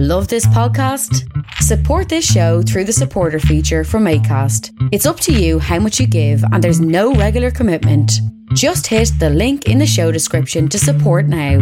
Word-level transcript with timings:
Love 0.00 0.28
this 0.28 0.46
podcast? 0.46 1.28
Support 1.54 2.08
this 2.08 2.24
show 2.24 2.62
through 2.62 2.84
the 2.84 2.92
supporter 2.92 3.40
feature 3.40 3.82
from 3.82 4.04
ACAST. 4.04 4.70
It's 4.92 5.06
up 5.06 5.18
to 5.18 5.32
you 5.32 5.58
how 5.58 5.80
much 5.80 5.98
you 5.98 6.06
give, 6.06 6.40
and 6.52 6.62
there's 6.62 6.80
no 6.80 7.14
regular 7.14 7.50
commitment. 7.50 8.12
Just 8.54 8.86
hit 8.86 9.10
the 9.18 9.28
link 9.28 9.66
in 9.66 9.78
the 9.78 9.88
show 9.88 10.12
description 10.12 10.68
to 10.68 10.78
support 10.78 11.26
now. 11.26 11.58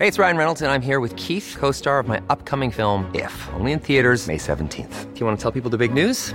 Hey, 0.00 0.08
it's 0.08 0.18
Ryan 0.18 0.36
Reynolds, 0.36 0.62
and 0.62 0.72
I'm 0.72 0.82
here 0.82 0.98
with 0.98 1.14
Keith, 1.14 1.54
co 1.56 1.70
star 1.70 2.00
of 2.00 2.08
my 2.08 2.20
upcoming 2.28 2.72
film, 2.72 3.08
If, 3.14 3.48
only 3.54 3.70
in 3.70 3.78
theaters, 3.78 4.26
May 4.26 4.38
17th. 4.38 5.14
Do 5.14 5.20
you 5.20 5.24
want 5.24 5.38
to 5.38 5.42
tell 5.42 5.52
people 5.52 5.70
the 5.70 5.78
big 5.78 5.94
news? 5.94 6.34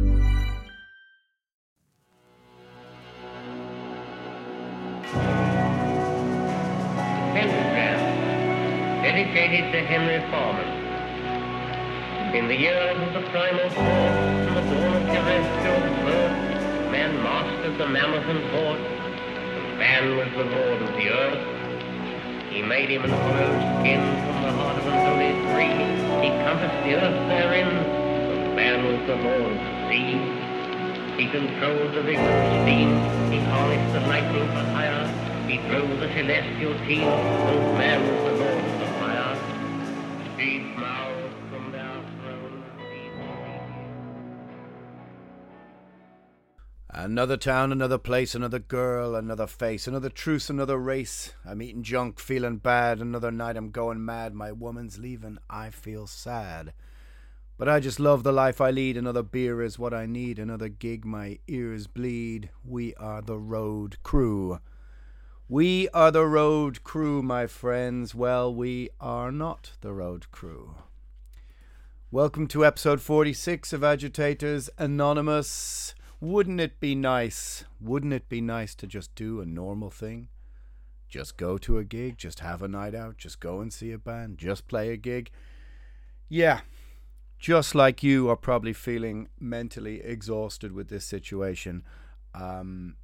Pentagram, 7.41 9.01
dedicated 9.01 9.71
to 9.73 9.81
Henry 9.81 10.21
Foreman. 10.29 10.69
In 12.37 12.47
the 12.47 12.55
years 12.55 12.95
of 13.01 13.13
the 13.17 13.27
primal 13.31 13.67
force 13.73 14.17
and 14.45 14.55
the 14.57 14.61
dawn 14.61 14.93
of 14.93 15.03
terrestrial 15.09 15.81
birth, 16.05 16.37
man 16.93 17.17
mastered 17.23 17.79
the 17.79 17.87
mammoth 17.87 18.29
and 18.29 18.43
horde, 18.53 18.77
and 18.77 19.79
man 19.79 20.17
was 20.17 20.29
the 20.37 20.45
lord 20.53 20.81
of 20.83 20.93
the 20.93 21.09
earth. 21.09 21.41
He 22.51 22.61
made 22.61 22.91
him 22.91 23.05
an 23.05 23.09
hollow 23.09 23.81
skin 23.81 24.05
from 24.21 24.37
the 24.43 24.51
heart 24.61 24.77
of 24.77 24.85
an 24.85 24.97
holy 25.01 25.33
tree. 25.49 25.81
He 26.21 26.29
compassed 26.45 26.85
the 26.85 26.93
earth 26.93 27.27
therein, 27.27 27.69
and 27.73 28.55
man 28.55 28.85
was 28.85 29.01
the 29.07 29.15
lord 29.15 29.49
of 29.49 29.57
the 29.57 29.89
sea. 29.89 30.13
He 31.17 31.25
controlled 31.25 31.95
the 31.95 32.03
vigorous 32.03 32.61
steam. 32.61 33.01
He 33.33 33.39
harnessed 33.49 33.93
the 33.93 34.01
lightning 34.01 34.45
for 34.53 34.63
hire. 34.77 35.30
He 35.51 35.57
drove 35.67 35.99
the 35.99 36.07
celestial 36.13 36.73
team. 36.87 37.01
Man 37.01 37.99
was 38.07 38.23
the 38.23 38.35
of 38.83 38.95
fire. 38.99 39.35
From 41.49 41.71
their. 41.73 41.91
Another 46.89 47.35
town, 47.35 47.73
another 47.73 47.97
place, 47.97 48.33
another 48.33 48.59
girl, 48.59 49.13
another 49.13 49.45
face, 49.45 49.87
another 49.89 50.07
truce, 50.07 50.49
another 50.49 50.77
race. 50.77 51.33
I'm 51.45 51.61
eating 51.61 51.83
junk, 51.83 52.21
feeling 52.21 52.55
bad. 52.55 53.01
Another 53.01 53.29
night 53.29 53.57
I'm 53.57 53.71
going 53.71 54.05
mad. 54.05 54.33
My 54.33 54.53
woman's 54.53 54.99
leaving, 54.99 55.37
I 55.49 55.69
feel 55.69 56.07
sad. 56.07 56.71
But 57.57 57.67
I 57.67 57.81
just 57.81 57.99
love 57.99 58.23
the 58.23 58.31
life 58.31 58.61
I 58.61 58.71
lead. 58.71 58.95
Another 58.95 59.21
beer 59.21 59.61
is 59.61 59.77
what 59.77 59.93
I 59.93 60.05
need. 60.05 60.39
Another 60.39 60.69
gig, 60.69 61.03
my 61.03 61.39
ears 61.49 61.87
bleed. 61.87 62.51
We 62.63 62.95
are 62.95 63.21
the 63.21 63.37
road 63.37 63.97
crew. 64.01 64.61
We 65.51 65.89
are 65.89 66.11
the 66.11 66.25
road 66.25 66.81
crew, 66.85 67.21
my 67.21 67.45
friends. 67.45 68.15
Well, 68.15 68.55
we 68.55 68.89
are 69.01 69.33
not 69.33 69.73
the 69.81 69.91
road 69.91 70.31
crew. 70.31 70.75
Welcome 72.09 72.47
to 72.47 72.65
episode 72.65 73.01
46 73.01 73.73
of 73.73 73.83
Agitators 73.83 74.69
Anonymous. 74.77 75.93
Wouldn't 76.21 76.61
it 76.61 76.79
be 76.79 76.95
nice? 76.95 77.65
Wouldn't 77.81 78.13
it 78.13 78.29
be 78.29 78.39
nice 78.39 78.73
to 78.75 78.87
just 78.87 79.13
do 79.13 79.41
a 79.41 79.45
normal 79.45 79.89
thing? 79.89 80.29
Just 81.09 81.35
go 81.35 81.57
to 81.57 81.79
a 81.79 81.83
gig, 81.83 82.17
just 82.17 82.39
have 82.39 82.61
a 82.61 82.69
night 82.69 82.95
out, 82.95 83.17
just 83.17 83.41
go 83.41 83.59
and 83.59 83.73
see 83.73 83.91
a 83.91 83.97
band, 83.97 84.37
just 84.37 84.69
play 84.69 84.93
a 84.93 84.95
gig. 84.95 85.31
Yeah, 86.29 86.61
just 87.39 87.75
like 87.75 88.01
you 88.01 88.29
are 88.29 88.37
probably 88.37 88.71
feeling 88.71 89.27
mentally 89.37 89.99
exhausted 90.01 90.71
with 90.71 90.87
this 90.87 91.03
situation. 91.03 91.83
Um, 92.33 92.95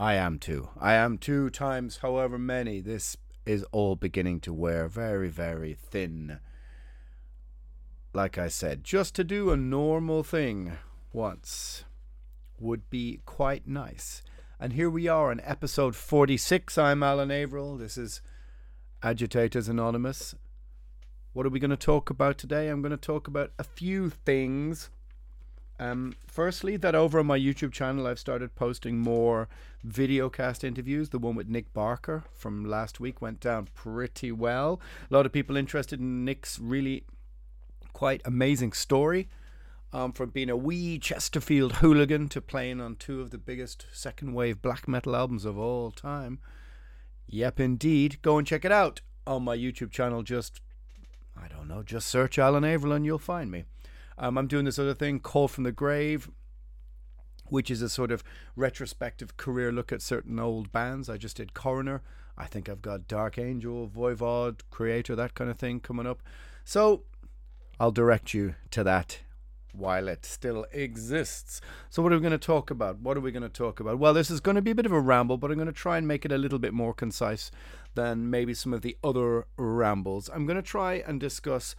I 0.00 0.14
am 0.14 0.38
too. 0.38 0.70
I 0.80 0.94
am 0.94 1.18
two 1.18 1.50
times 1.50 1.98
however 1.98 2.38
many. 2.38 2.80
This 2.80 3.18
is 3.44 3.64
all 3.64 3.96
beginning 3.96 4.40
to 4.40 4.52
wear 4.54 4.88
very, 4.88 5.28
very 5.28 5.74
thin. 5.74 6.40
Like 8.14 8.38
I 8.38 8.48
said, 8.48 8.82
just 8.82 9.14
to 9.16 9.24
do 9.24 9.50
a 9.50 9.58
normal 9.58 10.22
thing 10.22 10.78
once 11.12 11.84
would 12.58 12.88
be 12.88 13.20
quite 13.26 13.68
nice. 13.68 14.22
And 14.58 14.72
here 14.72 14.88
we 14.88 15.06
are 15.06 15.30
on 15.30 15.42
episode 15.44 15.94
46. 15.94 16.78
I'm 16.78 17.02
Alan 17.02 17.30
Averill. 17.30 17.76
This 17.76 17.98
is 17.98 18.22
Agitators 19.02 19.68
Anonymous. 19.68 20.34
What 21.34 21.44
are 21.44 21.50
we 21.50 21.60
going 21.60 21.72
to 21.72 21.76
talk 21.76 22.08
about 22.08 22.38
today? 22.38 22.68
I'm 22.68 22.80
going 22.80 22.90
to 22.90 22.96
talk 22.96 23.28
about 23.28 23.52
a 23.58 23.64
few 23.64 24.08
things. 24.08 24.88
Um, 25.80 26.12
firstly, 26.26 26.76
that 26.76 26.94
over 26.94 27.18
on 27.18 27.26
my 27.26 27.38
YouTube 27.38 27.72
channel, 27.72 28.06
I've 28.06 28.18
started 28.18 28.54
posting 28.54 28.98
more 28.98 29.48
videocast 29.84 30.62
interviews. 30.62 31.08
The 31.08 31.18
one 31.18 31.34
with 31.34 31.48
Nick 31.48 31.72
Barker 31.72 32.24
from 32.34 32.66
last 32.66 33.00
week 33.00 33.22
went 33.22 33.40
down 33.40 33.68
pretty 33.74 34.30
well. 34.30 34.78
A 35.10 35.14
lot 35.14 35.24
of 35.24 35.32
people 35.32 35.56
interested 35.56 35.98
in 35.98 36.22
Nick's 36.22 36.58
really 36.58 37.04
quite 37.94 38.20
amazing 38.26 38.72
story. 38.72 39.28
Um, 39.92 40.12
from 40.12 40.30
being 40.30 40.50
a 40.50 40.56
wee 40.56 40.98
Chesterfield 40.98 41.76
hooligan 41.76 42.28
to 42.28 42.40
playing 42.40 42.80
on 42.80 42.94
two 42.94 43.22
of 43.22 43.30
the 43.30 43.38
biggest 43.38 43.86
second 43.92 44.34
wave 44.34 44.62
black 44.62 44.86
metal 44.86 45.16
albums 45.16 45.44
of 45.46 45.58
all 45.58 45.90
time. 45.90 46.38
Yep, 47.26 47.58
indeed. 47.58 48.18
Go 48.22 48.36
and 48.38 48.46
check 48.46 48.66
it 48.66 48.70
out 48.70 49.00
on 49.26 49.42
my 49.42 49.56
YouTube 49.56 49.90
channel. 49.90 50.22
Just, 50.22 50.60
I 51.36 51.48
don't 51.48 51.66
know, 51.66 51.82
just 51.82 52.06
search 52.06 52.38
Alan 52.38 52.64
Averill 52.64 52.92
and 52.92 53.06
you'll 53.06 53.18
find 53.18 53.50
me. 53.50 53.64
Um, 54.20 54.36
I'm 54.36 54.46
doing 54.46 54.66
this 54.66 54.78
other 54.78 54.92
thing, 54.92 55.18
Call 55.18 55.48
from 55.48 55.64
the 55.64 55.72
Grave, 55.72 56.30
which 57.46 57.70
is 57.70 57.80
a 57.80 57.88
sort 57.88 58.12
of 58.12 58.22
retrospective 58.54 59.38
career 59.38 59.72
look 59.72 59.92
at 59.92 60.02
certain 60.02 60.38
old 60.38 60.70
bands. 60.70 61.08
I 61.08 61.16
just 61.16 61.38
did 61.38 61.54
Coroner. 61.54 62.02
I 62.36 62.44
think 62.44 62.68
I've 62.68 62.82
got 62.82 63.08
Dark 63.08 63.38
Angel, 63.38 63.88
Voivod, 63.88 64.60
Kreator, 64.70 65.16
that 65.16 65.34
kind 65.34 65.50
of 65.50 65.58
thing 65.58 65.80
coming 65.80 66.06
up. 66.06 66.22
So 66.64 67.04
I'll 67.80 67.92
direct 67.92 68.34
you 68.34 68.56
to 68.72 68.84
that 68.84 69.20
while 69.72 70.06
it 70.06 70.26
still 70.26 70.66
exists. 70.72 71.62
So, 71.88 72.02
what 72.02 72.12
are 72.12 72.16
we 72.16 72.20
going 72.20 72.32
to 72.32 72.38
talk 72.38 72.70
about? 72.70 72.98
What 72.98 73.16
are 73.16 73.20
we 73.20 73.32
going 73.32 73.42
to 73.42 73.48
talk 73.48 73.80
about? 73.80 73.98
Well, 73.98 74.12
this 74.12 74.30
is 74.30 74.40
going 74.40 74.56
to 74.56 74.62
be 74.62 74.72
a 74.72 74.74
bit 74.74 74.84
of 74.84 74.92
a 74.92 75.00
ramble, 75.00 75.38
but 75.38 75.50
I'm 75.50 75.56
going 75.56 75.66
to 75.66 75.72
try 75.72 75.96
and 75.96 76.06
make 76.06 76.26
it 76.26 76.32
a 76.32 76.38
little 76.38 76.58
bit 76.58 76.74
more 76.74 76.92
concise 76.92 77.50
than 77.94 78.28
maybe 78.28 78.52
some 78.52 78.74
of 78.74 78.82
the 78.82 78.98
other 79.02 79.46
rambles. 79.56 80.28
I'm 80.28 80.44
going 80.44 80.56
to 80.56 80.62
try 80.62 81.02
and 81.06 81.18
discuss 81.18 81.74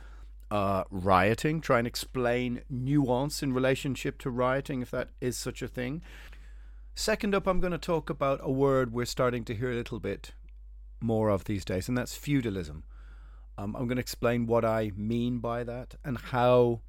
uh, 0.51 0.83
rioting, 0.91 1.61
try 1.61 1.79
and 1.79 1.87
explain 1.87 2.61
nuance 2.69 3.41
in 3.41 3.53
relationship 3.53 4.19
to 4.19 4.29
rioting, 4.29 4.81
if 4.81 4.91
that 4.91 5.09
is 5.21 5.37
such 5.37 5.61
a 5.61 5.67
thing. 5.67 6.01
Second 6.93 7.33
up, 7.33 7.47
I'm 7.47 7.61
going 7.61 7.71
to 7.71 7.77
talk 7.77 8.09
about 8.09 8.41
a 8.43 8.51
word 8.51 8.91
we're 8.91 9.05
starting 9.05 9.45
to 9.45 9.55
hear 9.55 9.71
a 9.71 9.75
little 9.75 9.99
bit 9.99 10.33
more 10.99 11.29
of 11.29 11.45
these 11.45 11.63
days, 11.63 11.87
and 11.87 11.97
that's 11.97 12.15
feudalism. 12.15 12.83
Um, 13.57 13.75
I'm 13.77 13.87
going 13.87 13.95
to 13.95 14.01
explain 14.01 14.45
what 14.45 14.65
I 14.65 14.91
mean 14.95 15.39
by 15.39 15.63
that 15.63 15.95
and 16.03 16.17
how 16.17 16.81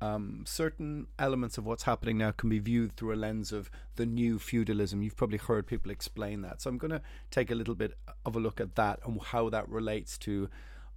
um, 0.00 0.44
certain 0.46 1.06
elements 1.18 1.58
of 1.58 1.66
what's 1.66 1.82
happening 1.82 2.16
now 2.16 2.30
can 2.30 2.48
be 2.48 2.58
viewed 2.58 2.92
through 2.96 3.14
a 3.14 3.16
lens 3.16 3.52
of 3.52 3.70
the 3.96 4.06
new 4.06 4.38
feudalism. 4.38 5.02
You've 5.02 5.16
probably 5.16 5.38
heard 5.38 5.66
people 5.66 5.90
explain 5.90 6.40
that. 6.42 6.62
So 6.62 6.70
I'm 6.70 6.78
going 6.78 6.90
to 6.92 7.02
take 7.30 7.50
a 7.50 7.54
little 7.54 7.74
bit 7.74 7.94
of 8.24 8.36
a 8.36 8.40
look 8.40 8.60
at 8.60 8.74
that 8.76 9.00
and 9.04 9.20
how 9.20 9.50
that 9.50 9.68
relates 9.68 10.16
to 10.18 10.48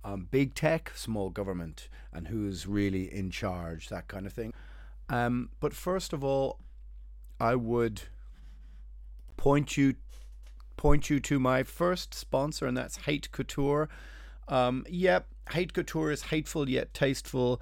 um, 0.04 0.28
big 0.32 0.54
tech, 0.54 0.92
small 0.96 1.30
government, 1.30 1.90
and 2.14 2.28
who's 2.28 2.68
really 2.68 3.14
in 3.14 3.32
charge, 3.32 3.90
that 3.90 4.08
kind 4.08 4.26
of 4.26 4.34
thing. 4.34 4.54
Um, 5.10 5.50
but 5.60 5.74
first 5.74 6.14
of 6.14 6.24
all, 6.24 6.60
I 7.40 7.56
would 7.56 8.04
point 9.38 9.78
you 9.78 9.96
point 10.78 11.10
you 11.10 11.20
to 11.20 11.40
my 11.40 11.64
first 11.64 12.14
sponsor, 12.14 12.66
and 12.66 12.78
that's 12.78 12.98
Hate 12.98 13.32
Couture. 13.32 13.90
Um, 14.48 14.86
yep, 14.90 15.28
Hate 15.52 15.74
Couture 15.74 16.12
is 16.12 16.24
hateful 16.24 16.70
yet 16.70 16.94
tasteful. 16.94 17.62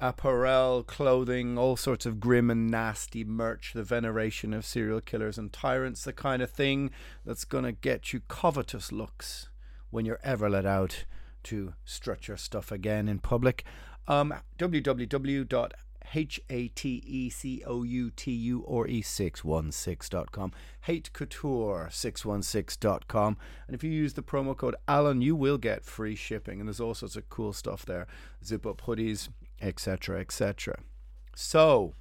apparel, 0.00 0.82
clothing, 0.82 1.56
all 1.56 1.76
sorts 1.76 2.04
of 2.04 2.20
grim 2.20 2.50
and 2.50 2.70
nasty 2.70 3.24
merch, 3.24 3.72
the 3.74 3.82
veneration 3.82 4.52
of 4.52 4.64
serial 4.64 5.00
killers 5.00 5.38
and 5.38 5.52
tyrants, 5.52 6.04
the 6.04 6.12
kind 6.12 6.42
of 6.42 6.50
thing 6.50 6.90
that's 7.24 7.44
going 7.44 7.64
to 7.64 7.72
get 7.72 8.12
you 8.12 8.20
covetous 8.28 8.92
looks 8.92 9.48
when 9.90 10.04
you're 10.04 10.20
ever 10.22 10.50
let 10.50 10.66
out 10.66 11.04
to 11.44 11.74
strut 11.84 12.28
your 12.28 12.36
stuff 12.36 12.72
again 12.72 13.08
in 13.08 13.18
public. 13.18 13.64
Um, 14.06 14.34
www 14.58 15.72
H 16.14 16.40
A 16.50 16.68
T 16.68 17.02
E 17.06 17.30
C 17.30 17.62
O 17.66 17.82
U 17.82 18.10
T 18.10 18.30
U 18.30 18.60
or 18.60 18.86
E616.com. 18.86 20.52
Hate 20.82 21.12
Couture 21.12 21.88
616.com. 21.90 23.36
And 23.66 23.74
if 23.74 23.82
you 23.82 23.90
use 23.90 24.14
the 24.14 24.22
promo 24.22 24.56
code 24.56 24.76
Alan, 24.86 25.22
you 25.22 25.34
will 25.34 25.58
get 25.58 25.84
free 25.84 26.14
shipping. 26.14 26.60
And 26.60 26.68
there's 26.68 26.80
all 26.80 26.94
sorts 26.94 27.16
of 27.16 27.28
cool 27.28 27.52
stuff 27.52 27.84
there 27.86 28.06
zip 28.44 28.66
up 28.66 28.82
hoodies, 28.82 29.28
etc., 29.60 30.20
etc. 30.20 30.78
So, 31.34 31.94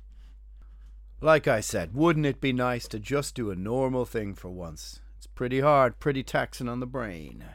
like 1.21 1.47
I 1.47 1.61
said, 1.61 1.95
wouldn't 1.95 2.25
it 2.25 2.41
be 2.41 2.53
nice 2.53 2.87
to 2.89 2.99
just 2.99 3.35
do 3.35 3.49
a 3.49 3.55
normal 3.55 4.05
thing 4.05 4.35
for 4.35 4.49
once? 4.49 4.99
It's 5.17 5.27
pretty 5.27 5.61
hard, 5.61 5.99
pretty 5.99 6.23
taxing 6.23 6.67
on 6.67 6.79
the 6.81 6.85
brain. 6.85 7.45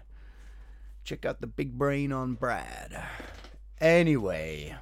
Check 1.09 1.25
out 1.25 1.41
the 1.41 1.47
big 1.47 1.79
brain 1.79 2.13
on 2.13 2.35
Brad. 2.35 3.03
Anyway, 3.81 4.77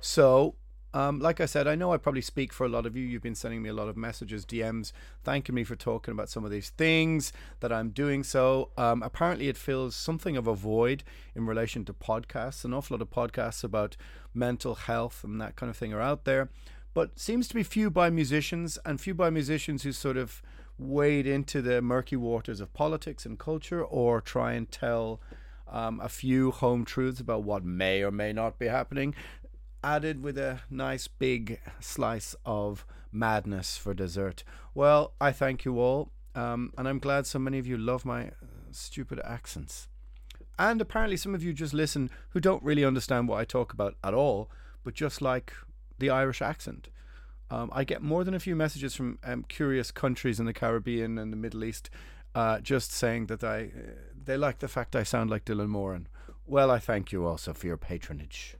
so 0.00 0.56
um, 0.92 1.20
like 1.20 1.40
I 1.40 1.46
said, 1.46 1.68
I 1.68 1.76
know 1.76 1.92
I 1.92 1.96
probably 1.96 2.22
speak 2.22 2.52
for 2.52 2.66
a 2.66 2.68
lot 2.68 2.86
of 2.86 2.96
you. 2.96 3.06
You've 3.06 3.22
been 3.22 3.36
sending 3.36 3.62
me 3.62 3.68
a 3.68 3.72
lot 3.72 3.86
of 3.86 3.96
messages, 3.96 4.44
DMs, 4.44 4.90
thanking 5.22 5.54
me 5.54 5.62
for 5.62 5.76
talking 5.76 6.10
about 6.10 6.28
some 6.28 6.44
of 6.44 6.50
these 6.50 6.70
things 6.70 7.32
that 7.60 7.72
I'm 7.72 7.90
doing. 7.90 8.24
So 8.24 8.70
um, 8.76 9.00
apparently, 9.00 9.46
it 9.46 9.56
fills 9.56 9.94
something 9.94 10.36
of 10.36 10.48
a 10.48 10.56
void 10.56 11.04
in 11.36 11.46
relation 11.46 11.84
to 11.84 11.94
podcasts. 11.94 12.64
An 12.64 12.74
awful 12.74 12.96
lot 12.96 13.02
of 13.02 13.10
podcasts 13.10 13.62
about 13.62 13.96
mental 14.34 14.74
health 14.74 15.22
and 15.22 15.40
that 15.40 15.54
kind 15.54 15.70
of 15.70 15.76
thing 15.76 15.92
are 15.92 16.00
out 16.00 16.24
there, 16.24 16.50
but 16.94 17.16
seems 17.16 17.46
to 17.46 17.54
be 17.54 17.62
few 17.62 17.92
by 17.92 18.10
musicians 18.10 18.76
and 18.84 19.00
few 19.00 19.14
by 19.14 19.30
musicians 19.30 19.84
who 19.84 19.92
sort 19.92 20.16
of 20.16 20.42
wade 20.82 21.26
into 21.26 21.62
the 21.62 21.80
murky 21.82 22.16
waters 22.16 22.60
of 22.60 22.72
politics 22.74 23.24
and 23.26 23.38
culture 23.38 23.82
or 23.82 24.20
try 24.20 24.52
and 24.52 24.70
tell. 24.70 25.20
Um, 25.68 26.00
a 26.00 26.08
few 26.10 26.50
home 26.50 26.84
truths 26.84 27.18
about 27.18 27.44
what 27.44 27.64
may 27.64 28.02
or 28.02 28.10
may 28.10 28.34
not 28.34 28.58
be 28.58 28.66
happening 28.66 29.14
added 29.84 30.22
with 30.22 30.38
a 30.38 30.60
nice 30.70 31.08
big 31.08 31.60
slice 31.80 32.34
of 32.44 32.86
madness 33.10 33.76
for 33.76 33.94
dessert. 33.94 34.44
Well, 34.74 35.12
I 35.20 35.32
thank 35.32 35.64
you 35.64 35.80
all, 35.80 36.10
um, 36.34 36.72
and 36.78 36.88
I'm 36.88 36.98
glad 36.98 37.26
so 37.26 37.38
many 37.38 37.58
of 37.58 37.66
you 37.66 37.76
love 37.76 38.04
my 38.04 38.28
uh, 38.28 38.30
stupid 38.70 39.20
accents. 39.24 39.88
And 40.58 40.80
apparently, 40.80 41.16
some 41.16 41.34
of 41.34 41.42
you 41.42 41.52
just 41.52 41.74
listen 41.74 42.10
who 42.30 42.40
don't 42.40 42.62
really 42.62 42.84
understand 42.84 43.28
what 43.28 43.40
I 43.40 43.44
talk 43.44 43.72
about 43.72 43.96
at 44.04 44.14
all, 44.14 44.50
but 44.84 44.94
just 44.94 45.20
like 45.20 45.52
the 45.98 46.10
Irish 46.10 46.40
accent. 46.40 46.88
Um, 47.52 47.68
I 47.72 47.84
get 47.84 48.00
more 48.00 48.24
than 48.24 48.32
a 48.32 48.40
few 48.40 48.56
messages 48.56 48.94
from 48.94 49.18
um, 49.22 49.44
curious 49.46 49.90
countries 49.90 50.40
in 50.40 50.46
the 50.46 50.54
Caribbean 50.54 51.18
and 51.18 51.30
the 51.30 51.36
Middle 51.36 51.64
East, 51.64 51.90
uh, 52.34 52.60
just 52.60 52.92
saying 52.92 53.26
that 53.26 53.44
I 53.44 53.64
uh, 53.64 53.90
they 54.24 54.38
like 54.38 54.60
the 54.60 54.68
fact 54.68 54.96
I 54.96 55.02
sound 55.02 55.28
like 55.28 55.44
Dylan 55.44 55.68
Moran. 55.68 56.08
Well, 56.46 56.70
I 56.70 56.78
thank 56.78 57.12
you 57.12 57.26
also 57.26 57.52
for 57.52 57.66
your 57.66 57.76
patronage 57.76 58.56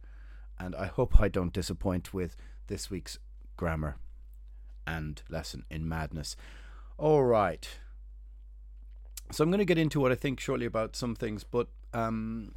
and 0.58 0.76
I 0.76 0.86
hope 0.86 1.20
I 1.20 1.28
don't 1.28 1.52
disappoint 1.54 2.12
with 2.12 2.36
this 2.66 2.90
week's 2.90 3.18
grammar 3.56 3.96
and 4.86 5.22
lesson 5.30 5.64
in 5.70 5.88
madness. 5.88 6.36
All 6.98 7.24
right. 7.24 7.66
So 9.30 9.42
I'm 9.42 9.50
going 9.50 9.58
to 9.58 9.64
get 9.64 9.78
into 9.78 10.00
what 10.00 10.12
I 10.12 10.16
think 10.16 10.38
shortly 10.38 10.66
about 10.66 10.96
some 10.96 11.16
things, 11.16 11.44
but 11.44 11.68
um, 11.94 12.54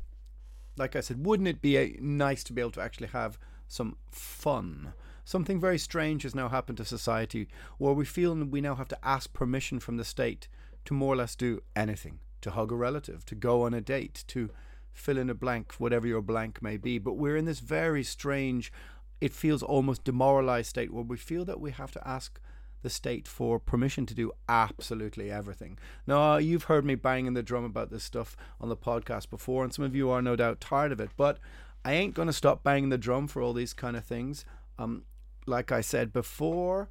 like 0.77 0.97
I 0.97 0.99
said, 0.99 1.25
wouldn't 1.25 1.47
it 1.47 1.61
be 1.61 1.77
a, 1.77 1.97
nice 2.01 2.43
to 2.43 2.53
be 2.53 2.61
able 2.61 2.71
to 2.71 2.81
actually 2.81 3.07
have 3.07 3.39
some 3.67 3.95
fun? 4.11 4.93
Something 5.25 5.59
very 5.59 5.79
strange 5.79 6.23
has 6.23 6.35
now 6.35 6.49
happened 6.49 6.77
to 6.77 6.85
society 6.85 7.47
where 7.79 7.93
we 7.93 8.05
feel 8.05 8.35
we 8.35 8.61
now 8.61 8.75
have 8.75 8.87
to 8.89 9.05
ask 9.05 9.33
permission 9.33 9.79
from 9.79 9.97
the 9.97 10.05
state 10.05 10.47
to 10.85 10.93
more 10.93 11.13
or 11.13 11.17
less 11.17 11.35
do 11.35 11.61
anything 11.75 12.19
to 12.41 12.51
hug 12.51 12.71
a 12.71 12.75
relative, 12.75 13.25
to 13.25 13.33
go 13.33 13.63
on 13.63 13.73
a 13.73 13.81
date, 13.81 14.23
to 14.27 14.51
fill 14.93 15.17
in 15.17 15.31
a 15.31 15.33
blank, 15.33 15.73
whatever 15.79 16.05
your 16.05 16.21
blank 16.21 16.61
may 16.61 16.77
be. 16.77 16.99
But 16.99 17.17
we're 17.17 17.35
in 17.35 17.45
this 17.45 17.59
very 17.59 18.03
strange, 18.03 18.71
it 19.19 19.33
feels 19.33 19.63
almost 19.63 20.03
demoralized 20.03 20.69
state 20.69 20.93
where 20.93 21.03
we 21.03 21.17
feel 21.17 21.43
that 21.45 21.59
we 21.59 21.71
have 21.71 21.91
to 21.91 22.07
ask 22.07 22.39
the 22.83 22.89
state 22.91 23.27
for 23.27 23.57
permission 23.57 24.05
to 24.05 24.13
do 24.13 24.31
absolutely 24.47 25.31
everything. 25.31 25.79
Now, 26.05 26.37
you've 26.37 26.65
heard 26.65 26.85
me 26.85 26.93
banging 26.93 27.33
the 27.33 27.41
drum 27.41 27.63
about 27.63 27.89
this 27.89 28.03
stuff 28.03 28.37
on 28.61 28.69
the 28.69 28.77
podcast 28.77 29.31
before, 29.31 29.63
and 29.63 29.73
some 29.73 29.83
of 29.83 29.95
you 29.95 30.11
are 30.11 30.21
no 30.21 30.35
doubt 30.35 30.61
tired 30.61 30.91
of 30.91 30.99
it, 30.99 31.09
but 31.17 31.39
I 31.83 31.93
ain't 31.93 32.13
going 32.13 32.27
to 32.27 32.33
stop 32.33 32.63
banging 32.63 32.89
the 32.89 32.97
drum 32.99 33.27
for 33.27 33.41
all 33.41 33.53
these 33.53 33.73
kind 33.73 33.97
of 33.97 34.05
things. 34.05 34.45
Um, 34.77 35.01
like 35.45 35.71
I 35.71 35.81
said 35.81 36.11
before, 36.11 36.89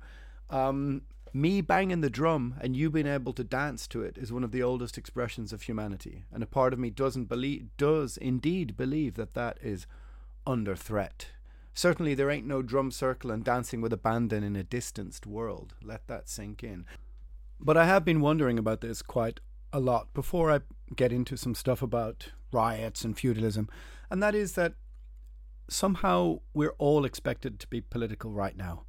um, 0.51 1.03
me 1.33 1.61
banging 1.61 2.01
the 2.01 2.09
drum 2.09 2.55
and 2.61 2.77
you 2.77 2.91
being 2.91 3.09
able 3.09 3.33
to 3.33 3.43
dance 3.43 3.89
to 3.89 4.03
it 4.03 4.17
is 4.17 4.33
one 4.33 4.45
of 4.45 4.53
the 4.53 4.63
oldest 4.63 4.97
expressions 4.97 5.53
of 5.53 5.63
humanity. 5.63 6.25
And 6.33 6.43
a 6.43 6.47
part 6.47 6.73
of 6.73 6.79
me 6.79 6.91
doesn't 6.91 7.25
believe 7.25 7.69
does 7.77 8.17
indeed 8.17 8.77
believe 8.77 9.15
that 9.15 9.35
that 9.35 9.59
is 9.61 9.87
under 10.47 10.77
threat. 10.77 11.27
Certainly 11.75 12.15
there 12.15 12.31
ain't 12.31 12.47
no 12.47 12.63
drum 12.63 12.93
circle 12.93 13.33
and 13.33 13.45
dancing 13.45 13.81
with 13.81 13.93
abandon 13.93 14.45
in 14.45 14.55
a 14.55 14.63
distanced 14.63 15.27
world. 15.27 15.75
Let 15.83 16.07
that 16.07 16.29
sink 16.29 16.63
in. 16.63 16.87
But 17.59 17.77
i 17.77 17.85
have 17.85 18.05
been 18.05 18.21
wondering 18.21 18.59
about 18.59 18.81
this 18.81 19.03
quite 19.03 19.41
a 19.73 19.81
lot 19.81 20.13
before 20.15 20.53
i 20.53 20.61
get 20.95 21.13
into 21.13 21.37
some 21.37 21.55
stuff 21.55 21.83
about 21.83 22.31
riots 22.53 23.05
and 23.05 23.19
feudalism. 23.19 23.69
And 24.09 24.23
that 24.23 24.37
is 24.37 24.53
that 24.53 24.75
somehow 25.69 26.39
we're 26.53 26.75
all 26.79 27.05
expected 27.05 27.59
to 27.61 27.67
be 27.69 27.81
political 27.81 28.31
right 28.31 28.57
now 28.57 28.85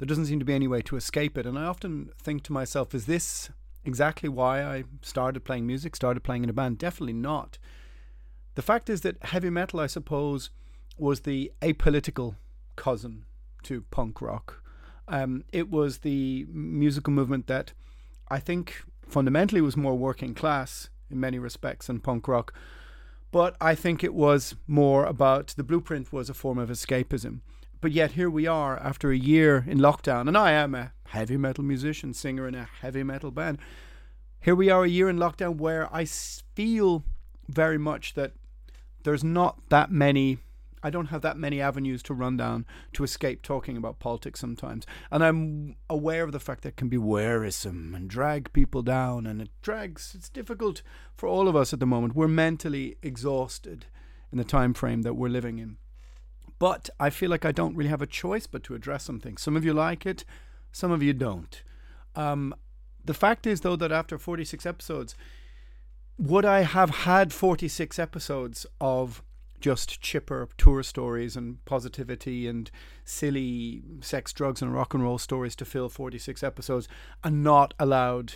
there 0.00 0.06
doesn't 0.06 0.26
seem 0.26 0.38
to 0.38 0.46
be 0.46 0.54
any 0.54 0.66
way 0.66 0.80
to 0.80 0.96
escape 0.96 1.36
it. 1.36 1.44
And 1.44 1.58
I 1.58 1.64
often 1.64 2.10
think 2.18 2.42
to 2.44 2.54
myself, 2.54 2.94
is 2.94 3.04
this 3.04 3.50
exactly 3.84 4.30
why 4.30 4.64
I 4.64 4.84
started 5.02 5.44
playing 5.44 5.66
music, 5.66 5.94
started 5.94 6.24
playing 6.24 6.42
in 6.42 6.48
a 6.48 6.54
band? 6.54 6.78
Definitely 6.78 7.12
not. 7.12 7.58
The 8.54 8.62
fact 8.62 8.88
is 8.88 9.02
that 9.02 9.22
heavy 9.22 9.50
metal, 9.50 9.78
I 9.78 9.88
suppose, 9.88 10.48
was 10.96 11.20
the 11.20 11.52
apolitical 11.60 12.36
cousin 12.76 13.26
to 13.64 13.82
punk 13.90 14.22
rock. 14.22 14.62
Um, 15.06 15.44
it 15.52 15.70
was 15.70 15.98
the 15.98 16.46
musical 16.50 17.12
movement 17.12 17.46
that 17.48 17.74
I 18.30 18.40
think 18.40 18.82
fundamentally 19.06 19.60
was 19.60 19.76
more 19.76 19.98
working 19.98 20.34
class 20.34 20.88
in 21.10 21.20
many 21.20 21.38
respects 21.38 21.88
than 21.88 22.00
punk 22.00 22.26
rock. 22.26 22.54
But 23.32 23.56
I 23.60 23.74
think 23.74 24.02
it 24.02 24.14
was 24.14 24.56
more 24.66 25.04
about 25.04 25.54
the 25.56 25.62
blueprint 25.62 26.12
was 26.12 26.28
a 26.28 26.34
form 26.34 26.58
of 26.58 26.68
escapism. 26.68 27.40
But 27.80 27.92
yet 27.92 28.12
here 28.12 28.28
we 28.28 28.46
are 28.46 28.76
after 28.78 29.10
a 29.10 29.16
year 29.16 29.64
in 29.66 29.78
lockdown, 29.78 30.28
and 30.28 30.36
I 30.36 30.52
am 30.52 30.74
a 30.74 30.92
heavy 31.06 31.36
metal 31.36 31.64
musician, 31.64 32.12
singer 32.12 32.46
in 32.46 32.54
a 32.54 32.68
heavy 32.80 33.02
metal 33.02 33.30
band. 33.30 33.58
Here 34.40 34.54
we 34.54 34.70
are 34.70 34.84
a 34.84 34.88
year 34.88 35.08
in 35.08 35.16
lockdown 35.16 35.56
where 35.56 35.94
I 35.94 36.04
feel 36.04 37.04
very 37.48 37.78
much 37.78 38.14
that 38.14 38.32
there's 39.04 39.24
not 39.24 39.68
that 39.70 39.90
many 39.90 40.38
I 40.82 40.90
don't 40.90 41.06
have 41.06 41.22
that 41.22 41.36
many 41.36 41.60
avenues 41.60 42.02
to 42.04 42.14
run 42.14 42.36
down 42.36 42.64
to 42.94 43.04
escape 43.04 43.42
talking 43.42 43.76
about 43.76 43.98
politics 43.98 44.40
sometimes. 44.40 44.86
And 45.10 45.22
I'm 45.22 45.76
aware 45.88 46.24
of 46.24 46.32
the 46.32 46.40
fact 46.40 46.62
that 46.62 46.70
it 46.70 46.76
can 46.76 46.88
be 46.88 46.98
wearisome 46.98 47.94
and 47.94 48.08
drag 48.08 48.52
people 48.52 48.82
down 48.82 49.26
and 49.26 49.42
it 49.42 49.50
drags 49.62 50.14
it's 50.14 50.28
difficult 50.28 50.82
for 51.14 51.28
all 51.28 51.48
of 51.48 51.56
us 51.56 51.72
at 51.72 51.80
the 51.80 51.86
moment. 51.86 52.16
We're 52.16 52.28
mentally 52.28 52.96
exhausted 53.02 53.86
in 54.32 54.38
the 54.38 54.44
time 54.44 54.74
frame 54.74 55.02
that 55.02 55.14
we're 55.14 55.28
living 55.28 55.58
in. 55.58 55.76
But 56.58 56.90
I 56.98 57.10
feel 57.10 57.30
like 57.30 57.44
I 57.44 57.52
don't 57.52 57.74
really 57.74 57.90
have 57.90 58.02
a 58.02 58.06
choice 58.06 58.46
but 58.46 58.62
to 58.64 58.74
address 58.74 59.04
something. 59.04 59.36
Some 59.36 59.56
of 59.56 59.64
you 59.64 59.72
like 59.72 60.04
it, 60.06 60.24
some 60.72 60.90
of 60.92 61.02
you 61.02 61.12
don't. 61.12 61.62
Um, 62.14 62.54
the 63.04 63.14
fact 63.14 63.46
is, 63.46 63.62
though, 63.62 63.76
that 63.76 63.92
after 63.92 64.18
46 64.18 64.66
episodes, 64.66 65.14
would 66.18 66.44
I 66.44 66.60
have 66.60 66.90
had 66.90 67.32
46 67.32 67.98
episodes 67.98 68.66
of 68.78 69.22
just 69.60 70.00
chipper 70.00 70.48
tour 70.56 70.82
stories 70.82 71.36
and 71.36 71.64
positivity 71.64 72.46
and 72.46 72.70
silly 73.04 73.82
sex, 74.00 74.32
drugs, 74.32 74.62
and 74.62 74.74
rock 74.74 74.94
and 74.94 75.02
roll 75.02 75.18
stories 75.18 75.56
to 75.56 75.64
fill 75.64 75.88
46 75.88 76.42
episodes 76.42 76.88
and 77.22 77.42
not 77.44 77.74
allowed 77.78 78.34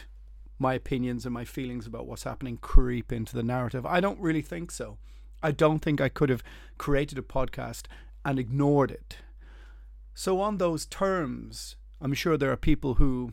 my 0.58 0.74
opinions 0.74 1.24
and 1.24 1.34
my 1.34 1.44
feelings 1.44 1.86
about 1.86 2.06
what's 2.06 2.24
happening 2.24 2.56
creep 2.56 3.12
into 3.12 3.34
the 3.34 3.42
narrative? 3.42 3.84
I 3.84 4.00
don't 4.00 4.20
really 4.20 4.42
think 4.42 4.70
so. 4.70 4.98
I 5.42 5.50
don't 5.50 5.80
think 5.80 6.00
I 6.00 6.08
could 6.08 6.30
have 6.30 6.42
created 6.78 7.18
a 7.18 7.22
podcast 7.22 7.86
and 8.24 8.38
ignored 8.38 8.90
it. 8.90 9.18
So, 10.14 10.40
on 10.40 10.58
those 10.58 10.86
terms, 10.86 11.76
I'm 12.00 12.14
sure 12.14 12.36
there 12.36 12.52
are 12.52 12.56
people 12.56 12.94
who 12.94 13.32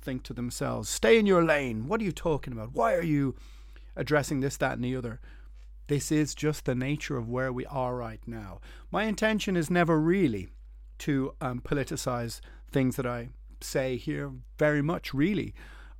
think 0.00 0.22
to 0.24 0.32
themselves, 0.32 0.88
stay 0.88 1.18
in 1.18 1.26
your 1.26 1.44
lane. 1.44 1.86
What 1.86 2.00
are 2.00 2.04
you 2.04 2.12
talking 2.12 2.52
about? 2.52 2.72
Why 2.72 2.94
are 2.94 3.02
you 3.02 3.36
addressing 3.96 4.40
this, 4.40 4.56
that, 4.56 4.72
and 4.72 4.84
the 4.84 4.96
other? 4.96 5.20
This 5.90 6.12
is 6.12 6.36
just 6.36 6.66
the 6.66 6.76
nature 6.76 7.16
of 7.16 7.28
where 7.28 7.52
we 7.52 7.66
are 7.66 7.96
right 7.96 8.20
now. 8.24 8.60
My 8.92 9.06
intention 9.06 9.56
is 9.56 9.68
never 9.68 10.00
really 10.00 10.50
to 10.98 11.34
um, 11.40 11.60
politicize 11.60 12.40
things 12.70 12.94
that 12.94 13.06
I 13.06 13.30
say 13.60 13.96
here, 13.96 14.30
very 14.56 14.82
much, 14.82 15.12
really. 15.12 15.52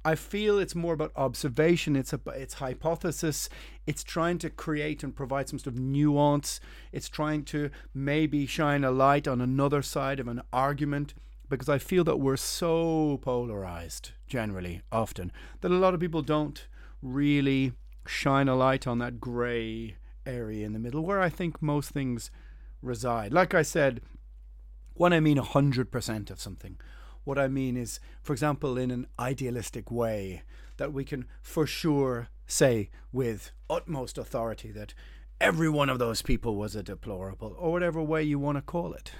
I 0.04 0.14
feel 0.14 0.60
it's 0.60 0.76
more 0.76 0.94
about 0.94 1.10
observation. 1.16 1.96
It's 1.96 2.12
a, 2.12 2.20
it's 2.28 2.54
hypothesis. 2.54 3.48
It's 3.84 4.04
trying 4.04 4.38
to 4.38 4.48
create 4.48 5.02
and 5.02 5.12
provide 5.12 5.48
some 5.48 5.58
sort 5.58 5.74
of 5.74 5.80
nuance. 5.80 6.60
It's 6.92 7.08
trying 7.08 7.42
to 7.46 7.70
maybe 7.92 8.46
shine 8.46 8.84
a 8.84 8.92
light 8.92 9.26
on 9.26 9.40
another 9.40 9.82
side 9.82 10.20
of 10.20 10.28
an 10.28 10.40
argument 10.52 11.14
because 11.48 11.68
I 11.68 11.78
feel 11.78 12.04
that 12.04 12.20
we're 12.20 12.36
so 12.36 13.18
polarized 13.22 14.12
generally, 14.28 14.82
often, 14.92 15.32
that 15.62 15.72
a 15.72 15.74
lot 15.74 15.94
of 15.94 16.00
people 16.00 16.22
don't 16.22 16.68
really 17.02 17.72
shine 18.06 18.48
a 18.48 18.56
light 18.56 18.86
on 18.86 18.98
that 18.98 19.20
grey 19.20 19.96
area 20.26 20.66
in 20.66 20.72
the 20.72 20.78
middle 20.78 21.02
where 21.02 21.20
I 21.20 21.28
think 21.28 21.62
most 21.62 21.90
things 21.90 22.30
reside. 22.82 23.32
Like 23.32 23.54
I 23.54 23.62
said, 23.62 24.00
when 24.94 25.12
I 25.12 25.20
mean 25.20 25.38
100% 25.38 26.30
of 26.30 26.40
something, 26.40 26.78
what 27.24 27.38
I 27.38 27.48
mean 27.48 27.76
is, 27.76 28.00
for 28.22 28.32
example, 28.32 28.78
in 28.78 28.90
an 28.90 29.06
idealistic 29.18 29.90
way, 29.90 30.42
that 30.76 30.92
we 30.92 31.04
can 31.04 31.26
for 31.42 31.66
sure 31.66 32.28
say 32.46 32.90
with 33.12 33.52
utmost 33.68 34.18
authority 34.18 34.72
that 34.72 34.94
every 35.40 35.68
one 35.68 35.88
of 35.88 35.98
those 35.98 36.22
people 36.22 36.56
was 36.56 36.74
a 36.74 36.82
deplorable, 36.82 37.54
or 37.58 37.72
whatever 37.72 38.02
way 38.02 38.22
you 38.22 38.38
want 38.38 38.58
to 38.58 38.62
call 38.62 38.92
it. 38.92 39.12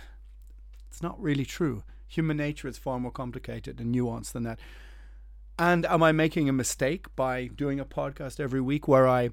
It's 0.89 1.03
not 1.03 1.21
really 1.21 1.45
true. 1.45 1.83
Human 2.09 2.37
nature 2.37 2.69
is 2.69 2.79
far 2.79 2.99
more 2.99 3.13
complicated 3.13 3.81
and 3.81 3.95
nuanced 3.95 4.33
than 4.33 4.43
that. 4.43 4.59
And 5.61 5.85
am 5.85 6.02
I 6.02 6.11
making 6.11 6.49
a 6.49 6.55
mistake 6.55 7.14
by 7.17 7.49
doing 7.49 7.79
a 7.79 7.85
podcast 7.85 8.40
every 8.40 8.62
week 8.62 8.88
where 8.88 9.07
I 9.07 9.29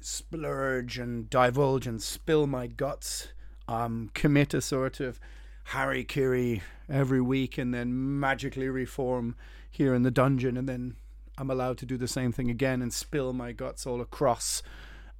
splurge 0.00 0.98
and 0.98 1.30
divulge 1.30 1.86
and 1.86 2.02
spill 2.02 2.48
my 2.48 2.66
guts, 2.66 3.28
um, 3.68 4.10
commit 4.14 4.52
a 4.52 4.60
sort 4.60 4.98
of 4.98 5.20
hara-kiri 5.66 6.60
every 6.88 7.20
week 7.20 7.56
and 7.56 7.72
then 7.72 8.18
magically 8.18 8.68
reform 8.68 9.36
here 9.70 9.94
in 9.94 10.02
the 10.02 10.10
dungeon 10.10 10.56
and 10.56 10.68
then 10.68 10.96
I'm 11.38 11.52
allowed 11.52 11.78
to 11.78 11.86
do 11.86 11.96
the 11.96 12.08
same 12.08 12.32
thing 12.32 12.50
again 12.50 12.82
and 12.82 12.92
spill 12.92 13.32
my 13.32 13.52
guts 13.52 13.86
all 13.86 14.00
across 14.00 14.60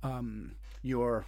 um, 0.03 0.57
your 0.83 1.27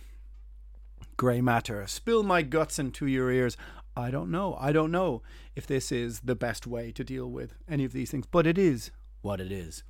grey 1.16 1.40
matter, 1.40 1.86
spill 1.86 2.24
my 2.24 2.42
guts 2.42 2.76
into 2.76 3.06
your 3.06 3.30
ears. 3.30 3.56
I 3.96 4.10
don't 4.10 4.30
know. 4.30 4.56
I 4.60 4.72
don't 4.72 4.90
know 4.90 5.22
if 5.54 5.66
this 5.66 5.90
is 5.90 6.20
the 6.20 6.34
best 6.34 6.66
way 6.66 6.92
to 6.92 7.02
deal 7.02 7.30
with 7.30 7.54
any 7.66 7.84
of 7.84 7.92
these 7.92 8.10
things, 8.10 8.26
but 8.30 8.46
it 8.46 8.58
is 8.58 8.90
what 9.22 9.40
it 9.40 9.50
is. 9.50 9.82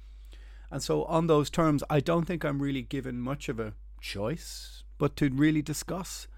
And 0.70 0.82
so, 0.82 1.04
on 1.04 1.26
those 1.26 1.50
terms, 1.50 1.82
I 1.90 2.00
don't 2.00 2.24
think 2.24 2.44
I'm 2.44 2.62
really 2.62 2.82
given 2.82 3.20
much 3.20 3.48
of 3.48 3.58
a 3.58 3.74
choice, 4.00 4.84
but 4.98 5.16
to 5.16 5.28
really 5.30 5.62
discuss 5.62 6.28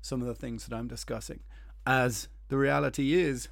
some 0.00 0.20
of 0.20 0.28
the 0.28 0.34
things 0.34 0.66
that 0.66 0.76
I'm 0.76 0.86
discussing. 0.86 1.40
As 1.84 2.28
the 2.48 2.56
reality 2.56 3.14
is, 3.14 3.48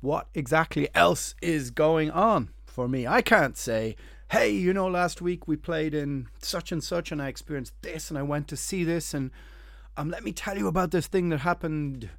what 0.00 0.28
exactly 0.34 0.88
else 0.94 1.34
is 1.42 1.70
going 1.70 2.10
on 2.10 2.50
for 2.64 2.88
me? 2.88 3.06
I 3.06 3.20
can't 3.20 3.56
say, 3.56 3.96
hey, 4.30 4.50
you 4.50 4.72
know, 4.72 4.86
last 4.86 5.20
week 5.20 5.46
we 5.46 5.56
played 5.56 5.94
in 5.94 6.28
such 6.38 6.72
and 6.72 6.82
such, 6.82 7.12
and 7.12 7.20
I 7.20 7.28
experienced 7.28 7.74
this, 7.82 8.10
and 8.10 8.18
I 8.18 8.22
went 8.22 8.48
to 8.48 8.56
see 8.56 8.84
this, 8.84 9.12
and 9.12 9.30
um, 9.96 10.10
let 10.10 10.24
me 10.24 10.32
tell 10.32 10.58
you 10.58 10.66
about 10.66 10.90
this 10.90 11.06
thing 11.06 11.28
that 11.28 11.40
happened 11.40 12.10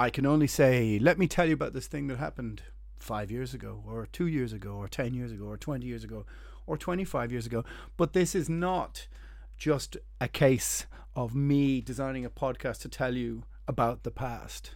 I 0.00 0.08
can 0.08 0.24
only 0.24 0.46
say, 0.46 0.98
let 0.98 1.18
me 1.18 1.26
tell 1.26 1.44
you 1.44 1.52
about 1.52 1.74
this 1.74 1.86
thing 1.86 2.06
that 2.06 2.16
happened 2.16 2.62
five 2.98 3.30
years 3.30 3.52
ago, 3.52 3.84
or 3.86 4.08
two 4.10 4.26
years 4.26 4.50
ago, 4.50 4.70
or 4.70 4.88
10 4.88 5.12
years 5.12 5.30
ago, 5.30 5.44
or 5.44 5.58
20 5.58 5.84
years 5.84 6.04
ago, 6.04 6.24
or 6.66 6.78
25 6.78 7.30
years 7.30 7.44
ago. 7.44 7.66
But 7.98 8.14
this 8.14 8.34
is 8.34 8.48
not 8.48 9.08
just 9.58 9.98
a 10.18 10.26
case 10.26 10.86
of 11.14 11.34
me 11.34 11.82
designing 11.82 12.24
a 12.24 12.30
podcast 12.30 12.80
to 12.80 12.88
tell 12.88 13.14
you 13.14 13.42
about 13.68 14.04
the 14.04 14.10
past. 14.10 14.70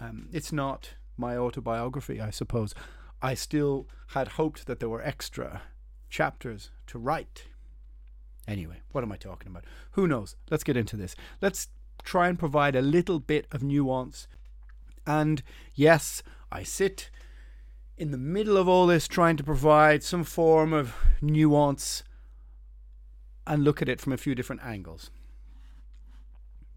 Um, 0.00 0.28
it's 0.32 0.50
not 0.50 0.94
my 1.16 1.36
autobiography, 1.36 2.20
I 2.20 2.30
suppose. 2.30 2.74
I 3.22 3.34
still 3.34 3.86
had 4.08 4.30
hoped 4.30 4.66
that 4.66 4.80
there 4.80 4.88
were 4.88 5.00
extra 5.00 5.62
chapters 6.08 6.72
to 6.88 6.98
write. 6.98 7.44
Anyway, 8.48 8.80
what 8.90 9.04
am 9.04 9.12
I 9.12 9.16
talking 9.16 9.52
about? 9.52 9.62
Who 9.92 10.08
knows? 10.08 10.34
Let's 10.50 10.64
get 10.64 10.76
into 10.76 10.96
this. 10.96 11.14
Let's 11.40 11.68
try 12.02 12.26
and 12.28 12.36
provide 12.36 12.74
a 12.74 12.82
little 12.82 13.20
bit 13.20 13.46
of 13.52 13.62
nuance 13.62 14.26
and 15.18 15.42
yes, 15.74 16.22
I 16.52 16.62
sit 16.62 17.10
in 17.96 18.12
the 18.12 18.18
middle 18.18 18.56
of 18.56 18.68
all 18.68 18.86
this 18.86 19.08
trying 19.08 19.36
to 19.38 19.44
provide 19.44 20.04
some 20.04 20.22
form 20.22 20.72
of 20.72 20.94
nuance 21.20 22.04
and 23.44 23.64
look 23.64 23.82
at 23.82 23.88
it 23.88 24.00
from 24.00 24.12
a 24.12 24.16
few 24.16 24.36
different 24.36 24.62
angles. 24.64 25.10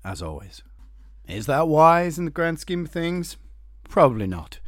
As 0.03 0.21
always. 0.21 0.63
Is 1.27 1.45
that 1.45 1.67
wise 1.67 2.17
in 2.17 2.25
the 2.25 2.31
grand 2.31 2.59
scheme 2.59 2.85
of 2.85 2.91
things? 2.91 3.37
Probably 3.87 4.27
not. 4.27 4.59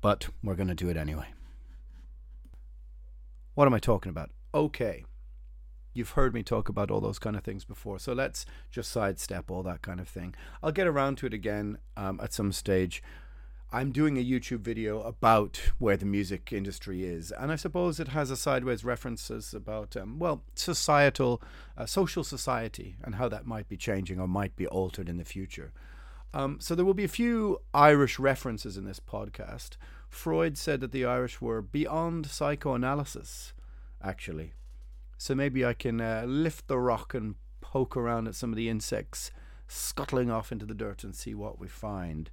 But 0.00 0.28
we're 0.44 0.54
going 0.54 0.68
to 0.68 0.74
do 0.74 0.88
it 0.88 0.96
anyway. 0.96 1.26
What 3.54 3.66
am 3.66 3.74
I 3.74 3.80
talking 3.80 4.10
about? 4.10 4.30
Okay. 4.54 5.04
You've 5.94 6.10
heard 6.10 6.34
me 6.34 6.42
talk 6.42 6.68
about 6.68 6.90
all 6.90 7.00
those 7.00 7.18
kind 7.18 7.36
of 7.36 7.44
things 7.44 7.64
before, 7.64 7.98
so 7.98 8.12
let's 8.12 8.46
just 8.70 8.90
sidestep 8.90 9.50
all 9.50 9.62
that 9.64 9.82
kind 9.82 10.00
of 10.00 10.08
thing. 10.08 10.34
I'll 10.62 10.72
get 10.72 10.86
around 10.86 11.18
to 11.18 11.26
it 11.26 11.34
again 11.34 11.78
um, 11.96 12.20
at 12.22 12.32
some 12.32 12.52
stage. 12.52 13.02
I'm 13.74 13.90
doing 13.90 14.18
a 14.18 14.24
YouTube 14.24 14.60
video 14.60 15.00
about 15.00 15.58
where 15.78 15.96
the 15.96 16.04
music 16.04 16.52
industry 16.52 17.04
is, 17.04 17.32
and 17.32 17.50
I 17.50 17.56
suppose 17.56 17.98
it 17.98 18.08
has 18.08 18.30
a 18.30 18.36
sideways 18.36 18.84
references 18.84 19.54
about, 19.54 19.96
um, 19.96 20.18
well, 20.18 20.42
societal, 20.54 21.42
uh, 21.78 21.86
social 21.86 22.22
society, 22.22 22.96
and 23.02 23.14
how 23.14 23.30
that 23.30 23.46
might 23.46 23.70
be 23.70 23.78
changing 23.78 24.20
or 24.20 24.28
might 24.28 24.56
be 24.56 24.66
altered 24.66 25.08
in 25.08 25.16
the 25.16 25.24
future. 25.24 25.72
Um, 26.34 26.58
so 26.60 26.74
there 26.74 26.84
will 26.84 26.92
be 26.92 27.04
a 27.04 27.08
few 27.08 27.60
Irish 27.72 28.18
references 28.18 28.76
in 28.76 28.84
this 28.84 29.00
podcast. 29.00 29.76
Freud 30.08 30.58
said 30.58 30.80
that 30.80 30.92
the 30.92 31.06
Irish 31.06 31.40
were 31.40 31.62
beyond 31.62 32.26
psychoanalysis, 32.26 33.54
actually. 34.02 34.52
So 35.22 35.36
maybe 35.36 35.64
I 35.64 35.72
can 35.72 36.00
uh, 36.00 36.24
lift 36.26 36.66
the 36.66 36.80
rock 36.80 37.14
and 37.14 37.36
poke 37.60 37.96
around 37.96 38.26
at 38.26 38.34
some 38.34 38.50
of 38.50 38.56
the 38.56 38.68
insects 38.68 39.30
scuttling 39.68 40.32
off 40.32 40.50
into 40.50 40.66
the 40.66 40.74
dirt 40.74 41.04
and 41.04 41.14
see 41.14 41.32
what 41.32 41.60
we 41.60 41.68
find. 41.68 42.28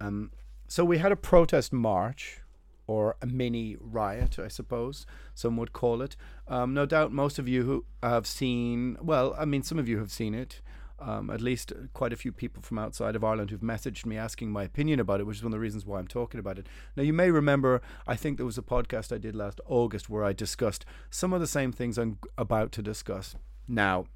Um, 0.00 0.32
so 0.66 0.84
we 0.84 0.98
had 0.98 1.12
a 1.12 1.16
protest 1.16 1.72
march, 1.72 2.40
or 2.88 3.14
a 3.22 3.26
mini 3.26 3.76
riot, 3.78 4.40
I 4.40 4.48
suppose 4.48 5.06
some 5.36 5.56
would 5.56 5.72
call 5.72 6.02
it. 6.02 6.16
Um, 6.48 6.74
no 6.74 6.84
doubt 6.84 7.12
most 7.12 7.38
of 7.38 7.46
you 7.46 7.62
who 7.62 7.84
have 8.02 8.26
seen, 8.26 8.96
well, 9.00 9.32
I 9.38 9.44
mean, 9.44 9.62
some 9.62 9.78
of 9.78 9.88
you 9.88 9.98
have 9.98 10.10
seen 10.10 10.34
it 10.34 10.60
um, 10.98 11.30
at 11.30 11.40
least 11.40 11.72
quite 11.92 12.12
a 12.12 12.16
few 12.16 12.32
people 12.32 12.62
from 12.62 12.78
outside 12.78 13.16
of 13.16 13.24
Ireland 13.24 13.50
who've 13.50 13.60
messaged 13.60 14.06
me 14.06 14.16
asking 14.16 14.50
my 14.50 14.64
opinion 14.64 15.00
about 15.00 15.20
it, 15.20 15.26
which 15.26 15.38
is 15.38 15.42
one 15.42 15.52
of 15.52 15.56
the 15.56 15.60
reasons 15.60 15.84
why 15.84 15.98
I'm 15.98 16.06
talking 16.06 16.40
about 16.40 16.58
it. 16.58 16.66
Now, 16.96 17.02
you 17.02 17.12
may 17.12 17.30
remember, 17.30 17.82
I 18.06 18.16
think 18.16 18.36
there 18.36 18.46
was 18.46 18.58
a 18.58 18.62
podcast 18.62 19.14
I 19.14 19.18
did 19.18 19.36
last 19.36 19.60
August 19.66 20.08
where 20.08 20.24
I 20.24 20.32
discussed 20.32 20.84
some 21.10 21.32
of 21.32 21.40
the 21.40 21.46
same 21.46 21.72
things 21.72 21.98
I'm 21.98 22.18
about 22.38 22.72
to 22.72 22.82
discuss 22.82 23.34
now 23.68 24.06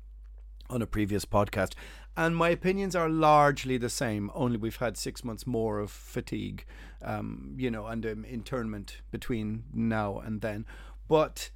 on 0.70 0.82
a 0.82 0.86
previous 0.86 1.24
podcast. 1.24 1.74
And 2.16 2.36
my 2.36 2.48
opinions 2.48 2.96
are 2.96 3.08
largely 3.08 3.76
the 3.76 3.88
same, 3.88 4.30
only 4.34 4.56
we've 4.56 4.76
had 4.76 4.96
six 4.96 5.24
months 5.24 5.46
more 5.46 5.78
of 5.78 5.90
fatigue, 5.90 6.64
um, 7.02 7.54
you 7.56 7.70
know, 7.70 7.86
and 7.86 8.04
um, 8.06 8.24
internment 8.24 9.00
between 9.10 9.64
now 9.72 10.18
and 10.18 10.40
then. 10.40 10.66
But 11.08 11.50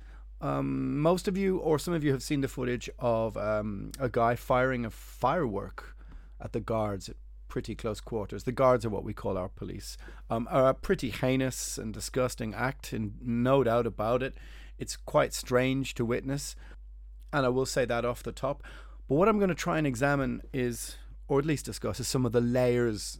um, 0.44 1.00
most 1.00 1.26
of 1.26 1.38
you, 1.38 1.56
or 1.56 1.78
some 1.78 1.94
of 1.94 2.04
you, 2.04 2.12
have 2.12 2.22
seen 2.22 2.42
the 2.42 2.48
footage 2.48 2.90
of 2.98 3.34
um, 3.38 3.92
a 3.98 4.10
guy 4.10 4.36
firing 4.36 4.84
a 4.84 4.90
firework 4.90 5.96
at 6.38 6.52
the 6.52 6.60
guards 6.60 7.08
at 7.08 7.16
pretty 7.48 7.74
close 7.74 7.98
quarters. 7.98 8.44
The 8.44 8.52
guards 8.52 8.84
are 8.84 8.90
what 8.90 9.04
we 9.04 9.14
call 9.14 9.38
our 9.38 9.48
police. 9.48 9.96
Um, 10.28 10.46
are 10.50 10.68
a 10.68 10.74
pretty 10.74 11.08
heinous 11.08 11.78
and 11.78 11.94
disgusting 11.94 12.52
act, 12.52 12.92
and 12.92 13.14
no 13.22 13.64
doubt 13.64 13.86
about 13.86 14.22
it. 14.22 14.34
It's 14.76 14.96
quite 14.96 15.32
strange 15.32 15.94
to 15.94 16.04
witness, 16.04 16.56
and 17.32 17.46
I 17.46 17.48
will 17.48 17.64
say 17.64 17.86
that 17.86 18.04
off 18.04 18.22
the 18.22 18.30
top. 18.30 18.62
But 19.08 19.14
what 19.14 19.30
I'm 19.30 19.38
going 19.38 19.48
to 19.48 19.54
try 19.54 19.78
and 19.78 19.86
examine 19.86 20.42
is, 20.52 20.96
or 21.26 21.38
at 21.38 21.46
least 21.46 21.64
discuss, 21.64 22.00
is 22.00 22.08
some 22.08 22.26
of 22.26 22.32
the 22.32 22.42
layers 22.42 23.18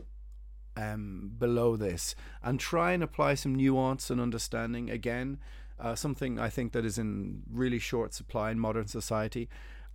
um, 0.77 1.33
below 1.39 1.75
this, 1.77 2.15
and 2.43 2.61
try 2.61 2.93
and 2.93 3.03
apply 3.03 3.33
some 3.35 3.55
nuance 3.55 4.11
and 4.11 4.21
understanding 4.21 4.91
again 4.91 5.39
uh, 5.79 5.95
something 5.95 6.39
I 6.39 6.49
think 6.49 6.73
that 6.73 6.85
is 6.85 6.99
in 6.99 7.43
really 7.51 7.79
short 7.79 8.15
supply 8.15 8.51
in 8.51 8.59
modern 8.59 8.87
society, 8.87 9.49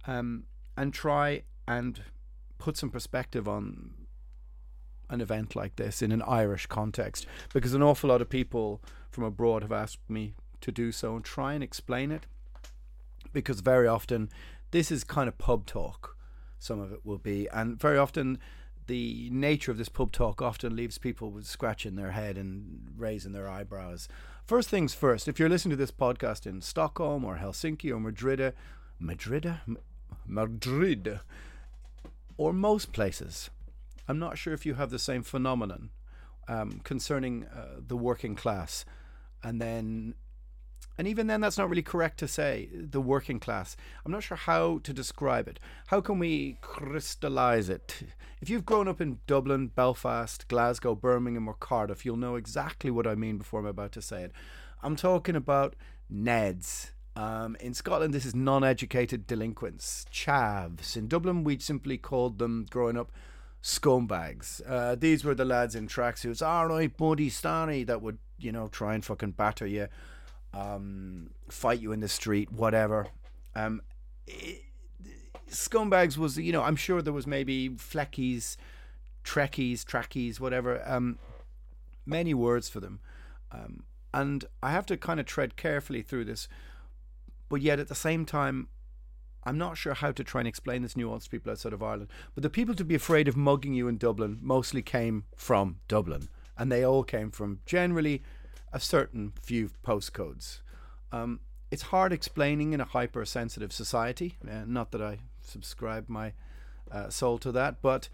um, 0.08 0.44
and 0.76 0.94
try 0.94 1.44
and 1.68 2.02
put 2.58 2.78
some 2.78 2.90
perspective 2.90 3.48
on 3.48 3.92
an 5.10 5.22
event 5.22 5.56
like 5.56 5.76
this 5.76 6.02
in 6.02 6.12
an 6.12 6.22
Irish 6.22 6.68
context, 6.68 7.26
because 7.54 7.74
an 7.74 7.82
awful 7.82 8.10
lot 8.10 8.22
of 8.22 8.30
people 8.30 8.82
from 9.10 9.24
abroad 9.24 9.64
have 9.64 9.72
asked 9.72 10.00
me 10.08 10.36
to 10.62 10.72
do 10.72 10.92
so 10.92 11.16
and 11.16 11.26
try 11.26 11.54
and 11.54 11.64
explain 11.64 12.12
it, 12.12 12.28
because 13.34 13.62
very 13.62 13.88
often 13.88 14.30
this 14.72 14.92
is 14.92 15.04
kind 15.04 15.28
of 15.28 15.38
pub 15.38 15.66
talk. 15.66 16.16
Some 16.60 16.80
of 16.80 16.92
it 16.92 17.06
will 17.06 17.18
be, 17.18 17.48
and 17.50 17.80
very 17.80 17.98
often 17.98 18.38
the 18.88 19.30
nature 19.32 19.72
of 19.72 19.78
this 19.78 19.90
pub 19.90 20.12
talk 20.12 20.42
often 20.42 20.76
leaves 20.76 20.98
people 20.98 21.32
with 21.32 21.46
scratching 21.46 21.96
their 21.96 22.12
head 22.12 22.38
and 22.38 22.92
raising 22.98 23.32
their 23.32 23.48
eyebrows. 23.48 24.08
First 24.50 24.70
things 24.70 24.96
first, 24.96 25.28
if 25.28 25.38
you're 25.38 25.48
listening 25.48 25.78
to 25.78 25.84
this 25.84 25.92
podcast 25.92 26.48
in 26.48 26.64
Stockholm 26.64 27.24
or 27.24 27.38
Helsinki 27.38 27.92
or 27.92 28.00
Madrid, 28.00 28.56
Madrid, 28.98 29.60
Madrid, 30.26 31.20
or 32.36 32.52
most 32.52 32.92
places, 32.92 33.52
I'm 34.08 34.18
not 34.18 34.40
sure 34.40 34.52
if 34.52 34.66
you 34.66 34.74
have 34.74 34.90
the 34.90 34.98
same 34.98 35.22
phenomenon 35.22 35.92
um, 36.48 36.82
concerning 36.84 37.46
uh, 37.46 37.80
the 37.88 37.96
working 37.96 38.34
class. 38.34 38.86
and 39.44 39.62
then 39.62 40.16
and 41.00 41.08
even 41.08 41.28
then 41.28 41.40
that's 41.40 41.58
not 41.58 41.70
really 41.70 41.82
correct 41.82 42.20
to 42.20 42.28
say 42.28 42.68
the 42.74 43.00
working 43.00 43.40
class. 43.40 43.78
I'm 44.06 44.12
not 44.12 44.22
sure 44.22 44.36
how 44.36 44.80
to 44.80 44.92
describe 44.92 45.48
it. 45.48 45.58
How 45.88 46.02
can 46.02 46.20
we 46.20 46.58
crystallize 46.60 47.70
it? 47.70 48.04
If 48.42 48.50
you've 48.50 48.66
grown 48.66 48.90
up 48.90 49.00
in 49.00 49.20
dublin 49.26 49.68
belfast 49.68 50.48
glasgow 50.50 50.96
birmingham 50.96 51.48
or 51.48 51.54
cardiff 51.54 52.06
you'll 52.06 52.16
know 52.16 52.36
exactly 52.36 52.90
what 52.90 53.06
i 53.06 53.14
mean 53.14 53.38
before 53.38 53.60
i'm 53.60 53.66
about 53.66 53.94
to 53.94 54.02
say 54.02 54.24
it. 54.24 54.34
I'm 54.84 54.96
talking 54.96 55.36
about 55.36 55.76
neds. 56.14 56.92
Um, 57.16 57.56
in 57.60 57.74
Scotland, 57.74 58.14
this 58.14 58.26
is 58.26 58.36
non 58.36 58.64
educated 58.64 59.26
delinquents, 59.26 60.06
chavs. 60.14 60.96
In 60.96 61.08
Dublin, 61.08 61.44
we 61.44 61.60
simply 61.60 61.98
called 61.98 62.40
them, 62.40 62.66
growing 62.70 62.98
up, 62.98 63.12
scumbags. 63.62 64.62
Uh, 64.68 64.96
these 64.96 65.24
were 65.24 65.36
the 65.36 65.46
lads 65.46 65.76
in 65.76 65.88
tracksuits, 65.88 66.46
all 66.46 66.68
right, 66.68 66.96
buddy, 66.96 67.30
Stanley, 67.30 67.84
that 67.86 68.02
would, 68.02 68.20
you 68.38 68.52
know, 68.52 68.68
try 68.68 68.96
and 68.96 69.04
fucking 69.04 69.32
batter 69.32 69.68
you, 69.68 69.88
um, 70.54 71.32
fight 71.50 71.80
you 71.80 71.92
in 71.92 72.00
the 72.00 72.08
street, 72.08 72.52
whatever. 72.52 73.08
Um, 73.56 73.82
it, 74.28 74.64
scumbags 75.50 76.18
was, 76.18 76.38
you 76.38 76.52
know, 76.52 76.64
I'm 76.64 76.76
sure 76.76 77.02
there 77.02 77.14
was 77.14 77.28
maybe 77.28 77.70
fleckies, 77.70 78.58
trekkies, 79.24 79.84
trackies, 79.84 80.40
whatever. 80.40 80.82
Um, 80.86 81.20
many 82.06 82.34
words 82.34 82.70
for 82.70 82.80
them. 82.80 83.00
Um, 83.52 83.84
and 84.14 84.46
I 84.62 84.72
have 84.72 84.86
to 84.88 84.98
kind 84.98 85.20
of 85.20 85.26
tread 85.26 85.56
carefully 85.56 86.02
through 86.02 86.26
this 86.26 86.48
but 87.50 87.62
yet 87.62 87.80
at 87.80 87.88
the 87.88 87.96
same 87.96 88.26
time, 88.26 88.70
I'm 89.44 89.58
not 89.58 89.78
sure 89.78 89.96
how 89.96 90.12
to 90.12 90.24
try 90.24 90.42
and 90.42 90.48
explain 90.48 90.84
this 90.84 90.96
nuance 90.96 91.26
to 91.26 91.30
people 91.30 91.52
outside 91.52 91.74
of 91.74 91.82
Ireland. 91.84 92.10
But 92.36 92.44
the 92.44 92.50
people 92.50 92.76
to 92.76 92.86
be 92.86 92.96
afraid 92.96 93.28
of 93.28 93.36
mugging 93.36 93.74
you 93.74 93.88
in 93.88 93.98
Dublin 93.98 94.38
mostly 94.42 94.84
came 94.84 95.24
from 95.36 95.80
Dublin, 95.88 96.30
and 96.58 96.72
they 96.72 96.86
all 96.86 97.04
came 97.04 97.32
from 97.32 97.60
generally 97.66 98.22
a 98.72 98.80
certain 98.80 99.34
few 99.42 99.72
postcodes. 99.86 100.60
Um, 101.12 101.40
it's 101.72 101.84
hard 101.84 102.14
explaining 102.14 102.74
in 102.74 102.82
a 102.82 102.86
hypersensitive 102.86 103.72
society. 103.72 104.38
Uh, 104.48 104.64
not 104.66 104.92
that 104.92 105.02
I 105.02 105.20
subscribe 105.42 106.10
my 106.10 106.34
uh, 106.92 107.10
soul 107.10 107.38
to 107.40 107.52
that, 107.52 107.82
but 107.82 108.10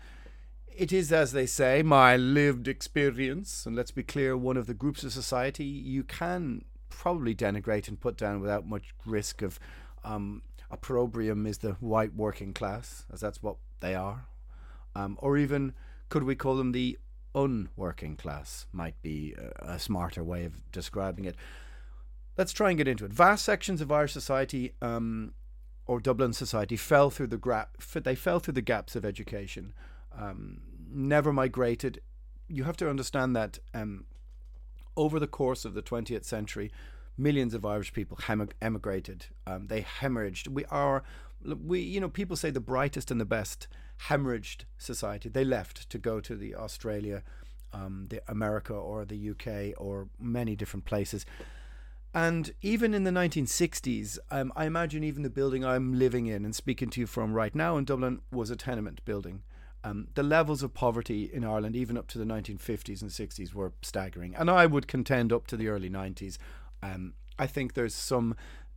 it 0.67 0.91
is, 0.91 1.11
as 1.11 1.31
they 1.31 1.45
say, 1.45 1.81
my 1.81 2.17
lived 2.17 2.67
experience. 2.67 3.65
And 3.65 3.75
let's 3.75 3.91
be 3.91 4.03
clear, 4.03 4.35
one 4.35 4.57
of 4.57 4.67
the 4.67 4.73
groups 4.73 5.03
of 5.03 5.13
society 5.13 5.63
you 5.63 6.03
can 6.03 6.65
probably 6.89 7.35
denigrate 7.35 7.87
and 7.87 7.99
put 7.99 8.17
down 8.17 8.41
without 8.41 8.67
much 8.67 8.93
risk 9.05 9.41
of 9.41 9.59
um, 10.03 10.41
opprobrium 10.69 11.45
is 11.45 11.59
the 11.59 11.73
white 11.73 12.15
working 12.15 12.53
class, 12.53 13.05
as 13.11 13.21
that's 13.21 13.41
what 13.41 13.57
they 13.79 13.95
are. 13.95 14.27
Um, 14.95 15.17
or 15.21 15.37
even, 15.37 15.73
could 16.09 16.23
we 16.23 16.35
call 16.35 16.55
them 16.55 16.71
the 16.71 16.97
unworking 17.35 18.15
class? 18.15 18.65
Might 18.71 18.99
be 19.01 19.35
a, 19.59 19.77
smarter 19.77 20.23
way 20.23 20.45
of 20.45 20.71
describing 20.71 21.25
it. 21.25 21.35
Let's 22.37 22.53
try 22.53 22.69
and 22.69 22.77
get 22.77 22.87
into 22.87 23.05
it. 23.05 23.13
Vast 23.13 23.45
sections 23.45 23.81
of 23.81 23.91
Irish 23.91 24.13
society 24.13 24.73
um, 24.81 25.33
or 25.85 25.99
Dublin 25.99 26.33
society 26.33 26.75
fell 26.75 27.09
through 27.09 27.27
the 27.27 27.37
gra- 27.37 27.69
they 27.93 28.15
fell 28.15 28.39
through 28.39 28.53
the 28.53 28.61
gaps 28.61 28.95
of 28.95 29.05
education. 29.05 29.73
Um, 30.17 30.61
never 30.89 31.31
migrated. 31.31 32.01
You 32.47 32.63
have 32.63 32.77
to 32.77 32.89
understand 32.89 33.35
that 33.35 33.59
um, 33.73 34.05
over 34.97 35.19
the 35.19 35.27
course 35.27 35.65
of 35.65 35.73
the 35.73 35.81
20th 35.81 36.25
century, 36.25 36.71
millions 37.17 37.53
of 37.53 37.65
Irish 37.65 37.93
people 37.93 38.17
hem- 38.23 38.49
emigrated. 38.61 39.27
Um, 39.47 39.67
they 39.67 39.81
hemorrhaged. 39.81 40.47
We 40.47 40.65
are, 40.65 41.03
we 41.43 41.79
you 41.79 41.99
know, 41.99 42.09
people 42.09 42.35
say 42.35 42.49
the 42.49 42.59
brightest 42.59 43.11
and 43.11 43.19
the 43.19 43.25
best 43.25 43.67
hemorrhaged 44.03 44.65
society. 44.77 45.29
They 45.29 45.45
left 45.45 45.89
to 45.89 45.97
go 45.97 46.19
to 46.19 46.35
the 46.35 46.55
Australia, 46.55 47.23
um, 47.73 48.07
the 48.09 48.21
America, 48.27 48.73
or 48.73 49.05
the 49.05 49.29
UK, 49.31 49.73
or 49.77 50.07
many 50.19 50.55
different 50.55 50.85
places. 50.85 51.25
And 52.13 52.53
even 52.61 52.93
in 52.93 53.03
the 53.03 53.11
1960s, 53.11 54.17
um, 54.31 54.53
I 54.55 54.65
imagine 54.65 55.03
even 55.03 55.23
the 55.23 55.29
building 55.29 55.65
I'm 55.65 55.99
living 55.99 56.27
in 56.27 56.45
and 56.45 56.55
speaking 56.55 56.89
to 56.91 57.01
you 57.01 57.07
from 57.07 57.33
right 57.33 57.53
now 57.53 57.75
in 57.75 57.83
Dublin 57.83 58.21
was 58.31 58.49
a 58.49 58.55
tenement 58.55 59.03
building. 59.03 59.43
Um, 59.83 60.07
the 60.15 60.23
levels 60.23 60.63
of 60.63 60.73
poverty 60.73 61.29
in 61.31 61.43
Ireland, 61.43 61.75
even 61.75 61.97
up 61.97 62.07
to 62.07 62.17
the 62.17 62.23
1950s 62.23 63.01
and 63.01 63.11
60s, 63.11 63.53
were 63.53 63.73
staggering. 63.81 64.33
And 64.33 64.49
I 64.49 64.65
would 64.65 64.87
contend 64.87 65.33
up 65.33 65.45
to 65.47 65.57
the 65.57 65.67
early 65.67 65.89
90s. 65.89 66.37
Um, 66.81 67.15
I 67.37 67.47
think 67.47 67.73
there's 67.73 67.93
some 67.93 68.35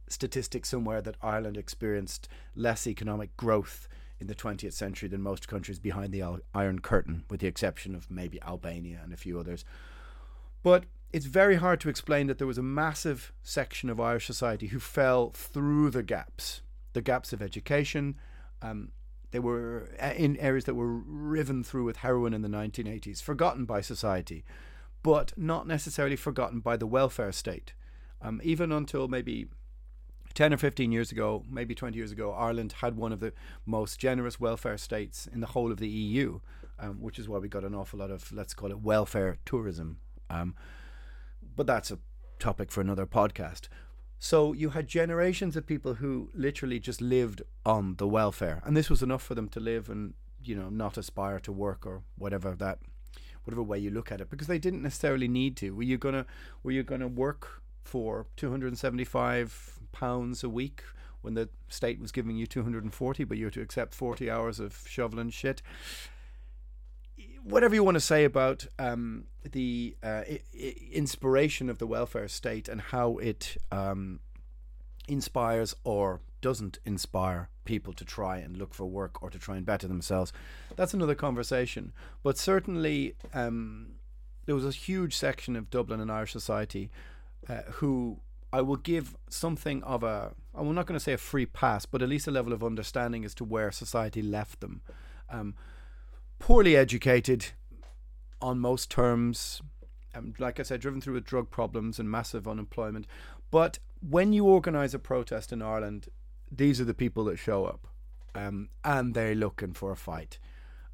statistics 0.08 0.68
somewhere 0.68 1.00
that 1.00 1.16
Ireland 1.22 1.56
experienced 1.56 2.28
less 2.56 2.86
economic 2.86 3.36
growth 3.36 3.88
in 4.20 4.26
the 4.26 4.34
20th 4.34 4.72
century 4.72 5.08
than 5.08 5.22
most 5.22 5.48
countries 5.48 5.78
behind 5.78 6.12
the 6.12 6.40
Iron 6.54 6.80
Curtain, 6.80 7.24
with 7.30 7.40
the 7.40 7.46
exception 7.46 7.94
of 7.94 8.10
maybe 8.10 8.40
Albania 8.42 9.00
and 9.02 9.12
a 9.12 9.16
few 9.16 9.38
others. 9.38 9.64
But 10.62 10.84
it's 11.12 11.26
very 11.26 11.56
hard 11.56 11.80
to 11.80 11.88
explain 11.88 12.26
that 12.26 12.38
there 12.38 12.46
was 12.46 12.58
a 12.58 12.62
massive 12.62 13.32
section 13.42 13.88
of 13.88 14.00
Irish 14.00 14.26
society 14.26 14.68
who 14.68 14.80
fell 14.80 15.30
through 15.30 15.90
the 15.90 16.02
gaps 16.02 16.62
the 16.92 17.02
gaps 17.02 17.32
of 17.32 17.40
education, 17.40 18.16
um, 18.62 18.90
they 19.30 19.38
were 19.38 19.90
in 20.16 20.36
areas 20.38 20.64
that 20.64 20.74
were 20.74 20.92
riven 20.92 21.62
through 21.62 21.84
with 21.84 21.98
heroin 21.98 22.34
in 22.34 22.42
the 22.42 22.48
1980s, 22.48 23.22
forgotten 23.22 23.64
by 23.64 23.80
society, 23.80 24.44
but 25.02 25.32
not 25.36 25.66
necessarily 25.66 26.16
forgotten 26.16 26.60
by 26.60 26.76
the 26.76 26.86
welfare 26.86 27.30
state. 27.30 27.74
Um, 28.20 28.40
even 28.42 28.72
until 28.72 29.06
maybe 29.06 29.46
10 30.38 30.54
or 30.54 30.56
15 30.56 30.92
years 30.92 31.10
ago, 31.10 31.44
maybe 31.50 31.74
20 31.74 31.96
years 31.96 32.12
ago, 32.12 32.30
Ireland 32.30 32.74
had 32.80 32.96
one 32.96 33.12
of 33.12 33.18
the 33.18 33.32
most 33.66 33.98
generous 33.98 34.38
welfare 34.38 34.78
states 34.78 35.26
in 35.26 35.40
the 35.40 35.48
whole 35.48 35.72
of 35.72 35.78
the 35.78 35.88
EU, 35.88 36.38
um, 36.78 37.02
which 37.02 37.18
is 37.18 37.28
why 37.28 37.38
we 37.38 37.48
got 37.48 37.64
an 37.64 37.74
awful 37.74 37.98
lot 37.98 38.12
of, 38.12 38.30
let's 38.30 38.54
call 38.54 38.70
it 38.70 38.78
welfare 38.78 39.38
tourism. 39.44 39.98
Um, 40.30 40.54
but 41.56 41.66
that's 41.66 41.90
a 41.90 41.98
topic 42.38 42.70
for 42.70 42.80
another 42.80 43.04
podcast. 43.04 43.66
So 44.20 44.52
you 44.52 44.70
had 44.70 44.86
generations 44.86 45.56
of 45.56 45.66
people 45.66 45.94
who 45.94 46.30
literally 46.34 46.78
just 46.78 47.00
lived 47.00 47.42
on 47.66 47.96
the 47.96 48.06
welfare, 48.06 48.62
and 48.64 48.76
this 48.76 48.88
was 48.88 49.02
enough 49.02 49.24
for 49.24 49.34
them 49.34 49.48
to 49.48 49.58
live 49.58 49.90
and 49.90 50.14
you 50.44 50.54
know 50.54 50.68
not 50.68 50.96
aspire 50.96 51.40
to 51.40 51.50
work 51.50 51.84
or 51.84 52.02
whatever 52.16 52.54
that 52.54 52.78
whatever 53.42 53.62
way 53.64 53.76
you 53.76 53.90
look 53.90 54.12
at 54.12 54.20
it 54.20 54.30
because 54.30 54.46
they 54.46 54.60
didn't 54.60 54.82
necessarily 54.82 55.26
need 55.26 55.56
to. 55.56 55.74
Were 55.74 55.82
you 55.82 55.98
gonna 55.98 56.26
were 56.62 56.70
you 56.70 56.84
gonna 56.84 57.08
work 57.08 57.60
for 57.82 58.26
two 58.36 58.50
hundred 58.50 58.68
and 58.68 58.78
seventy 58.78 59.04
five 59.04 59.77
pounds 59.98 60.44
a 60.44 60.48
week 60.48 60.82
when 61.20 61.34
the 61.34 61.48
state 61.68 62.00
was 62.00 62.12
giving 62.12 62.36
you 62.36 62.46
two 62.46 62.62
hundred 62.62 62.84
and 62.84 62.94
forty, 62.94 63.24
but 63.24 63.38
you 63.38 63.44
had 63.44 63.54
to 63.54 63.62
accept 63.62 63.94
forty 63.94 64.30
hours 64.30 64.60
of 64.60 64.84
shoveling 64.86 65.30
shit? 65.30 65.62
whatever 67.48 67.74
you 67.74 67.82
want 67.82 67.94
to 67.94 68.00
say 68.00 68.24
about 68.24 68.66
um, 68.78 69.24
the 69.42 69.96
uh, 70.02 70.22
I 70.28 70.40
inspiration 70.92 71.70
of 71.70 71.78
the 71.78 71.86
welfare 71.86 72.28
state 72.28 72.68
and 72.68 72.80
how 72.80 73.18
it 73.18 73.56
um, 73.72 74.20
inspires 75.06 75.74
or 75.84 76.20
doesn't 76.40 76.78
inspire 76.84 77.48
people 77.64 77.92
to 77.94 78.04
try 78.04 78.38
and 78.38 78.56
look 78.56 78.74
for 78.74 78.86
work 78.86 79.22
or 79.22 79.30
to 79.30 79.38
try 79.38 79.56
and 79.56 79.66
better 79.66 79.88
themselves, 79.88 80.32
that's 80.76 80.94
another 80.94 81.14
conversation. 81.14 81.92
But 82.22 82.38
certainly, 82.38 83.14
um, 83.34 83.94
there 84.46 84.54
was 84.54 84.64
a 84.64 84.70
huge 84.70 85.16
section 85.16 85.56
of 85.56 85.70
Dublin 85.70 86.00
and 86.00 86.10
Irish 86.10 86.32
society 86.32 86.90
uh, 87.48 87.62
who 87.72 88.20
I 88.52 88.62
will 88.62 88.76
give 88.76 89.16
something 89.28 89.82
of 89.82 90.02
a, 90.02 90.32
I'm 90.54 90.74
not 90.74 90.86
going 90.86 90.98
to 90.98 91.04
say 91.04 91.12
a 91.12 91.18
free 91.18 91.46
pass, 91.46 91.84
but 91.86 92.02
at 92.02 92.08
least 92.08 92.26
a 92.26 92.30
level 92.30 92.52
of 92.52 92.64
understanding 92.64 93.24
as 93.24 93.34
to 93.36 93.44
where 93.44 93.70
society 93.70 94.22
left 94.22 94.60
them. 94.60 94.80
Um, 95.28 95.54
poorly 96.38 96.76
educated 96.76 97.46
on 98.40 98.58
most 98.58 98.90
terms. 98.90 99.60
Um, 100.14 100.34
like 100.38 100.58
I 100.58 100.62
said, 100.62 100.80
driven 100.80 101.00
through 101.00 101.14
with 101.14 101.24
drug 101.24 101.50
problems 101.50 101.98
and 101.98 102.10
massive 102.10 102.48
unemployment. 102.48 103.06
But 103.50 103.78
when 104.00 104.32
you 104.32 104.46
organise 104.46 104.94
a 104.94 104.98
protest 104.98 105.52
in 105.52 105.60
Ireland, 105.60 106.08
these 106.50 106.80
are 106.80 106.84
the 106.84 106.94
people 106.94 107.24
that 107.24 107.36
show 107.36 107.66
up, 107.66 107.86
um, 108.34 108.70
and 108.84 109.14
they're 109.14 109.34
looking 109.34 109.74
for 109.74 109.92
a 109.92 109.96
fight. 109.96 110.38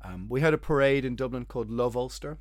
Um, 0.03 0.27
we 0.29 0.41
had 0.41 0.55
a 0.55 0.59
parade 0.59 1.05
in 1.05 1.17
Dublin 1.17 1.45
called 1.45 1.71
Love 1.71 1.97
Ulster 1.97 2.39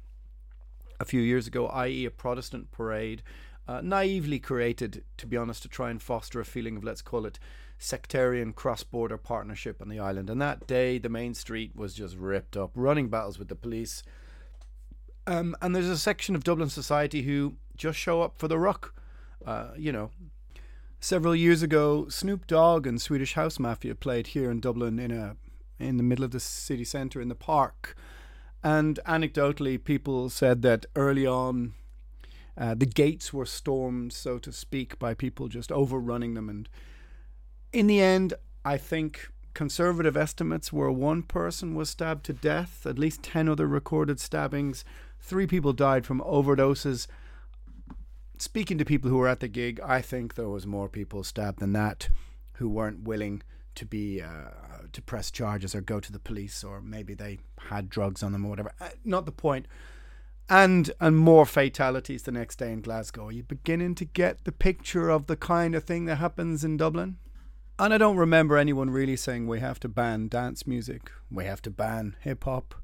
a 1.00 1.06
few 1.06 1.22
years 1.22 1.48
ago, 1.48 1.68
i.e., 1.68 2.06
a 2.06 2.12
Protestant 2.12 2.72
parade, 2.72 3.24
uh, 3.68 3.82
naively 3.82 4.40
created, 4.40 5.04
to 5.18 5.28
be 5.28 5.38
honest, 5.38 5.62
to 5.64 5.70
try 5.70 5.90
and 5.90 6.02
foster 6.02 6.40
a 6.40 6.46
feeling 6.46 6.78
of, 6.78 6.84
let's 6.84 7.02
call 7.02 7.26
it, 7.26 7.40
sectarian 7.78 8.54
cross 8.54 8.84
border 8.84 9.18
partnership 9.18 9.82
on 9.82 9.90
the 9.90 10.00
island. 10.00 10.30
And 10.30 10.42
that 10.42 10.68
day, 10.68 10.98
the 10.98 11.10
main 11.10 11.34
street 11.34 11.76
was 11.76 11.94
just 11.94 12.16
ripped 12.16 12.56
up, 12.58 12.72
running 12.76 13.10
battles 13.10 13.40
with 13.40 13.48
the 13.48 13.56
police. 13.56 14.04
Um, 15.26 15.56
and 15.62 15.76
there's 15.76 15.88
a 15.88 15.98
section 15.98 16.36
of 16.36 16.44
Dublin 16.44 16.70
society 16.70 17.24
who 17.24 17.56
just 17.76 17.98
show 17.98 18.22
up 18.22 18.38
for 18.38 18.48
the 18.48 18.60
ruck. 18.60 18.94
Uh, 19.46 19.70
you 19.78 19.92
know, 19.92 20.12
several 21.00 21.36
years 21.36 21.62
ago, 21.62 22.08
Snoop 22.10 22.48
Dogg 22.48 22.88
and 22.88 23.02
Swedish 23.02 23.34
House 23.34 23.60
Mafia 23.60 23.96
played 23.96 24.28
here 24.28 24.50
in 24.52 24.60
Dublin 24.60 25.00
in 25.00 25.12
a 25.12 25.36
in 25.80 25.98
the 25.98 26.04
middle 26.04 26.24
of 26.24 26.32
the 26.32 26.40
city 26.40 26.86
centre 26.86 27.20
in 27.20 27.30
the 27.30 27.36
park. 27.36 27.96
And 28.64 29.00
anecdotally, 29.06 29.84
people 29.84 30.30
said 30.30 30.62
that 30.62 30.86
early 30.96 31.28
on, 31.28 31.74
uh, 32.58 32.76
the 32.76 32.86
gates 32.86 33.34
were 33.34 33.46
stormed, 33.46 34.14
so 34.14 34.38
to 34.38 34.52
speak, 34.52 35.00
by 35.00 35.14
people 35.14 35.48
just 35.48 35.72
overrunning 35.72 36.34
them 36.34 36.50
and 36.50 36.70
in 37.74 37.88
the 37.88 38.00
end, 38.00 38.36
I 38.64 38.78
think 38.78 39.30
conservative 39.54 40.16
estimates 40.16 40.72
were 40.72 40.92
one 40.92 41.24
person 41.24 41.76
was 41.76 41.90
stabbed 41.90 42.24
to 42.26 42.34
death, 42.34 42.86
at 42.86 43.00
least 43.00 43.24
10 43.24 43.50
other 43.50 43.68
recorded 43.68 44.20
stabbings, 44.20 44.86
three 45.20 45.48
people 45.48 45.74
died 45.74 46.06
from 46.06 46.22
overdoses. 46.22 47.08
speaking 48.38 48.78
to 48.78 48.86
people 48.86 49.10
who 49.10 49.18
were 49.18 49.28
at 49.28 49.40
the 49.40 49.48
gig, 49.48 49.80
I 49.84 50.02
think 50.02 50.36
there 50.36 50.50
was 50.50 50.68
more 50.68 50.88
people 50.88 51.24
stabbed 51.24 51.60
than 51.60 51.74
that 51.74 52.10
who 52.54 52.70
weren't 52.70 53.04
willing 53.04 53.42
to 53.76 53.86
be 53.86 54.22
uh, 54.22 54.50
to 54.92 55.02
press 55.02 55.32
charges 55.32 55.74
or 55.74 55.82
go 55.82 56.00
to 56.00 56.12
the 56.12 56.20
police 56.20 56.64
or 56.64 56.80
maybe 56.80 57.16
they 57.16 57.40
had 57.70 57.90
drugs 57.90 58.22
on 58.22 58.32
them 58.32 58.46
or 58.46 58.50
whatever. 58.50 58.72
Uh, 58.80 58.90
not 59.04 59.26
the 59.26 59.32
point. 59.32 59.68
And 60.50 60.92
and 61.00 61.18
more 61.18 61.46
fatalities 61.46 62.24
the 62.24 62.32
next 62.32 62.58
day 62.58 62.72
in 62.72 62.82
Glasgow. 62.82 63.28
Are 63.28 63.32
you 63.32 63.44
beginning 63.44 63.96
to 63.96 64.06
get 64.06 64.44
the 64.44 64.52
picture 64.52 65.10
of 65.10 65.28
the 65.28 65.38
kind 65.38 65.74
of 65.74 65.84
thing 65.84 66.06
that 66.06 66.18
happens 66.18 66.64
in 66.64 66.78
Dublin? 66.78 67.18
And 67.80 67.94
I 67.94 67.98
don't 67.98 68.18
remember 68.18 68.58
anyone 68.58 68.90
really 68.90 69.16
saying 69.16 69.48
we 69.48 69.60
have 69.60 69.80
to 69.80 69.90
ban 69.90 70.28
dance 70.28 70.68
music, 70.68 71.12
we 71.32 71.46
have 71.46 71.62
to 71.64 71.72
ban 71.72 72.16
hip 72.20 72.44
hop, 72.44 72.76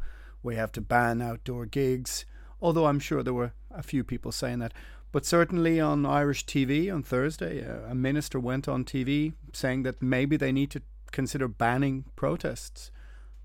we 0.41 0.55
have 0.55 0.71
to 0.73 0.81
ban 0.81 1.21
outdoor 1.21 1.65
gigs. 1.65 2.25
Although 2.61 2.87
I'm 2.87 2.99
sure 2.99 3.21
there 3.21 3.33
were 3.33 3.53
a 3.71 3.83
few 3.83 4.03
people 4.03 4.31
saying 4.31 4.59
that. 4.59 4.73
But 5.11 5.25
certainly 5.25 5.79
on 5.79 6.05
Irish 6.05 6.45
TV 6.45 6.93
on 6.93 7.03
Thursday, 7.03 7.65
uh, 7.65 7.91
a 7.91 7.95
minister 7.95 8.39
went 8.39 8.67
on 8.67 8.83
TV 8.83 9.33
saying 9.53 9.83
that 9.83 10.01
maybe 10.01 10.37
they 10.37 10.51
need 10.51 10.69
to 10.71 10.81
consider 11.11 11.47
banning 11.47 12.05
protests. 12.15 12.91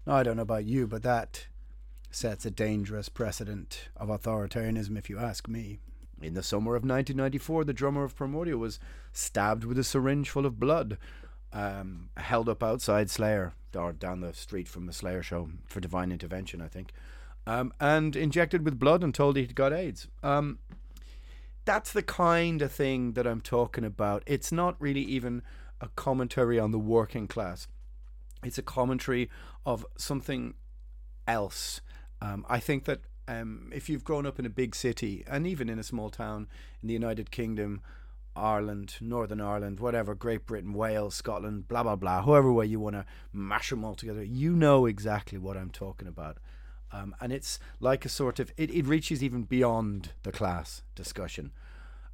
Now, 0.06 0.16
I 0.16 0.22
don't 0.22 0.36
know 0.36 0.42
about 0.42 0.66
you, 0.66 0.86
but 0.86 1.02
that 1.02 1.46
sets 2.14 2.46
a 2.46 2.50
dangerous 2.50 3.08
precedent 3.08 3.88
of 3.96 4.08
authoritarianism, 4.08 4.96
if 4.96 5.10
you 5.10 5.18
ask 5.18 5.48
me. 5.48 5.78
In 6.22 6.34
the 6.34 6.42
summer 6.42 6.76
of 6.76 6.82
1994, 6.82 7.64
the 7.64 7.72
drummer 7.72 8.04
of 8.04 8.16
Primordial 8.16 8.58
was 8.58 8.78
stabbed 9.12 9.64
with 9.64 9.78
a 9.78 9.84
syringe 9.84 10.30
full 10.30 10.46
of 10.46 10.60
blood, 10.60 10.96
um, 11.52 12.08
held 12.16 12.48
up 12.48 12.62
outside 12.62 13.10
Slayer, 13.10 13.52
or 13.76 13.92
down 13.92 14.20
the 14.20 14.32
street 14.32 14.68
from 14.68 14.86
the 14.86 14.92
Slayer 14.92 15.22
show 15.22 15.50
for 15.66 15.80
divine 15.80 16.12
intervention, 16.12 16.62
I 16.62 16.68
think, 16.68 16.92
um, 17.46 17.72
and 17.80 18.14
injected 18.14 18.64
with 18.64 18.78
blood 18.78 19.02
and 19.02 19.14
told 19.14 19.36
he'd 19.36 19.54
got 19.54 19.72
AIDS. 19.72 20.08
Um, 20.22 20.60
that's 21.64 21.92
the 21.92 22.02
kind 22.02 22.62
of 22.62 22.72
thing 22.72 23.12
that 23.12 23.26
I'm 23.26 23.40
talking 23.40 23.84
about. 23.84 24.22
It's 24.26 24.52
not 24.52 24.76
really 24.78 25.02
even 25.02 25.42
a 25.80 25.88
commentary 25.88 26.58
on 26.58 26.70
the 26.70 26.78
working 26.78 27.26
class. 27.26 27.66
It's 28.42 28.58
a 28.58 28.62
commentary 28.62 29.30
of 29.66 29.84
something 29.96 30.54
else. 31.26 31.80
Um, 32.24 32.46
I 32.48 32.58
think 32.58 32.84
that 32.84 33.00
um, 33.28 33.70
if 33.74 33.90
you've 33.90 34.04
grown 34.04 34.24
up 34.24 34.38
in 34.38 34.46
a 34.46 34.50
big 34.50 34.74
city 34.74 35.24
and 35.26 35.46
even 35.46 35.68
in 35.68 35.78
a 35.78 35.82
small 35.82 36.08
town 36.08 36.48
in 36.82 36.88
the 36.88 36.94
United 36.94 37.30
Kingdom, 37.30 37.82
Ireland, 38.34 38.94
Northern 39.00 39.42
Ireland, 39.42 39.78
whatever, 39.78 40.14
Great 40.14 40.46
Britain, 40.46 40.72
Wales, 40.72 41.14
Scotland, 41.14 41.68
blah, 41.68 41.82
blah, 41.82 41.96
blah, 41.96 42.22
however 42.22 42.50
way 42.50 42.66
you 42.66 42.80
want 42.80 42.96
to 42.96 43.04
mash 43.32 43.70
them 43.70 43.84
all 43.84 43.94
together, 43.94 44.22
you 44.22 44.56
know 44.56 44.86
exactly 44.86 45.38
what 45.38 45.56
I'm 45.56 45.70
talking 45.70 46.08
about. 46.08 46.38
Um, 46.92 47.14
and 47.20 47.30
it's 47.32 47.58
like 47.78 48.04
a 48.06 48.08
sort 48.08 48.40
of, 48.40 48.52
it, 48.56 48.70
it 48.70 48.86
reaches 48.86 49.22
even 49.22 49.42
beyond 49.42 50.12
the 50.22 50.32
class 50.32 50.82
discussion. 50.94 51.52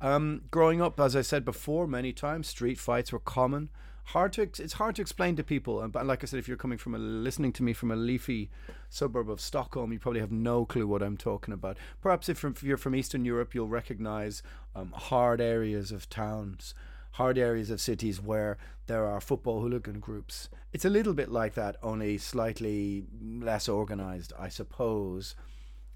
Um, 0.00 0.42
growing 0.50 0.82
up, 0.82 0.98
as 0.98 1.14
I 1.14 1.22
said 1.22 1.44
before, 1.44 1.86
many 1.86 2.12
times 2.12 2.48
street 2.48 2.78
fights 2.78 3.12
were 3.12 3.20
common. 3.20 3.68
Hard 4.12 4.32
to 4.32 4.42
it's 4.42 4.72
hard 4.72 4.96
to 4.96 5.02
explain 5.02 5.36
to 5.36 5.44
people. 5.44 5.80
And 5.80 5.94
like 5.94 6.24
I 6.24 6.26
said, 6.26 6.40
if 6.40 6.48
you're 6.48 6.56
coming 6.56 6.78
from 6.78 6.96
a 6.96 6.98
listening 6.98 7.52
to 7.52 7.62
me 7.62 7.72
from 7.72 7.92
a 7.92 7.96
leafy 7.96 8.50
suburb 8.88 9.30
of 9.30 9.40
Stockholm, 9.40 9.92
you 9.92 10.00
probably 10.00 10.18
have 10.18 10.32
no 10.32 10.64
clue 10.64 10.88
what 10.88 11.00
I'm 11.00 11.16
talking 11.16 11.54
about. 11.54 11.76
Perhaps 12.02 12.28
if, 12.28 12.44
if 12.44 12.64
you're 12.64 12.76
from 12.76 12.96
Eastern 12.96 13.24
Europe, 13.24 13.54
you'll 13.54 13.68
recognise 13.68 14.42
um, 14.74 14.90
hard 14.96 15.40
areas 15.40 15.92
of 15.92 16.10
towns, 16.10 16.74
hard 17.12 17.38
areas 17.38 17.70
of 17.70 17.80
cities 17.80 18.20
where 18.20 18.58
there 18.88 19.06
are 19.06 19.20
football 19.20 19.60
hooligan 19.60 20.00
groups. 20.00 20.48
It's 20.72 20.84
a 20.84 20.90
little 20.90 21.14
bit 21.14 21.30
like 21.30 21.54
that, 21.54 21.76
only 21.80 22.18
slightly 22.18 23.04
less 23.22 23.68
organised, 23.68 24.32
I 24.36 24.48
suppose. 24.48 25.36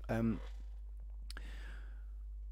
Um, 0.09 0.39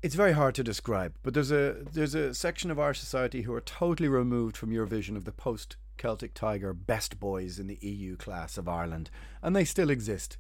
it's 0.03 0.17
very 0.17 0.33
hard 0.33 0.55
to 0.57 0.65
describe, 0.65 1.15
but 1.23 1.33
there's 1.33 1.53
a 1.53 1.77
there's 1.93 2.15
a 2.15 2.35
section 2.35 2.71
of 2.71 2.79
our 2.79 2.93
society 2.93 3.43
who 3.43 3.55
are 3.55 3.61
totally 3.61 4.09
removed 4.09 4.57
from 4.57 4.73
your 4.73 4.85
vision 4.85 5.17
of 5.17 5.25
the 5.25 5.33
post 5.33 5.77
Celtic 5.97 6.35
Tiger 6.35 6.75
best 6.75 7.21
boys 7.21 7.61
in 7.61 7.69
the 7.69 7.79
EU 7.81 8.17
class 8.17 8.59
of 8.59 8.69
Ireland, 8.69 9.11
and 9.43 9.55
they 9.55 9.65
still 9.65 9.91
exist. 9.91 10.37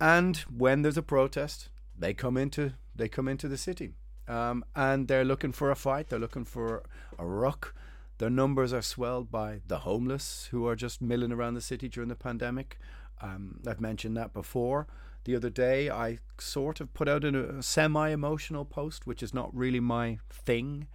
And 0.00 0.38
when 0.38 0.82
there's 0.82 0.96
a 0.96 1.02
protest, 1.02 1.68
they 1.96 2.14
come 2.14 2.38
into 2.38 2.72
they 2.96 3.08
come 3.08 3.28
into 3.28 3.48
the 3.48 3.58
city, 3.58 3.92
um, 4.26 4.64
and 4.74 5.08
they're 5.08 5.24
looking 5.26 5.52
for 5.52 5.70
a 5.70 5.76
fight. 5.76 6.08
They're 6.08 6.18
looking 6.18 6.46
for 6.46 6.84
a 7.18 7.26
ruck. 7.26 7.74
Their 8.16 8.30
numbers 8.30 8.72
are 8.72 8.82
swelled 8.82 9.30
by 9.30 9.60
the 9.66 9.80
homeless 9.80 10.48
who 10.52 10.66
are 10.66 10.76
just 10.76 11.02
milling 11.02 11.32
around 11.32 11.54
the 11.54 11.60
city 11.60 11.88
during 11.88 12.08
the 12.08 12.14
pandemic. 12.14 12.78
Um, 13.20 13.60
I've 13.66 13.80
mentioned 13.80 14.16
that 14.16 14.32
before 14.32 14.86
the 15.24 15.36
other 15.36 15.50
day, 15.50 15.90
I 15.90 16.18
sort 16.38 16.80
of 16.80 16.92
put 16.92 17.08
out 17.08 17.24
a 17.24 17.62
semi 17.62 18.10
emotional 18.10 18.64
post, 18.64 19.06
which 19.06 19.22
is 19.22 19.32
not 19.32 19.54
really 19.54 19.80
my 19.80 20.18
thing, 20.30 20.86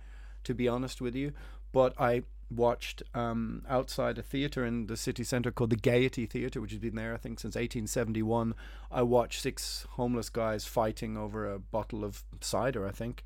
to 0.43 0.53
be 0.53 0.67
honest 0.67 1.01
with 1.01 1.15
you. 1.15 1.33
But 1.71 1.99
I 1.99 2.23
watched 2.51 3.03
um, 3.13 3.63
outside 3.67 4.17
a 4.17 4.23
theatre 4.23 4.65
in 4.65 4.87
the 4.87 4.97
city 4.97 5.23
centre 5.23 5.51
called 5.51 5.69
the 5.71 5.75
Gaiety 5.75 6.25
Theatre, 6.25 6.61
which 6.61 6.71
has 6.71 6.79
been 6.79 6.95
there, 6.95 7.13
I 7.13 7.17
think, 7.17 7.39
since 7.39 7.55
1871. 7.55 8.53
I 8.91 9.01
watched 9.01 9.41
six 9.41 9.85
homeless 9.91 10.29
guys 10.29 10.65
fighting 10.65 11.17
over 11.17 11.51
a 11.51 11.59
bottle 11.59 12.03
of 12.03 12.23
cider, 12.41 12.87
I 12.87 12.91
think. 12.91 13.23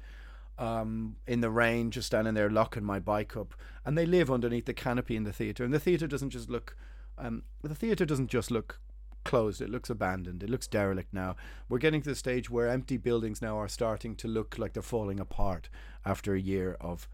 Um, 0.57 1.15
in 1.25 1.41
the 1.41 1.49
rain, 1.49 1.89
just 1.89 2.07
standing 2.07 2.35
there 2.35 2.49
locking 2.49 2.83
my 2.83 2.99
bike 2.99 3.35
up, 3.35 3.55
and 3.85 3.97
they 3.97 4.05
live 4.05 4.29
underneath 4.29 4.65
the 4.65 4.73
canopy 4.73 5.15
in 5.15 5.23
the 5.23 5.33
theatre. 5.33 5.63
And 5.63 5.73
the 5.73 5.79
theatre 5.79 6.05
doesn't 6.05 6.29
just 6.29 6.49
look, 6.49 6.77
um, 7.17 7.43
the 7.63 7.73
theatre 7.73 8.05
doesn't 8.05 8.27
just 8.27 8.51
look 8.51 8.79
closed. 9.23 9.62
It 9.62 9.69
looks 9.69 9.89
abandoned. 9.89 10.43
It 10.43 10.49
looks 10.49 10.67
derelict 10.67 11.13
now. 11.13 11.36
We're 11.69 11.79
getting 11.79 12.01
to 12.01 12.09
the 12.09 12.15
stage 12.15 12.49
where 12.49 12.67
empty 12.67 12.97
buildings 12.97 13.41
now 13.41 13.57
are 13.57 13.67
starting 13.67 14.15
to 14.17 14.27
look 14.27 14.57
like 14.57 14.73
they're 14.73 14.83
falling 14.83 15.19
apart 15.19 15.69
after 16.05 16.33
a 16.33 16.39
year 16.39 16.77
of, 16.79 17.07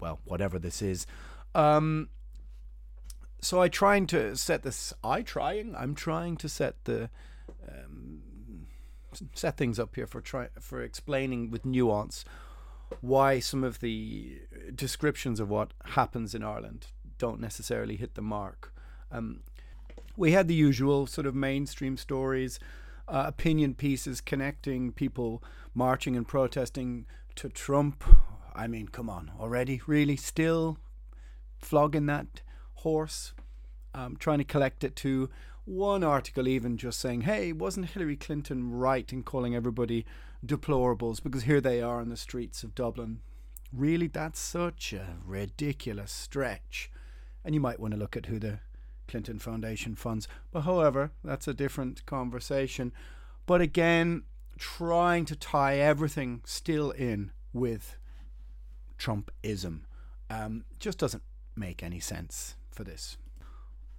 well, 0.00 0.20
whatever 0.24 0.58
this 0.58 0.82
is. 0.82 1.06
Um, 1.54 2.08
so 3.40 3.60
I 3.60 3.68
trying 3.68 4.06
to 4.08 4.36
set 4.36 4.62
this. 4.62 4.92
I 5.02 5.22
trying. 5.22 5.74
I'm 5.74 5.94
trying 5.94 6.36
to 6.38 6.48
set 6.48 6.84
the. 6.84 7.10
Um, 7.68 8.22
set 9.34 9.56
things 9.56 9.78
up 9.78 9.96
here 9.96 10.06
for 10.06 10.20
try 10.20 10.48
for 10.60 10.82
explaining 10.82 11.50
with 11.50 11.64
nuance 11.64 12.24
why 13.00 13.40
some 13.40 13.64
of 13.64 13.80
the 13.80 14.38
descriptions 14.74 15.40
of 15.40 15.48
what 15.48 15.72
happens 15.84 16.34
in 16.34 16.42
Ireland 16.42 16.88
don't 17.18 17.40
necessarily 17.40 17.96
hit 17.96 18.14
the 18.14 18.22
mark. 18.22 18.72
Um, 19.12 19.40
we 20.20 20.32
had 20.32 20.48
the 20.48 20.54
usual 20.54 21.06
sort 21.06 21.26
of 21.26 21.34
mainstream 21.34 21.96
stories, 21.96 22.60
uh, 23.08 23.24
opinion 23.26 23.74
pieces 23.74 24.20
connecting 24.20 24.92
people 24.92 25.42
marching 25.72 26.14
and 26.14 26.28
protesting 26.28 27.06
to 27.34 27.48
Trump. 27.48 28.04
I 28.54 28.66
mean, 28.66 28.88
come 28.88 29.08
on, 29.08 29.30
already? 29.40 29.80
Really? 29.86 30.16
Still 30.16 30.76
flogging 31.56 32.04
that 32.06 32.42
horse? 32.74 33.32
Um, 33.94 34.14
trying 34.18 34.36
to 34.36 34.44
collect 34.44 34.84
it 34.84 34.94
to 34.96 35.30
one 35.64 36.04
article, 36.04 36.46
even 36.46 36.76
just 36.76 37.00
saying, 37.00 37.22
hey, 37.22 37.52
wasn't 37.52 37.86
Hillary 37.86 38.16
Clinton 38.16 38.70
right 38.70 39.10
in 39.10 39.22
calling 39.22 39.54
everybody 39.54 40.04
deplorables? 40.44 41.22
Because 41.22 41.44
here 41.44 41.62
they 41.62 41.80
are 41.80 42.02
in 42.02 42.10
the 42.10 42.16
streets 42.18 42.62
of 42.62 42.74
Dublin. 42.74 43.20
Really? 43.72 44.06
That's 44.06 44.38
such 44.38 44.92
a 44.92 45.16
ridiculous 45.24 46.12
stretch. 46.12 46.90
And 47.42 47.54
you 47.54 47.60
might 47.62 47.80
want 47.80 47.94
to 47.94 47.98
look 47.98 48.18
at 48.18 48.26
who 48.26 48.38
the 48.38 48.58
Clinton 49.10 49.38
Foundation 49.38 49.94
funds. 49.94 50.28
But 50.50 50.62
however, 50.62 51.10
that's 51.24 51.48
a 51.48 51.54
different 51.54 52.06
conversation. 52.06 52.92
But 53.46 53.60
again, 53.60 54.22
trying 54.58 55.24
to 55.26 55.36
tie 55.36 55.78
everything 55.78 56.42
still 56.44 56.90
in 56.92 57.32
with 57.52 57.96
Trumpism 58.98 59.80
um, 60.30 60.64
just 60.78 60.98
doesn't 60.98 61.22
make 61.56 61.82
any 61.82 62.00
sense 62.00 62.54
for 62.70 62.84
this. 62.84 63.16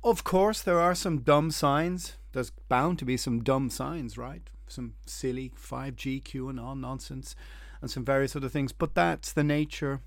Of 0.04 0.24
course, 0.24 0.62
there 0.62 0.80
are 0.80 0.96
some 0.96 1.20
dumb 1.20 1.52
signs. 1.52 2.18
There's 2.32 2.52
bound 2.70 2.98
to 3.00 3.06
be 3.06 3.18
some 3.18 3.44
dumb 3.44 3.70
signs, 3.70 4.18
right? 4.18 4.50
Some 4.68 4.94
silly 5.06 5.52
5G 5.56 6.24
QAnon 6.24 6.80
nonsense 6.80 7.36
and 7.82 7.92
some 7.92 8.06
various 8.06 8.36
other 8.36 8.50
things. 8.50 8.72
But 8.72 8.96
that's 8.96 9.34
the 9.34 9.44
nature 9.44 10.02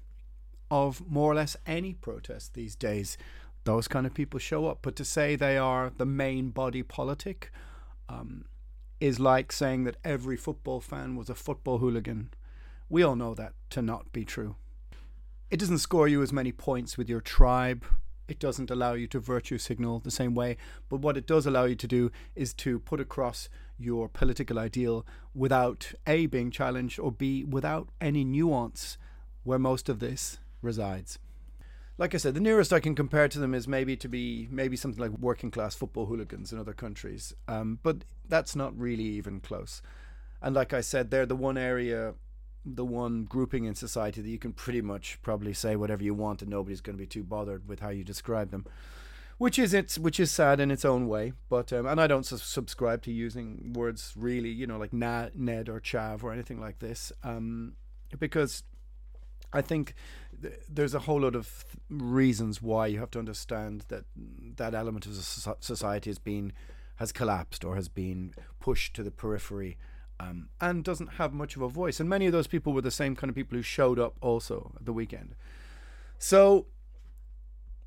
of 0.70 1.06
more 1.08 1.30
or 1.30 1.34
less 1.34 1.56
any 1.66 1.94
protest 1.94 2.54
these 2.54 2.74
days 2.74 3.16
those 3.64 3.88
kind 3.88 4.06
of 4.06 4.14
people 4.14 4.38
show 4.38 4.66
up. 4.66 4.78
But 4.82 4.96
to 4.96 5.04
say 5.04 5.36
they 5.36 5.58
are 5.58 5.90
the 5.96 6.06
main 6.06 6.50
body 6.50 6.82
politic 6.82 7.50
um, 8.08 8.44
is 9.00 9.18
like 9.18 9.52
saying 9.52 9.84
that 9.84 9.96
every 10.04 10.36
football 10.36 10.80
fan 10.80 11.16
was 11.16 11.28
a 11.28 11.34
football 11.34 11.78
hooligan. 11.78 12.30
We 12.88 13.02
all 13.02 13.16
know 13.16 13.34
that 13.34 13.54
to 13.70 13.82
not 13.82 14.12
be 14.12 14.24
true. 14.24 14.56
It 15.50 15.58
doesn't 15.58 15.78
score 15.78 16.08
you 16.08 16.22
as 16.22 16.32
many 16.32 16.52
points 16.52 16.96
with 16.96 17.08
your 17.08 17.20
tribe. 17.20 17.84
It 18.28 18.38
doesn't 18.38 18.70
allow 18.70 18.94
you 18.94 19.06
to 19.08 19.20
virtue 19.20 19.58
signal 19.58 20.00
the 20.00 20.10
same 20.10 20.34
way. 20.34 20.56
But 20.88 21.00
what 21.00 21.16
it 21.16 21.26
does 21.26 21.46
allow 21.46 21.64
you 21.64 21.74
to 21.76 21.86
do 21.86 22.10
is 22.34 22.54
to 22.54 22.78
put 22.78 23.00
across 23.00 23.48
your 23.78 24.08
political 24.08 24.58
ideal 24.58 25.04
without 25.34 25.92
A, 26.06 26.26
being 26.26 26.50
challenged, 26.50 26.98
or 26.98 27.12
B, 27.12 27.44
without 27.44 27.88
any 28.00 28.24
nuance 28.24 28.96
where 29.42 29.58
most 29.58 29.88
of 29.88 29.98
this 29.98 30.38
resides 30.62 31.18
like 31.96 32.14
I 32.14 32.18
said, 32.18 32.34
the 32.34 32.40
nearest 32.40 32.72
I 32.72 32.80
can 32.80 32.94
compare 32.94 33.28
to 33.28 33.38
them 33.38 33.54
is 33.54 33.68
maybe 33.68 33.96
to 33.96 34.08
be 34.08 34.48
maybe 34.50 34.76
something 34.76 35.00
like 35.00 35.18
working 35.18 35.50
class 35.50 35.74
football 35.74 36.06
hooligans 36.06 36.52
in 36.52 36.58
other 36.58 36.72
countries. 36.72 37.34
Um, 37.48 37.78
but 37.82 38.04
that's 38.28 38.56
not 38.56 38.78
really 38.78 39.04
even 39.04 39.40
close. 39.40 39.82
And 40.42 40.54
like 40.54 40.72
I 40.72 40.80
said, 40.80 41.10
they're 41.10 41.26
the 41.26 41.36
one 41.36 41.58
area 41.58 42.14
the 42.66 42.84
one 42.84 43.24
grouping 43.24 43.66
in 43.66 43.74
society 43.74 44.22
that 44.22 44.28
you 44.28 44.38
can 44.38 44.50
pretty 44.50 44.80
much 44.80 45.18
probably 45.20 45.52
say 45.52 45.76
whatever 45.76 46.02
you 46.02 46.14
want 46.14 46.40
and 46.40 46.50
nobody's 46.50 46.80
going 46.80 46.96
to 46.96 47.02
be 47.02 47.06
too 47.06 47.22
bothered 47.22 47.68
with 47.68 47.80
how 47.80 47.90
you 47.90 48.02
describe 48.02 48.50
them 48.50 48.64
which 49.38 49.58
is 49.58 49.74
it's 49.74 49.98
which 49.98 50.20
is 50.20 50.30
sad 50.30 50.60
in 50.60 50.70
its 50.70 50.84
own 50.84 51.08
way. 51.08 51.32
But 51.48 51.72
um, 51.72 51.86
and 51.86 52.00
I 52.00 52.06
don't 52.06 52.24
su- 52.24 52.38
subscribe 52.38 53.02
to 53.02 53.12
using 53.12 53.72
words 53.74 54.14
really, 54.16 54.50
you 54.50 54.66
know, 54.66 54.78
like 54.78 54.92
na, 54.92 55.28
Ned 55.34 55.68
or 55.68 55.80
Chav 55.80 56.22
or 56.22 56.32
anything 56.32 56.60
like 56.60 56.78
this, 56.78 57.12
um, 57.22 57.74
because 58.18 58.62
I 59.52 59.60
think 59.60 59.88
th- 59.88 59.94
there's 60.68 60.94
a 60.94 61.00
whole 61.00 61.20
lot 61.20 61.34
of 61.34 61.64
reasons 61.88 62.60
why 62.60 62.86
you 62.86 62.98
have 62.98 63.10
to 63.12 63.18
understand 63.18 63.84
that 63.88 64.04
that 64.56 64.74
element 64.74 65.06
of 65.06 65.14
society 65.14 66.10
has 66.10 66.18
been 66.18 66.52
has 66.96 67.12
collapsed 67.12 67.64
or 67.64 67.74
has 67.74 67.88
been 67.88 68.34
pushed 68.60 68.94
to 68.94 69.02
the 69.02 69.10
periphery. 69.10 69.76
Um, 70.20 70.48
and 70.60 70.84
doesn't 70.84 71.14
have 71.14 71.32
much 71.32 71.56
of 71.56 71.62
a 71.62 71.68
voice. 71.68 71.98
And 71.98 72.08
many 72.08 72.26
of 72.26 72.32
those 72.32 72.46
people 72.46 72.72
were 72.72 72.80
the 72.80 72.92
same 72.92 73.16
kind 73.16 73.28
of 73.28 73.34
people 73.34 73.56
who 73.56 73.62
showed 73.62 73.98
up 73.98 74.16
also 74.20 74.72
at 74.78 74.86
the 74.86 74.92
weekend. 74.92 75.34
So 76.20 76.66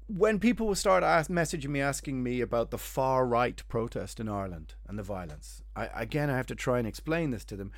when 0.07 0.39
people 0.39 0.67
will 0.67 0.75
start 0.75 1.03
ask, 1.03 1.29
messaging 1.29 1.69
me 1.69 1.81
asking 1.81 2.23
me 2.23 2.41
about 2.41 2.71
the 2.71 2.77
far 2.77 3.25
right 3.25 3.61
protest 3.67 4.19
in 4.19 4.29
Ireland 4.29 4.75
and 4.87 4.97
the 4.97 5.03
violence, 5.03 5.61
I, 5.75 5.87
again 5.93 6.29
I 6.29 6.37
have 6.37 6.47
to 6.47 6.55
try 6.55 6.79
and 6.79 6.87
explain 6.87 7.31
this 7.31 7.43
to 7.45 7.55
them. 7.55 7.71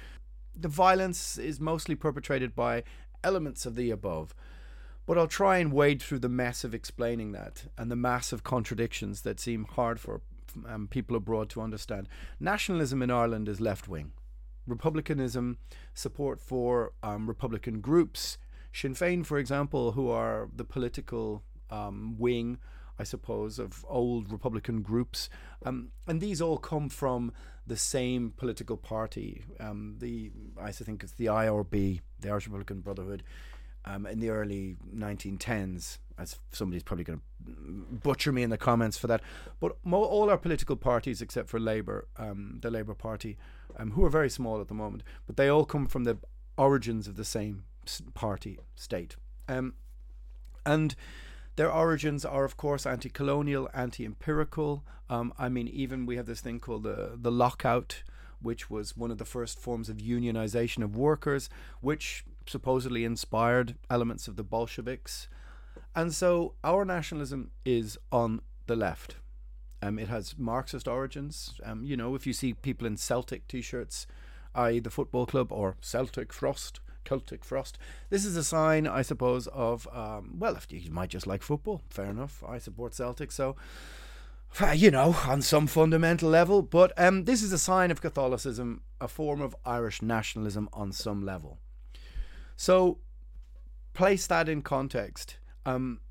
The 0.55 0.67
violence 0.67 1.38
is 1.38 1.60
mostly 1.60 1.95
perpetrated 1.95 2.55
by 2.55 2.84
elements 3.23 3.65
of 3.65 3.75
the 3.75 3.91
above, 3.91 4.36
but 5.09 5.17
I'll 5.17 5.25
try 5.25 5.57
and 5.57 5.73
wade 5.73 6.03
through 6.03 6.19
the 6.19 6.29
mess 6.29 6.63
of 6.63 6.75
explaining 6.75 7.31
that 7.31 7.65
and 7.79 7.89
the 7.89 7.95
massive 7.95 8.43
contradictions 8.43 9.23
that 9.23 9.39
seem 9.39 9.65
hard 9.65 9.99
for 9.99 10.21
um, 10.67 10.87
people 10.87 11.15
abroad 11.15 11.49
to 11.49 11.61
understand. 11.61 12.07
Nationalism 12.39 13.01
in 13.01 13.09
Ireland 13.09 13.49
is 13.49 13.59
left 13.59 13.87
wing. 13.87 14.11
Republicanism, 14.67 15.57
support 15.95 16.39
for 16.39 16.93
um, 17.01 17.25
Republican 17.25 17.81
groups, 17.81 18.37
Sinn 18.71 18.93
Féin, 18.93 19.25
for 19.25 19.39
example, 19.39 19.93
who 19.93 20.11
are 20.11 20.47
the 20.55 20.63
political 20.63 21.41
um, 21.71 22.15
wing, 22.19 22.59
I 22.99 23.03
suppose, 23.03 23.57
of 23.57 23.83
old 23.89 24.31
Republican 24.31 24.83
groups. 24.83 25.27
Um, 25.65 25.89
and 26.05 26.21
these 26.21 26.39
all 26.39 26.59
come 26.59 26.87
from 26.87 27.31
the 27.65 27.77
same 27.77 28.31
political 28.37 28.77
party. 28.77 29.43
Um, 29.59 29.95
the 29.97 30.31
I 30.61 30.71
think 30.71 31.03
it's 31.03 31.13
the 31.13 31.25
IRB, 31.25 32.01
the 32.19 32.29
Irish 32.29 32.45
Republican 32.45 32.81
Brotherhood, 32.81 33.23
um, 33.85 34.05
in 34.05 34.19
the 34.19 34.29
early 34.29 34.75
1910s. 34.95 35.97
As 36.17 36.37
somebody's 36.51 36.83
probably 36.83 37.05
going 37.05 37.19
to 37.19 37.55
butcher 38.03 38.33
me 38.33 38.43
in 38.43 38.49
the 38.49 38.57
comments 38.57 38.97
for 38.97 39.07
that, 39.07 39.21
but 39.61 39.77
mo- 39.85 40.03
all 40.03 40.29
our 40.29 40.37
political 40.37 40.75
parties, 40.75 41.21
except 41.21 41.49
for 41.49 41.61
Labour, 41.61 42.07
um, 42.17 42.59
the 42.61 42.69
Labour 42.69 42.93
Party, 42.93 43.37
um, 43.77 43.91
who 43.91 44.03
are 44.03 44.09
very 44.09 44.29
small 44.29 44.59
at 44.59 44.67
the 44.67 44.73
moment, 44.73 45.01
but 45.25 45.37
they 45.37 45.47
all 45.47 45.63
come 45.63 45.87
from 45.87 46.03
the 46.03 46.17
origins 46.57 47.07
of 47.07 47.15
the 47.15 47.23
same 47.23 47.63
party 48.13 48.59
state. 48.75 49.15
Um, 49.47 49.75
and 50.65 50.95
their 51.55 51.71
origins 51.71 52.25
are, 52.25 52.45
of 52.45 52.57
course, 52.57 52.85
anti 52.85 53.09
colonial, 53.09 53.69
anti 53.73 54.05
empirical. 54.05 54.83
Um, 55.09 55.33
I 55.37 55.49
mean, 55.49 55.67
even 55.67 56.05
we 56.05 56.17
have 56.17 56.25
this 56.25 56.41
thing 56.41 56.59
called 56.59 56.83
the, 56.83 57.13
the 57.15 57.31
lockout, 57.31 58.03
which 58.41 58.69
was 58.69 58.95
one 58.95 59.11
of 59.11 59.17
the 59.17 59.25
first 59.25 59.59
forms 59.59 59.89
of 59.89 59.97
unionization 59.97 60.83
of 60.83 60.95
workers, 60.95 61.49
which 61.81 62.23
supposedly 62.49 63.05
inspired 63.05 63.75
elements 63.89 64.27
of 64.27 64.35
the 64.35 64.43
Bolsheviks. 64.43 65.27
And 65.95 66.13
so 66.13 66.53
our 66.63 66.85
nationalism 66.85 67.51
is 67.65 67.97
on 68.12 68.41
the 68.67 68.75
left. 68.75 69.15
Um, 69.81 69.97
it 69.97 70.09
has 70.09 70.38
Marxist 70.38 70.88
origins. 70.88 71.59
Um, 71.63 71.83
you 71.83 71.95
know, 71.95 72.15
if 72.15 72.27
you 72.27 72.33
see 72.33 72.53
people 72.53 72.85
in 72.85 72.97
Celtic 72.97 73.47
t 73.47 73.62
shirts, 73.62 74.07
i.e., 74.55 74.79
the 74.79 74.89
football 74.89 75.25
club, 75.25 75.51
or 75.51 75.77
Celtic 75.81 76.33
Frost, 76.33 76.79
Celtic 77.05 77.43
Frost. 77.43 77.77
This 78.09 78.25
is 78.25 78.35
a 78.35 78.43
sign, 78.43 78.88
I 78.88 79.01
suppose, 79.01 79.47
of, 79.47 79.88
um, 79.93 80.35
well, 80.38 80.55
if 80.55 80.67
you 80.69 80.91
might 80.91 81.09
just 81.09 81.27
like 81.27 81.41
football, 81.41 81.81
fair 81.89 82.05
enough. 82.05 82.43
I 82.47 82.57
support 82.57 82.93
Celtic, 82.93 83.31
so, 83.31 83.55
you 84.75 84.91
know, 84.91 85.15
on 85.25 85.41
some 85.41 85.67
fundamental 85.67 86.29
level. 86.29 86.62
But 86.62 86.91
um, 86.97 87.25
this 87.25 87.41
is 87.41 87.53
a 87.53 87.57
sign 87.57 87.89
of 87.89 88.01
Catholicism, 88.01 88.81
a 88.99 89.07
form 89.07 89.41
of 89.41 89.55
Irish 89.65 90.01
nationalism 90.01 90.69
on 90.73 90.91
some 90.91 91.25
level. 91.25 91.59
So, 92.59 92.97
place 93.93 94.27
that 94.27 94.49
in 94.49 94.61
context. 94.63 95.37
Um, 95.65 96.01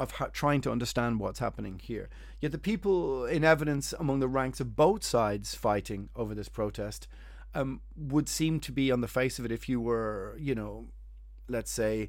of 0.00 0.12
ha- 0.12 0.30
trying 0.32 0.62
to 0.62 0.72
understand 0.72 1.20
what's 1.20 1.38
happening 1.38 1.78
here. 1.78 2.08
Yet 2.40 2.50
the 2.50 2.58
people 2.58 3.24
in 3.24 3.44
evidence 3.44 3.92
among 3.92 4.18
the 4.18 4.26
ranks 4.26 4.58
of 4.58 4.74
both 4.74 5.04
sides 5.04 5.54
fighting 5.54 6.08
over 6.16 6.34
this 6.34 6.48
protest 6.48 7.06
um, 7.54 7.82
would 7.94 8.28
seem 8.28 8.58
to 8.60 8.72
be 8.72 8.90
on 8.90 9.00
the 9.00 9.06
face 9.06 9.38
of 9.38 9.44
it 9.44 9.52
if 9.52 9.68
you 9.68 9.80
were, 9.80 10.36
you 10.40 10.56
know, 10.56 10.86
let's 11.48 11.70
say 11.70 12.08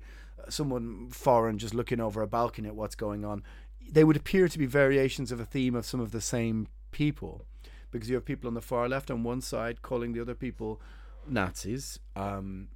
someone 0.49 1.09
foreign 1.11 1.59
just 1.59 1.75
looking 1.75 1.99
over 1.99 2.23
a 2.23 2.27
balcony 2.27 2.69
at 2.69 2.75
what's 2.75 2.95
going 2.95 3.23
on. 3.23 3.43
They 3.91 4.05
would 4.05 4.17
appear 4.17 4.47
to 4.47 4.57
be 4.57 4.65
variations 4.65 5.31
of 5.31 5.39
a 5.39 5.45
theme 5.45 5.75
of 5.75 5.85
some 5.85 5.99
of 5.99 6.11
the 6.11 6.21
same 6.21 6.67
people, 6.91 7.45
because 7.91 8.09
you 8.09 8.15
have 8.15 8.25
people 8.25 8.47
on 8.47 8.55
the 8.55 8.61
far 8.61 8.89
left 8.89 9.11
on 9.11 9.21
one 9.21 9.41
side 9.41 9.83
calling 9.83 10.13
the 10.13 10.21
other 10.21 10.35
people 10.35 10.81
Nazis. 11.27 11.99
Um, 12.15 12.69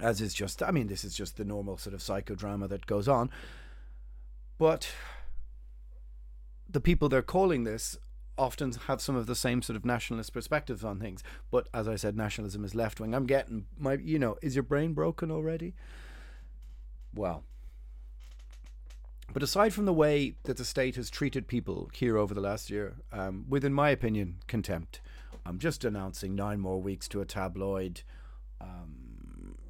as 0.00 0.20
is 0.20 0.34
just, 0.34 0.62
I 0.62 0.70
mean, 0.70 0.86
this 0.86 1.04
is 1.04 1.14
just 1.14 1.36
the 1.36 1.44
normal 1.44 1.76
sort 1.76 1.94
of 1.94 2.00
psychodrama 2.00 2.68
that 2.68 2.86
goes 2.86 3.08
on. 3.08 3.30
But 4.58 4.88
the 6.68 6.80
people 6.80 7.08
they're 7.08 7.22
calling 7.22 7.64
this 7.64 7.98
often 8.38 8.72
have 8.86 9.00
some 9.00 9.16
of 9.16 9.26
the 9.26 9.34
same 9.34 9.60
sort 9.60 9.76
of 9.76 9.84
nationalist 9.84 10.32
perspectives 10.32 10.82
on 10.82 10.98
things. 10.98 11.22
But 11.50 11.68
as 11.74 11.86
I 11.86 11.96
said, 11.96 12.16
nationalism 12.16 12.64
is 12.64 12.74
left 12.74 13.00
wing. 13.00 13.14
I'm 13.14 13.26
getting 13.26 13.66
my, 13.78 13.94
you 13.94 14.18
know, 14.18 14.36
is 14.42 14.56
your 14.56 14.62
brain 14.62 14.94
broken 14.94 15.30
already? 15.30 15.74
Well, 17.14 17.44
but 19.32 19.42
aside 19.42 19.72
from 19.72 19.86
the 19.86 19.92
way 19.92 20.34
that 20.44 20.56
the 20.56 20.64
state 20.64 20.96
has 20.96 21.08
treated 21.08 21.46
people 21.46 21.90
here 21.94 22.16
over 22.16 22.34
the 22.34 22.40
last 22.40 22.70
year, 22.70 22.96
um, 23.12 23.46
with, 23.48 23.64
in 23.64 23.72
my 23.72 23.90
opinion, 23.90 24.36
contempt, 24.46 25.00
I'm 25.44 25.58
just 25.58 25.84
announcing 25.84 26.34
nine 26.34 26.60
more 26.60 26.80
weeks 26.80 27.08
to 27.08 27.20
a 27.20 27.24
tabloid. 27.24 28.02
Um, 28.60 29.01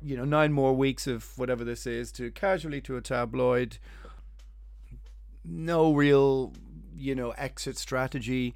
you 0.02 0.16
know, 0.16 0.24
nine 0.24 0.52
more 0.52 0.74
weeks 0.74 1.06
of 1.06 1.36
whatever 1.38 1.64
this 1.64 1.86
is 1.86 2.12
to 2.12 2.30
casually 2.30 2.80
to 2.82 2.96
a 2.96 3.00
tabloid. 3.00 3.78
No 5.44 5.92
real 5.92 6.52
you 6.96 7.14
know, 7.14 7.30
exit 7.32 7.76
strategy, 7.76 8.54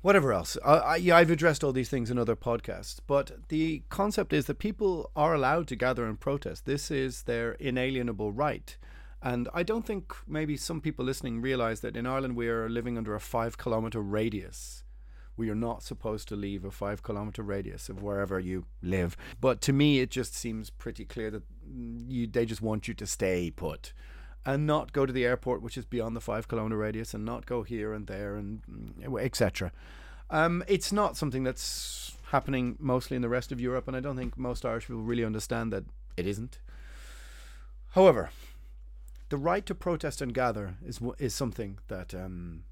whatever 0.00 0.32
else. 0.32 0.56
I, 0.64 0.72
I, 0.72 0.96
yeah, 0.96 1.16
I've 1.16 1.30
addressed 1.30 1.62
all 1.62 1.72
these 1.72 1.88
things 1.88 2.10
in 2.10 2.18
other 2.18 2.36
podcasts, 2.36 2.98
but 3.06 3.48
the 3.48 3.82
concept 3.88 4.32
is 4.32 4.46
that 4.46 4.58
people 4.58 5.10
are 5.14 5.34
allowed 5.34 5.68
to 5.68 5.76
gather 5.76 6.06
and 6.06 6.18
protest. 6.18 6.66
This 6.66 6.90
is 6.90 7.22
their 7.22 7.52
inalienable 7.52 8.32
right. 8.32 8.76
And 9.22 9.48
I 9.52 9.62
don't 9.62 9.86
think 9.86 10.14
maybe 10.26 10.56
some 10.56 10.80
people 10.80 11.04
listening 11.04 11.40
realize 11.40 11.80
that 11.80 11.96
in 11.96 12.06
Ireland 12.06 12.36
we 12.36 12.48
are 12.48 12.68
living 12.68 12.96
under 12.96 13.14
a 13.14 13.20
five 13.20 13.58
kilometer 13.58 14.00
radius. 14.00 14.84
We 15.38 15.48
are 15.48 15.54
not 15.54 15.82
supposed 15.82 16.28
to 16.28 16.36
leave 16.36 16.64
a 16.64 16.70
five 16.70 17.02
kilometer 17.02 17.42
radius 17.42 17.88
of 17.88 18.02
wherever 18.02 18.38
you 18.38 18.66
live. 18.82 19.16
But 19.40 19.60
to 19.62 19.72
me, 19.72 20.00
it 20.00 20.10
just 20.10 20.34
seems 20.34 20.68
pretty 20.68 21.04
clear 21.04 21.30
that 21.30 21.44
you, 21.66 22.26
they 22.26 22.44
just 22.44 22.60
want 22.60 22.88
you 22.88 22.94
to 22.94 23.06
stay 23.06 23.50
put 23.50 23.92
and 24.44 24.66
not 24.66 24.92
go 24.92 25.06
to 25.06 25.12
the 25.12 25.24
airport, 25.24 25.62
which 25.62 25.76
is 25.76 25.84
beyond 25.84 26.16
the 26.16 26.20
five 26.20 26.48
kilometer 26.48 26.76
radius, 26.76 27.14
and 27.14 27.24
not 27.24 27.46
go 27.46 27.62
here 27.62 27.92
and 27.92 28.06
there 28.06 28.36
and 28.36 28.62
mm, 28.66 29.22
etc. 29.22 29.72
Um, 30.30 30.64
it's 30.66 30.92
not 30.92 31.16
something 31.16 31.44
that's 31.44 32.16
happening 32.30 32.76
mostly 32.78 33.16
in 33.16 33.22
the 33.22 33.28
rest 33.28 33.52
of 33.52 33.60
Europe, 33.60 33.88
and 33.88 33.96
I 33.96 34.00
don't 34.00 34.16
think 34.16 34.36
most 34.36 34.64
Irish 34.64 34.86
people 34.86 35.02
really 35.02 35.24
understand 35.24 35.72
that 35.72 35.84
it 36.16 36.26
isn't. 36.26 36.58
However, 37.92 38.30
the 39.28 39.36
right 39.36 39.64
to 39.66 39.74
protest 39.74 40.20
and 40.20 40.32
gather 40.34 40.76
is 40.84 41.00
is 41.18 41.34
something 41.34 41.78
that 41.88 42.14
um, 42.14 42.64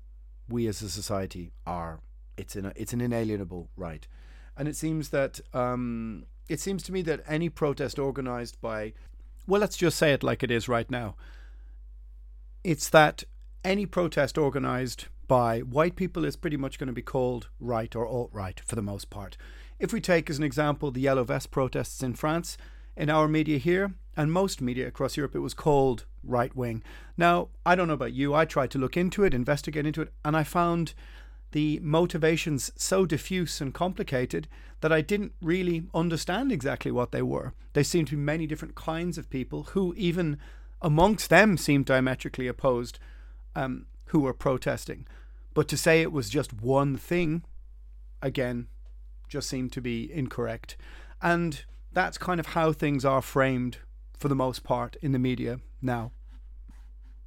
we 0.49 0.67
as 0.67 0.83
a 0.83 0.89
society 0.89 1.53
are. 1.67 2.01
It's 2.37 2.57
an 2.57 2.73
it's 2.77 2.93
an 2.93 3.01
inalienable 3.01 3.69
right, 3.77 4.07
and 4.57 4.69
it 4.69 4.77
seems 4.77 5.09
that 5.11 5.41
um, 5.55 6.27
it 6.49 6.61
seems 6.61 6.83
to 6.85 6.93
me 6.93 7.03
that 7.03 7.23
any 7.27 7.49
protest 7.49 7.99
organised 7.99 8.61
by, 8.61 8.93
well, 9.47 9.61
let's 9.61 9.77
just 9.77 9.99
say 9.99 10.13
it 10.13 10.23
like 10.23 10.43
it 10.43 10.51
is 10.51 10.69
right 10.69 10.91
now, 10.91 11.17
it's 12.63 12.89
that 12.91 13.25
any 13.65 13.87
protest 13.87 14.39
organised 14.39 15.09
by 15.27 15.61
white 15.61 15.97
people 15.97 16.25
is 16.25 16.37
pretty 16.37 16.57
much 16.57 16.79
going 16.79 16.87
to 16.87 16.93
be 16.93 17.03
called 17.03 17.49
right 17.59 17.97
or 17.97 18.07
alt 18.07 18.31
right 18.33 18.61
for 18.61 18.77
the 18.77 18.83
most 18.83 19.11
part. 19.11 19.37
If 19.79 19.93
we 19.93 20.01
take 20.01 20.31
as 20.31 20.39
an 20.39 20.45
example 20.45 20.91
the 20.91 21.01
Yellow 21.01 21.25
Vest 21.25 21.51
protests 21.51 22.03
in 22.03 22.15
France, 22.15 22.57
in 22.97 23.11
our 23.11 23.29
media 23.29 23.59
here, 23.59 23.95
and 24.17 24.33
most 24.33 24.61
media 24.61 24.87
across 24.87 25.17
Europe, 25.17 25.35
it 25.35 25.41
was 25.41 25.53
called 25.53 26.07
right 26.25 26.55
wing. 26.57 26.83
Now, 27.17 27.49
I 27.67 27.75
don't 27.75 27.89
know 27.89 27.95
about 27.95 28.15
you, 28.15 28.35
I 28.35 28.45
tried 28.45 28.71
to 28.71 28.79
look 28.79 28.97
into 28.97 29.25
it, 29.25 29.35
investigate 29.35 29.85
into 29.85 30.03
it, 30.03 30.13
and 30.25 30.37
I 30.37 30.45
found 30.45 30.95
the 31.53 31.79
motivations 31.83 32.71
so 32.77 33.07
diffuse 33.07 33.61
and 33.61 33.73
complicated 33.73 34.49
that 34.81 34.93
I 34.93 35.01
didn't 35.01 35.33
really 35.41 35.85
understand 35.95 36.53
exactly 36.53 36.91
what 36.91 37.13
they 37.13 37.23
were. 37.23 37.55
They 37.73 37.83
seemed 37.83 38.09
to 38.09 38.17
be 38.17 38.23
many 38.23 38.47
different 38.47 38.75
kinds 38.75 39.17
of 39.19 39.31
people 39.31 39.65
who, 39.65 39.95
even 39.97 40.39
amongst 40.83 41.31
them 41.31 41.57
seemed 41.57 41.87
diametrically 41.87 42.47
opposed 42.47 42.99
um, 43.55 43.87
who 44.07 44.21
were 44.21 44.35
protesting. 44.35 45.07
But 45.55 45.69
to 45.69 45.77
say 45.77 46.03
it 46.03 46.13
was 46.13 46.29
just 46.29 46.53
one 46.53 46.97
thing, 46.97 47.43
again, 48.21 48.69
just 49.29 49.49
seemed 49.49 49.73
to 49.73 49.81
be 49.81 50.13
incorrect. 50.13 50.77
And 51.23 51.65
that's 51.93 52.19
kind 52.19 52.39
of 52.39 52.47
how 52.47 52.73
things 52.73 53.05
are 53.05 53.23
framed 53.23 53.79
for 54.19 54.29
the 54.29 54.35
most 54.35 54.63
part 54.63 54.97
in 55.01 55.13
the 55.13 55.19
media 55.19 55.61
now. 55.81 56.13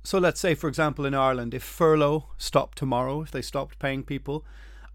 So 0.03 0.17
let's 0.17 0.39
say, 0.39 0.55
for 0.55 0.67
example, 0.67 1.05
in 1.05 1.13
Ireland, 1.13 1.53
if 1.53 1.63
furlough 1.63 2.29
stopped 2.37 2.77
tomorrow, 2.77 3.21
if 3.21 3.31
they 3.31 3.41
stopped 3.41 3.79
paying 3.79 4.03
people, 4.03 4.45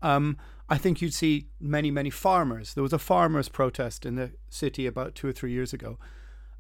um, 0.02 0.36
I 0.68 0.78
think 0.78 1.02
you'd 1.02 1.14
see 1.14 1.48
many, 1.60 1.90
many 1.90 2.10
farmers. 2.10 2.74
There 2.74 2.82
was 2.82 2.92
a 2.92 2.98
farmers' 2.98 3.48
protest 3.48 4.06
in 4.06 4.16
the 4.16 4.32
city 4.48 4.86
about 4.86 5.14
two 5.14 5.28
or 5.28 5.32
three 5.32 5.52
years 5.52 5.72
ago. 5.72 5.98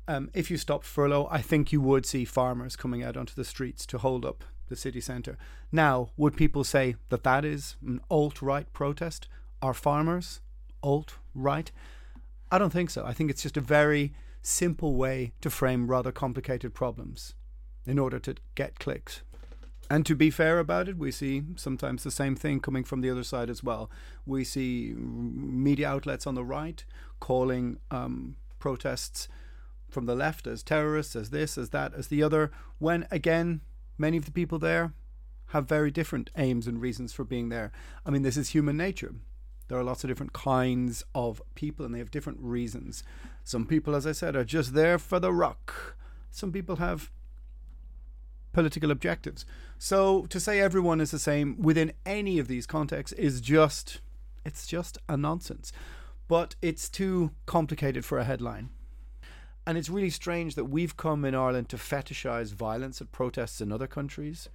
Um, 0.06 0.30
if 0.34 0.50
you 0.50 0.58
stopped 0.58 0.84
furlough, 0.84 1.26
I 1.30 1.40
think 1.40 1.72
you 1.72 1.80
would 1.80 2.04
see 2.04 2.26
farmers 2.26 2.76
coming 2.76 3.02
out 3.02 3.16
onto 3.16 3.34
the 3.34 3.44
streets 3.44 3.86
to 3.86 3.98
hold 3.98 4.26
up 4.26 4.44
the 4.68 4.76
city 4.76 5.00
centre. 5.00 5.38
Now, 5.72 6.10
would 6.18 6.36
people 6.36 6.64
say 6.64 6.96
that 7.08 7.24
that 7.24 7.44
is 7.44 7.76
an 7.86 8.00
alt 8.10 8.42
right 8.42 8.70
protest? 8.74 9.28
Are 9.62 9.74
farmers 9.74 10.40
alt 10.82 11.14
right? 11.34 11.72
I 12.50 12.58
don't 12.58 12.72
think 12.72 12.90
so. 12.90 13.06
I 13.06 13.14
think 13.14 13.30
it's 13.30 13.42
just 13.42 13.56
a 13.56 13.62
very 13.62 14.12
simple 14.42 14.94
way 14.94 15.32
to 15.40 15.48
frame 15.48 15.86
rather 15.86 16.12
complicated 16.12 16.74
problems 16.74 17.34
in 17.86 17.98
order 17.98 18.18
to 18.18 18.34
get 18.54 18.78
clicks. 18.78 19.22
And 19.90 20.06
to 20.06 20.14
be 20.14 20.30
fair 20.30 20.58
about 20.58 20.88
it, 20.88 20.96
we 20.96 21.10
see 21.10 21.42
sometimes 21.56 22.02
the 22.02 22.10
same 22.10 22.36
thing 22.36 22.60
coming 22.60 22.84
from 22.84 23.00
the 23.00 23.10
other 23.10 23.24
side 23.24 23.50
as 23.50 23.62
well. 23.62 23.90
We 24.24 24.44
see 24.44 24.94
media 24.96 25.88
outlets 25.88 26.26
on 26.26 26.34
the 26.34 26.44
right 26.44 26.82
calling 27.20 27.78
um, 27.90 28.36
protests 28.58 29.28
from 29.88 30.06
the 30.06 30.14
left 30.14 30.46
as 30.46 30.62
terrorists, 30.62 31.14
as 31.14 31.30
this, 31.30 31.58
as 31.58 31.70
that, 31.70 31.94
as 31.94 32.08
the 32.08 32.22
other, 32.22 32.50
when 32.78 33.06
again, 33.10 33.60
many 33.98 34.16
of 34.16 34.24
the 34.24 34.32
people 34.32 34.58
there 34.58 34.92
have 35.48 35.68
very 35.68 35.90
different 35.90 36.30
aims 36.36 36.66
and 36.66 36.80
reasons 36.80 37.12
for 37.12 37.22
being 37.22 37.48
there. 37.50 37.70
I 38.04 38.10
mean, 38.10 38.22
this 38.22 38.36
is 38.36 38.48
human 38.50 38.76
nature. 38.76 39.14
There 39.68 39.78
are 39.78 39.84
lots 39.84 40.02
of 40.02 40.08
different 40.08 40.32
kinds 40.32 41.04
of 41.14 41.40
people 41.54 41.84
and 41.84 41.94
they 41.94 41.98
have 41.98 42.10
different 42.10 42.38
reasons. 42.40 43.04
Some 43.44 43.66
people, 43.66 43.94
as 43.94 44.06
I 44.06 44.12
said, 44.12 44.34
are 44.34 44.44
just 44.44 44.74
there 44.74 44.98
for 44.98 45.20
the 45.20 45.32
rock. 45.32 45.96
Some 46.30 46.52
people 46.52 46.76
have 46.76 47.10
political 48.54 48.90
objectives. 48.90 49.44
So 49.78 50.24
to 50.26 50.40
say 50.40 50.60
everyone 50.60 51.00
is 51.00 51.10
the 51.10 51.18
same 51.18 51.60
within 51.60 51.92
any 52.06 52.38
of 52.38 52.48
these 52.48 52.66
contexts 52.66 53.18
is 53.18 53.42
just 53.42 54.00
it's 54.46 54.66
just 54.66 54.96
a 55.08 55.16
nonsense. 55.16 55.72
But 56.28 56.54
it's 56.62 56.88
too 56.88 57.32
complicated 57.44 58.04
for 58.04 58.18
a 58.18 58.24
headline. 58.24 58.70
And 59.66 59.76
it's 59.76 59.90
really 59.90 60.10
strange 60.10 60.54
that 60.54 60.66
we've 60.66 60.96
come 60.96 61.24
in 61.24 61.34
Ireland 61.34 61.68
to 61.70 61.76
fetishize 61.76 62.52
violence 62.54 63.00
at 63.00 63.12
protests 63.12 63.60
in 63.60 63.72
other 63.72 63.86
countries. 63.86 64.48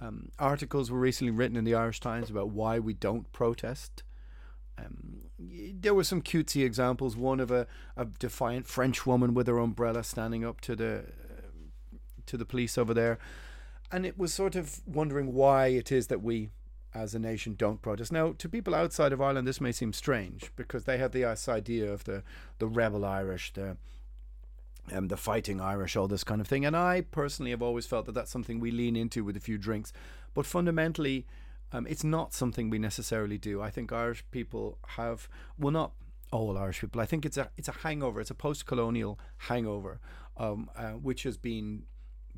Um, 0.00 0.30
articles 0.38 0.90
were 0.90 0.98
recently 0.98 1.32
written 1.32 1.56
in 1.56 1.64
the 1.64 1.74
Irish 1.74 2.00
Times 2.00 2.30
about 2.30 2.50
why 2.50 2.78
we 2.78 2.94
don't 2.94 3.30
protest. 3.32 4.02
Um, 4.78 5.22
there 5.38 5.94
were 5.94 6.04
some 6.04 6.22
cutesy 6.22 6.64
examples. 6.64 7.16
One 7.16 7.40
of 7.40 7.50
a, 7.50 7.66
a 7.96 8.04
defiant 8.04 8.66
French 8.66 9.06
woman 9.06 9.34
with 9.34 9.46
her 9.46 9.58
umbrella 9.58 10.02
standing 10.04 10.44
up 10.44 10.60
to 10.62 10.76
the 10.76 11.04
to 12.26 12.36
the 12.36 12.44
police 12.44 12.78
over 12.78 12.94
there, 12.94 13.18
and 13.90 14.06
it 14.06 14.18
was 14.18 14.32
sort 14.32 14.56
of 14.56 14.80
wondering 14.86 15.32
why 15.34 15.66
it 15.66 15.92
is 15.92 16.06
that 16.08 16.22
we, 16.22 16.50
as 16.94 17.14
a 17.14 17.18
nation, 17.18 17.54
don't 17.56 17.82
protest. 17.82 18.12
Now, 18.12 18.34
to 18.38 18.48
people 18.48 18.74
outside 18.74 19.12
of 19.12 19.20
Ireland, 19.20 19.46
this 19.46 19.60
may 19.60 19.72
seem 19.72 19.92
strange 19.92 20.50
because 20.56 20.84
they 20.84 20.98
have 20.98 21.12
this 21.12 21.48
idea 21.48 21.92
of 21.92 22.04
the 22.04 22.22
the 22.58 22.66
rebel 22.66 23.04
Irish, 23.04 23.52
the 23.52 23.76
um, 24.92 25.08
the 25.08 25.16
fighting 25.16 25.60
Irish, 25.60 25.96
all 25.96 26.08
this 26.08 26.24
kind 26.24 26.40
of 26.40 26.46
thing. 26.46 26.64
And 26.64 26.76
I 26.76 27.02
personally 27.02 27.50
have 27.50 27.62
always 27.62 27.86
felt 27.86 28.06
that 28.06 28.14
that's 28.14 28.30
something 28.30 28.60
we 28.60 28.70
lean 28.70 28.96
into 28.96 29.24
with 29.24 29.36
a 29.36 29.40
few 29.40 29.58
drinks. 29.58 29.92
But 30.34 30.46
fundamentally, 30.46 31.26
um, 31.72 31.86
it's 31.86 32.04
not 32.04 32.34
something 32.34 32.70
we 32.70 32.78
necessarily 32.78 33.38
do. 33.38 33.62
I 33.62 33.70
think 33.70 33.92
Irish 33.92 34.24
people 34.30 34.78
have, 34.88 35.28
well, 35.58 35.72
not 35.72 35.92
all 36.30 36.58
Irish 36.58 36.80
people. 36.80 37.00
I 37.00 37.06
think 37.06 37.24
it's 37.24 37.36
a 37.36 37.50
it's 37.56 37.68
a 37.68 37.72
hangover. 37.72 38.20
It's 38.20 38.30
a 38.30 38.34
post-colonial 38.34 39.18
hangover, 39.38 40.00
um, 40.36 40.70
uh, 40.76 40.92
which 40.92 41.22
has 41.22 41.36
been 41.36 41.84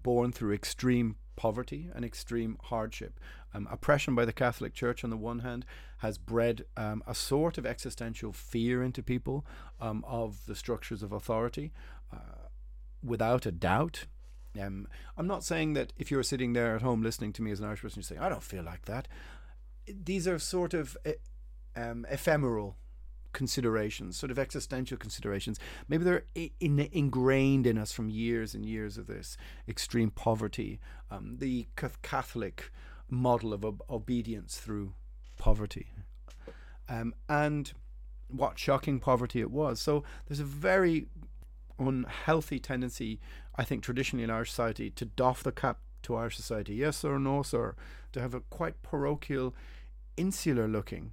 born 0.06 0.30
through 0.30 0.54
extreme 0.54 1.16
poverty 1.34 1.90
and 1.92 2.04
extreme 2.04 2.56
hardship. 2.70 3.18
Um, 3.52 3.66
oppression 3.68 4.14
by 4.14 4.24
the 4.24 4.32
Catholic 4.32 4.72
Church, 4.72 5.02
on 5.02 5.10
the 5.10 5.16
one 5.16 5.40
hand, 5.40 5.66
has 5.98 6.16
bred 6.16 6.64
um, 6.76 7.02
a 7.08 7.14
sort 7.14 7.58
of 7.58 7.66
existential 7.66 8.32
fear 8.32 8.84
into 8.84 9.02
people 9.02 9.44
um, 9.80 10.04
of 10.06 10.46
the 10.46 10.54
structures 10.54 11.02
of 11.02 11.10
authority. 11.10 11.72
Uh, 12.12 12.46
without 13.02 13.46
a 13.46 13.52
doubt. 13.52 14.04
Um, 14.60 14.86
I'm 15.16 15.26
not 15.26 15.42
saying 15.42 15.74
that 15.74 15.92
if 15.98 16.10
you're 16.10 16.22
sitting 16.22 16.52
there 16.52 16.76
at 16.76 16.82
home 16.82 17.02
listening 17.02 17.32
to 17.34 17.42
me 17.42 17.50
as 17.50 17.58
an 17.58 17.66
Irish 17.66 17.82
person, 17.82 17.98
you 17.98 18.04
say, 18.04 18.16
I 18.16 18.28
don't 18.28 18.42
feel 18.42 18.62
like 18.62 18.84
that. 18.86 19.08
These 19.86 20.28
are 20.28 20.38
sort 20.38 20.72
of 20.72 20.96
uh, 21.04 21.10
um, 21.74 22.06
ephemeral 22.08 22.76
considerations, 23.37 24.16
sort 24.16 24.31
of 24.31 24.38
existential 24.38 24.96
considerations. 24.96 25.61
Maybe 25.88 26.05
they're 26.05 26.25
in, 26.59 26.88
ingrained 26.90 27.66
in 27.66 27.77
us 27.77 27.92
from 27.92 28.09
years 28.09 28.55
and 28.55 28.64
years 28.64 28.96
of 28.96 29.09
this 29.09 29.37
extreme 29.68 30.11
poverty, 30.11 30.81
um, 31.11 31.37
the 31.38 31.66
Catholic 32.01 32.72
model 33.11 33.53
of 33.53 33.62
ob- 33.62 33.83
obedience 33.90 34.57
through 34.57 34.94
poverty. 35.37 35.88
Um, 36.88 37.14
and 37.29 37.75
what 38.29 38.59
shocking 38.59 39.01
poverty 39.01 39.40
it 39.42 39.51
was. 39.51 39.83
So 39.83 40.03
there's 40.27 40.40
a 40.40 40.44
very 40.44 41.07
unhealthy 41.79 42.59
tendency, 42.59 43.20
I 43.55 43.64
think, 43.64 43.83
traditionally 43.83 44.25
in 44.25 44.31
Irish 44.31 44.51
society 44.51 44.88
to 44.90 45.05
doff 45.05 45.42
the 45.42 45.53
cap 45.53 45.81
to 46.05 46.16
Irish 46.16 46.37
society. 46.37 46.77
Yes 46.77 47.05
or 47.05 47.18
no, 47.18 47.42
sir. 47.42 47.75
To 48.12 48.20
have 48.20 48.33
a 48.33 48.40
quite 48.40 48.83
parochial, 48.83 49.55
insular 50.16 50.66
looking 50.66 51.12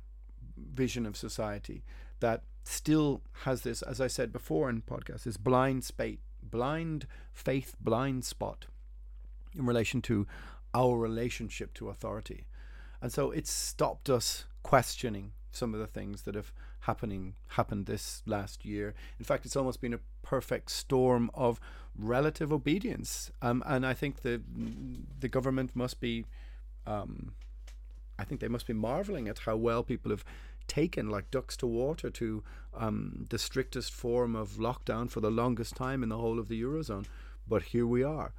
vision 0.56 1.06
of 1.06 1.18
society 1.18 1.84
that 2.24 2.44
still 2.64 3.20
has 3.44 3.64
this, 3.64 3.82
as 3.82 4.00
I 4.00 4.08
said 4.08 4.32
before 4.32 4.70
in 4.70 4.82
podcast, 4.82 5.24
this 5.24 5.36
blind 5.36 5.84
spate, 5.84 6.22
blind 6.42 7.06
faith, 7.34 7.76
blind 7.82 8.24
spot 8.24 8.68
in 9.54 9.66
relation 9.66 10.02
to 10.04 10.26
our 10.74 10.98
relationship 10.98 11.74
to 11.74 11.90
authority. 11.90 12.46
And 13.02 13.12
so 13.12 13.32
it's 13.32 13.52
stopped 13.52 14.10
us 14.10 14.46
questioning 14.64 15.34
some 15.52 15.74
of 15.74 15.82
the 15.82 15.88
things 15.88 16.22
that 16.22 16.36
have 16.36 16.54
happening 16.80 17.36
happened 17.58 17.88
this 17.88 18.24
last 18.26 18.64
year. 18.64 18.94
In 19.20 19.26
fact, 19.26 19.46
it's 19.46 19.58
almost 19.58 19.82
been 19.82 19.94
a 19.94 20.00
perfect 20.22 20.72
storm 20.72 21.30
of 21.34 21.60
relative 21.98 22.54
obedience, 22.54 23.32
um, 23.42 23.62
and 23.66 23.86
I 23.86 23.94
think 23.94 24.22
the 24.22 24.42
the 25.20 25.28
government 25.28 25.76
must 25.76 26.00
be, 26.00 26.26
um, 26.88 27.34
I 28.18 28.24
think 28.24 28.40
they 28.40 28.48
must 28.48 28.66
be 28.66 28.74
marveling 28.74 29.28
at 29.28 29.40
how 29.40 29.58
well 29.58 29.84
people 29.84 30.10
have 30.12 30.24
taken 30.68 31.10
like 31.10 31.32
ducks 31.32 31.58
to 31.58 31.68
water 31.68 32.10
to 32.10 32.44
um, 32.74 33.28
the 33.30 33.38
strictest 33.38 33.94
form 33.94 34.36
of 34.36 34.52
lockdown 34.54 35.10
for 35.10 35.20
the 35.20 35.32
longest 35.32 35.76
time 35.76 36.04
in 36.04 36.10
the 36.10 36.18
whole 36.18 36.40
of 36.40 36.48
the 36.48 36.62
eurozone. 36.62 37.06
But 37.48 37.64
here 37.64 37.86
we 37.86 38.04
are. 38.04 38.34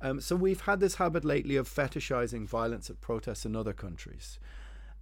Um, 0.00 0.20
so 0.20 0.36
we've 0.36 0.62
had 0.62 0.80
this 0.80 0.94
habit 0.96 1.24
lately 1.24 1.56
of 1.56 1.68
fetishizing 1.68 2.46
violence 2.46 2.88
at 2.88 3.00
protests 3.00 3.44
in 3.44 3.54
other 3.54 3.72
countries. 3.72 4.38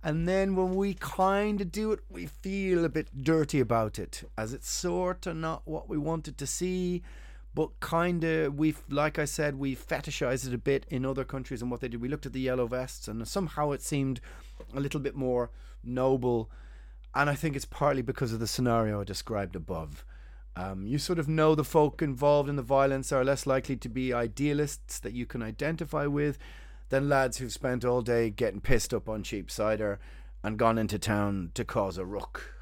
And 0.02 0.28
then 0.28 0.54
when 0.54 0.74
we 0.76 0.94
kind 0.94 1.60
of 1.60 1.72
do 1.72 1.92
it, 1.92 2.00
we 2.08 2.26
feel 2.26 2.84
a 2.84 2.88
bit 2.88 3.08
dirty 3.22 3.60
about 3.60 3.98
it, 3.98 4.28
as 4.36 4.52
it's 4.52 4.70
sort 4.70 5.26
of 5.26 5.36
not 5.36 5.62
what 5.64 5.88
we 5.88 5.98
wanted 5.98 6.38
to 6.38 6.46
see. 6.46 7.02
But 7.54 7.80
kind 7.80 8.22
of, 8.22 8.56
we've, 8.56 8.80
like 8.88 9.18
I 9.18 9.24
said, 9.24 9.58
we 9.58 9.74
fetishized 9.74 10.46
it 10.46 10.54
a 10.54 10.58
bit 10.58 10.86
in 10.88 11.04
other 11.04 11.24
countries 11.24 11.62
and 11.62 11.70
what 11.70 11.80
they 11.80 11.88
did. 11.88 12.00
We 12.00 12.08
looked 12.08 12.26
at 12.26 12.32
the 12.32 12.40
yellow 12.40 12.66
vests, 12.66 13.08
and 13.08 13.26
somehow 13.26 13.72
it 13.72 13.82
seemed 13.82 14.20
a 14.74 14.80
little 14.80 15.00
bit 15.00 15.16
more 15.16 15.50
noble. 15.82 16.50
And 17.14 17.28
I 17.28 17.34
think 17.34 17.56
it's 17.56 17.64
partly 17.64 18.02
because 18.02 18.32
of 18.32 18.40
the 18.40 18.46
scenario 18.46 19.00
I 19.00 19.04
described 19.04 19.56
above. 19.56 20.04
Um, 20.56 20.86
you 20.86 20.98
sort 20.98 21.18
of 21.18 21.28
know 21.28 21.54
the 21.54 21.64
folk 21.64 22.02
involved 22.02 22.48
in 22.48 22.56
the 22.56 22.62
violence 22.62 23.12
are 23.12 23.24
less 23.24 23.46
likely 23.46 23.76
to 23.76 23.88
be 23.88 24.12
idealists 24.12 24.98
that 25.00 25.12
you 25.12 25.24
can 25.24 25.42
identify 25.42 26.06
with 26.06 26.38
than 26.88 27.08
lads 27.08 27.38
who've 27.38 27.52
spent 27.52 27.84
all 27.84 28.02
day 28.02 28.30
getting 28.30 28.60
pissed 28.60 28.92
up 28.92 29.08
on 29.08 29.22
cheap 29.22 29.50
cider 29.50 30.00
and 30.42 30.58
gone 30.58 30.78
into 30.78 30.98
town 30.98 31.52
to 31.54 31.64
cause 31.64 31.98
a 31.98 32.04
ruck. 32.04 32.54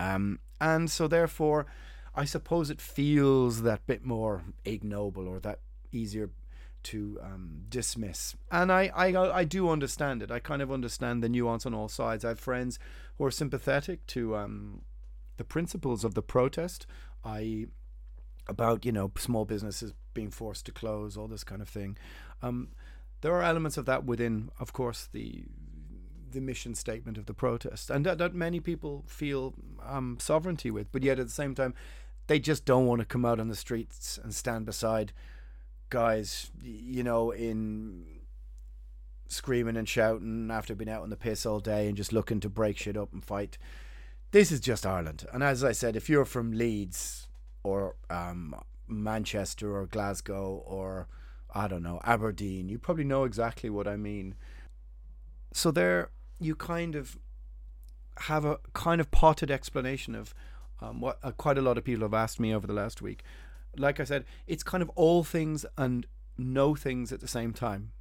Um, 0.00 0.40
and 0.60 0.90
so, 0.90 1.08
therefore, 1.08 1.66
I 2.14 2.24
suppose 2.24 2.68
it 2.70 2.80
feels 2.80 3.62
that 3.62 3.86
bit 3.86 4.04
more 4.04 4.44
ignoble 4.64 5.28
or 5.28 5.40
that 5.40 5.60
easier 5.92 6.30
to 6.84 7.18
um, 7.22 7.62
dismiss. 7.68 8.34
And 8.50 8.72
I, 8.72 8.90
I, 8.94 9.16
I 9.16 9.44
do 9.44 9.68
understand 9.70 10.22
it. 10.22 10.30
I 10.30 10.38
kind 10.38 10.62
of 10.62 10.72
understand 10.72 11.22
the 11.22 11.28
nuance 11.28 11.66
on 11.66 11.74
all 11.74 11.88
sides. 11.88 12.24
I 12.24 12.28
have 12.28 12.40
friends 12.40 12.78
who 13.16 13.24
are 13.24 13.30
sympathetic 13.30 14.06
to 14.08 14.36
um, 14.36 14.82
the 15.36 15.44
principles 15.44 16.04
of 16.04 16.14
the 16.14 16.22
protest, 16.22 16.86
i.e., 17.24 17.66
about 18.46 18.86
you 18.86 18.92
know 18.92 19.12
small 19.18 19.44
businesses 19.44 19.92
being 20.14 20.30
forced 20.30 20.64
to 20.66 20.72
close, 20.72 21.16
all 21.16 21.28
this 21.28 21.44
kind 21.44 21.60
of 21.60 21.68
thing. 21.68 21.98
Um, 22.42 22.68
there 23.20 23.34
are 23.34 23.42
elements 23.42 23.76
of 23.76 23.84
that 23.86 24.04
within, 24.04 24.50
of 24.58 24.72
course, 24.72 25.08
the 25.12 25.44
the 26.30 26.40
mission 26.40 26.74
statement 26.74 27.16
of 27.16 27.26
the 27.26 27.34
protest, 27.34 27.90
and 27.90 28.04
that, 28.04 28.18
that 28.18 28.34
many 28.34 28.60
people 28.60 29.04
feel 29.06 29.54
um, 29.82 30.18
sovereignty 30.20 30.70
with, 30.70 30.92
but 30.92 31.02
yet 31.02 31.18
at 31.18 31.26
the 31.26 31.32
same 31.32 31.54
time, 31.54 31.74
they 32.26 32.38
just 32.38 32.64
don't 32.64 32.86
want 32.86 33.00
to 33.00 33.06
come 33.06 33.24
out 33.24 33.40
on 33.40 33.48
the 33.48 33.56
streets 33.56 34.18
and 34.22 34.34
stand 34.34 34.66
beside 34.66 35.12
guys, 35.90 36.50
you 36.62 37.02
know, 37.02 37.30
in 37.30 38.04
screaming 39.26 39.76
and 39.76 39.88
shouting 39.88 40.50
after 40.50 40.74
being 40.74 40.88
out 40.88 41.02
on 41.02 41.10
the 41.10 41.16
piss 41.16 41.44
all 41.44 41.60
day 41.60 41.86
and 41.86 41.96
just 41.96 42.12
looking 42.12 42.40
to 42.40 42.48
break 42.48 42.78
shit 42.78 42.96
up 42.96 43.12
and 43.12 43.24
fight 43.24 43.58
this 44.30 44.52
is 44.52 44.60
just 44.60 44.84
Ireland. 44.84 45.26
And 45.32 45.42
as 45.42 45.64
I 45.64 45.72
said, 45.72 45.96
if 45.96 46.08
you're 46.08 46.24
from 46.24 46.52
Leeds 46.52 47.28
or 47.62 47.96
um, 48.10 48.54
Manchester 48.86 49.76
or 49.76 49.86
Glasgow 49.86 50.62
or 50.66 51.08
I 51.54 51.66
don't 51.66 51.82
know, 51.82 52.00
Aberdeen, 52.04 52.68
you 52.68 52.78
probably 52.78 53.04
know 53.04 53.24
exactly 53.24 53.70
what 53.70 53.88
I 53.88 53.96
mean. 53.96 54.34
So 55.52 55.70
there 55.70 56.10
you 56.38 56.54
kind 56.54 56.94
of 56.94 57.18
have 58.22 58.44
a 58.44 58.58
kind 58.74 59.00
of 59.00 59.10
potted 59.10 59.50
explanation 59.50 60.14
of 60.14 60.34
um, 60.80 61.00
what 61.00 61.18
uh, 61.22 61.32
quite 61.32 61.58
a 61.58 61.62
lot 61.62 61.78
of 61.78 61.84
people 61.84 62.02
have 62.02 62.14
asked 62.14 62.38
me 62.38 62.54
over 62.54 62.66
the 62.66 62.72
last 62.72 63.00
week. 63.00 63.22
Like 63.78 64.00
I 64.00 64.04
said, 64.04 64.24
it's 64.46 64.62
kind 64.62 64.82
of 64.82 64.90
all 64.90 65.24
things 65.24 65.64
and 65.76 66.06
no 66.36 66.74
things 66.74 67.12
at 67.12 67.20
the 67.20 67.28
same 67.28 67.52
time. 67.52 67.92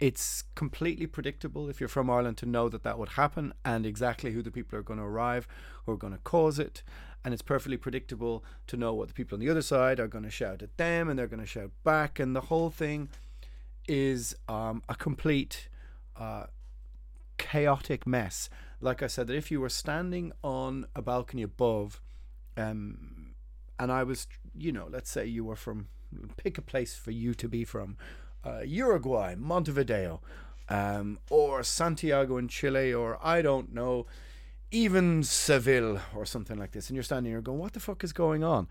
It's 0.00 0.42
completely 0.54 1.06
predictable 1.06 1.68
if 1.68 1.80
you're 1.80 1.88
from 1.88 2.10
Ireland 2.10 2.36
to 2.38 2.46
know 2.46 2.68
that 2.68 2.82
that 2.82 2.98
would 2.98 3.10
happen 3.10 3.54
and 3.64 3.86
exactly 3.86 4.32
who 4.32 4.42
the 4.42 4.50
people 4.50 4.78
are 4.78 4.82
going 4.82 4.98
to 4.98 5.04
arrive 5.04 5.46
who 5.84 5.92
are 5.92 5.96
going 5.96 6.12
to 6.12 6.18
cause 6.18 6.58
it. 6.58 6.82
And 7.24 7.32
it's 7.32 7.42
perfectly 7.42 7.76
predictable 7.76 8.44
to 8.66 8.76
know 8.76 8.92
what 8.92 9.08
the 9.08 9.14
people 9.14 9.36
on 9.36 9.40
the 9.40 9.48
other 9.48 9.62
side 9.62 9.98
are 9.98 10.08
going 10.08 10.24
to 10.24 10.30
shout 10.30 10.62
at 10.62 10.76
them 10.76 11.08
and 11.08 11.18
they're 11.18 11.26
going 11.26 11.40
to 11.40 11.46
shout 11.46 11.70
back. 11.82 12.18
And 12.18 12.34
the 12.34 12.42
whole 12.42 12.70
thing 12.70 13.08
is 13.88 14.36
um, 14.48 14.82
a 14.88 14.94
complete 14.94 15.68
uh, 16.16 16.46
chaotic 17.38 18.06
mess. 18.06 18.50
Like 18.80 19.02
I 19.02 19.06
said, 19.06 19.26
that 19.28 19.36
if 19.36 19.50
you 19.50 19.60
were 19.60 19.70
standing 19.70 20.32
on 20.42 20.86
a 20.94 21.00
balcony 21.00 21.42
above, 21.42 22.02
um, 22.56 23.34
and 23.78 23.90
I 23.90 24.02
was, 24.02 24.26
you 24.56 24.72
know, 24.72 24.88
let's 24.90 25.10
say 25.10 25.26
you 25.26 25.44
were 25.44 25.56
from, 25.56 25.88
pick 26.36 26.58
a 26.58 26.62
place 26.62 26.94
for 26.94 27.10
you 27.10 27.34
to 27.34 27.48
be 27.48 27.64
from, 27.64 27.96
uh, 28.44 28.60
Uruguay, 28.60 29.34
Montevideo, 29.36 30.20
um, 30.68 31.18
or 31.30 31.62
Santiago 31.62 32.36
in 32.36 32.48
Chile, 32.48 32.92
or 32.92 33.18
I 33.22 33.42
don't 33.42 33.72
know, 33.74 34.06
even 34.70 35.22
Seville 35.22 36.00
or 36.14 36.24
something 36.24 36.58
like 36.58 36.72
this, 36.72 36.88
and 36.88 36.96
you're 36.96 37.02
standing 37.02 37.32
here 37.32 37.40
going, 37.40 37.58
what 37.58 37.72
the 37.72 37.80
fuck 37.80 38.02
is 38.02 38.12
going 38.12 38.42
on? 38.42 38.68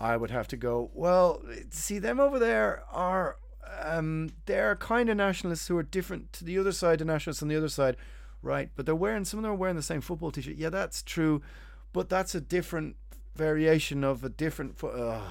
I 0.00 0.16
would 0.16 0.30
have 0.30 0.46
to 0.48 0.56
go, 0.56 0.90
well, 0.94 1.42
see, 1.70 1.98
them 1.98 2.20
over 2.20 2.38
there 2.38 2.84
are, 2.92 3.36
um, 3.82 4.30
they're 4.46 4.76
kind 4.76 5.08
of 5.08 5.16
nationalists 5.16 5.66
who 5.66 5.76
are 5.76 5.82
different 5.82 6.32
to 6.34 6.44
the 6.44 6.56
other 6.58 6.72
side, 6.72 7.00
the 7.00 7.04
nationalists 7.04 7.42
on 7.42 7.48
the 7.48 7.56
other 7.56 7.68
side, 7.68 7.96
right? 8.42 8.70
But 8.76 8.86
they're 8.86 8.94
wearing, 8.94 9.24
some 9.24 9.38
of 9.38 9.42
them 9.42 9.52
are 9.52 9.56
wearing 9.56 9.76
the 9.76 9.82
same 9.82 10.00
football 10.00 10.30
t 10.30 10.40
shirt. 10.40 10.56
Yeah, 10.56 10.70
that's 10.70 11.02
true, 11.02 11.42
but 11.92 12.08
that's 12.08 12.34
a 12.34 12.40
different 12.40 12.94
variation 13.38 14.04
of 14.04 14.24
a 14.24 14.28
different. 14.28 14.76
Fo- 14.76 15.22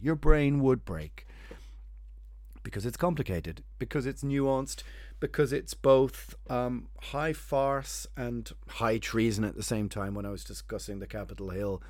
your 0.00 0.16
brain 0.16 0.60
would 0.60 0.84
break 0.84 1.26
because 2.64 2.84
it's 2.84 2.96
complicated, 2.96 3.62
because 3.78 4.06
it's 4.06 4.24
nuanced, 4.24 4.82
because 5.20 5.52
it's 5.52 5.74
both 5.74 6.34
um, 6.48 6.88
high 7.00 7.32
farce 7.32 8.06
and 8.16 8.50
high 8.68 8.98
treason 8.98 9.44
at 9.44 9.54
the 9.54 9.62
same 9.62 9.88
time. 9.88 10.14
When 10.14 10.26
I 10.26 10.30
was 10.30 10.42
discussing 10.42 10.98
the 10.98 11.06
Capitol 11.06 11.50
Hill 11.50 11.82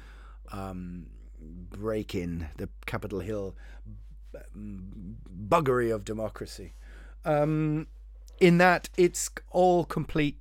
um, 0.51 1.07
break 1.41 2.15
in, 2.15 2.49
the 2.59 2.69
Capitol 2.85 3.21
Hill 3.21 3.55
buggery 4.55 5.95
of 5.95 6.05
democracy, 6.05 6.75
um, 7.25 7.87
in 8.41 8.59
that 8.59 8.89
it's 8.97 9.31
all 9.51 9.85
completely 9.85 10.37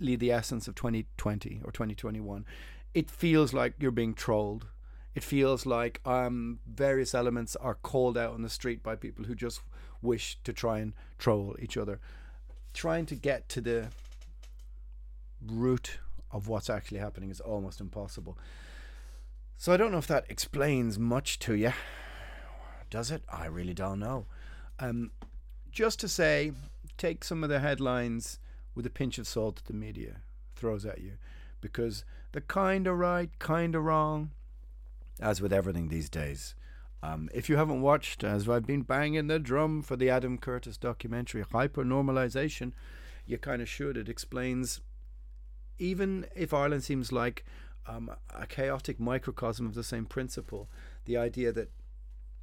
the 0.00 0.32
essence 0.32 0.66
of 0.66 0.74
2020 0.74 1.60
or 1.64 1.70
2021. 1.70 2.44
It 2.94 3.10
feels 3.10 3.52
like 3.52 3.74
you're 3.78 3.90
being 3.90 4.14
trolled 4.14 4.66
it 5.14 5.22
feels 5.22 5.66
like 5.66 6.00
um, 6.06 6.60
various 6.66 7.14
elements 7.14 7.54
are 7.56 7.74
called 7.74 8.16
out 8.16 8.32
on 8.32 8.42
the 8.42 8.48
street 8.48 8.82
by 8.82 8.96
people 8.96 9.26
who 9.26 9.34
just 9.34 9.60
wish 10.00 10.38
to 10.44 10.52
try 10.52 10.78
and 10.78 10.94
troll 11.18 11.54
each 11.60 11.76
other, 11.76 12.00
trying 12.72 13.04
to 13.06 13.14
get 13.14 13.48
to 13.50 13.60
the 13.60 13.88
root 15.46 15.98
of 16.30 16.48
what's 16.48 16.70
actually 16.70 16.98
happening 16.98 17.30
is 17.30 17.40
almost 17.40 17.80
impossible. 17.80 18.38
So 19.58 19.72
I 19.72 19.76
don't 19.76 19.92
know 19.92 19.98
if 19.98 20.06
that 20.06 20.24
explains 20.30 20.98
much 20.98 21.38
to 21.40 21.54
you. 21.54 21.72
Does 22.88 23.10
it? 23.10 23.22
I 23.28 23.46
really 23.46 23.74
don't 23.74 24.00
know. 24.00 24.26
Um, 24.78 25.10
just 25.70 26.00
to 26.00 26.08
say, 26.08 26.52
take 26.96 27.22
some 27.22 27.44
of 27.44 27.50
the 27.50 27.60
headlines 27.60 28.38
with 28.74 28.86
a 28.86 28.90
pinch 28.90 29.18
of 29.18 29.26
salt 29.26 29.56
that 29.56 29.66
the 29.66 29.74
media 29.74 30.22
throws 30.56 30.86
at 30.86 31.00
you, 31.00 31.12
because 31.60 32.04
they're 32.32 32.42
kind 32.42 32.86
of 32.86 32.98
right, 32.98 33.30
kind 33.38 33.74
of 33.74 33.84
wrong, 33.84 34.30
as 35.20 35.40
with 35.40 35.52
everything 35.52 35.88
these 35.88 36.08
days. 36.08 36.54
Um, 37.02 37.28
if 37.34 37.48
you 37.48 37.56
haven't 37.56 37.82
watched, 37.82 38.22
as 38.22 38.48
I've 38.48 38.66
been 38.66 38.82
banging 38.82 39.26
the 39.26 39.38
drum 39.38 39.82
for 39.82 39.96
the 39.96 40.08
Adam 40.08 40.38
Curtis 40.38 40.76
documentary, 40.76 41.42
Hypernormalization, 41.42 42.72
you 43.26 43.38
kind 43.38 43.60
of 43.60 43.68
should. 43.68 43.96
It 43.96 44.08
explains, 44.08 44.80
even 45.78 46.26
if 46.34 46.54
Ireland 46.54 46.84
seems 46.84 47.10
like 47.10 47.44
um, 47.86 48.10
a 48.32 48.46
chaotic 48.46 49.00
microcosm 49.00 49.66
of 49.66 49.74
the 49.74 49.82
same 49.82 50.06
principle, 50.06 50.70
the 51.04 51.16
idea 51.16 51.50
that 51.52 51.70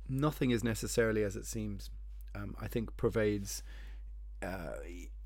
nothing 0.10 0.52
is 0.52 0.64
necessarily 0.64 1.24
as 1.24 1.38
it 1.38 1.46
seems, 1.46 1.90
um, 2.36 2.56
I 2.62 2.68
think 2.68 2.98
pervades 2.98 3.64
uh, 4.44 4.74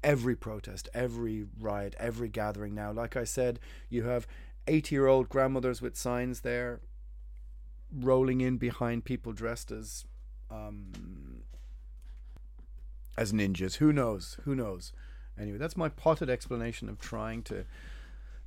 every 0.04 0.36
protest, 0.36 0.90
every 0.94 1.46
riot, 1.60 1.96
every 2.00 2.30
gathering 2.30 2.76
now. 2.76 2.92
Like 2.92 3.16
I 3.16 3.24
said, 3.24 3.60
you 3.90 4.04
have 4.04 4.28
80 4.68 4.96
year 4.96 5.08
old 5.08 5.30
grandmothers 5.30 5.82
with 5.82 5.96
signs 5.96 6.42
there 6.42 6.80
rolling 7.92 8.42
in 8.42 8.58
behind 8.58 9.06
people 9.06 9.32
dressed 9.34 9.72
as 9.72 10.06
um, 10.50 11.44
as 13.18 13.32
ninjas. 13.32 13.76
Who 13.76 13.94
knows? 13.94 14.38
Who 14.46 14.56
knows? 14.56 14.92
Anyway, 15.40 15.58
that's 15.58 15.78
my 15.78 15.90
potted 15.90 16.30
explanation 16.30 16.90
of 16.90 17.00
trying 17.00 17.42
to 17.44 17.66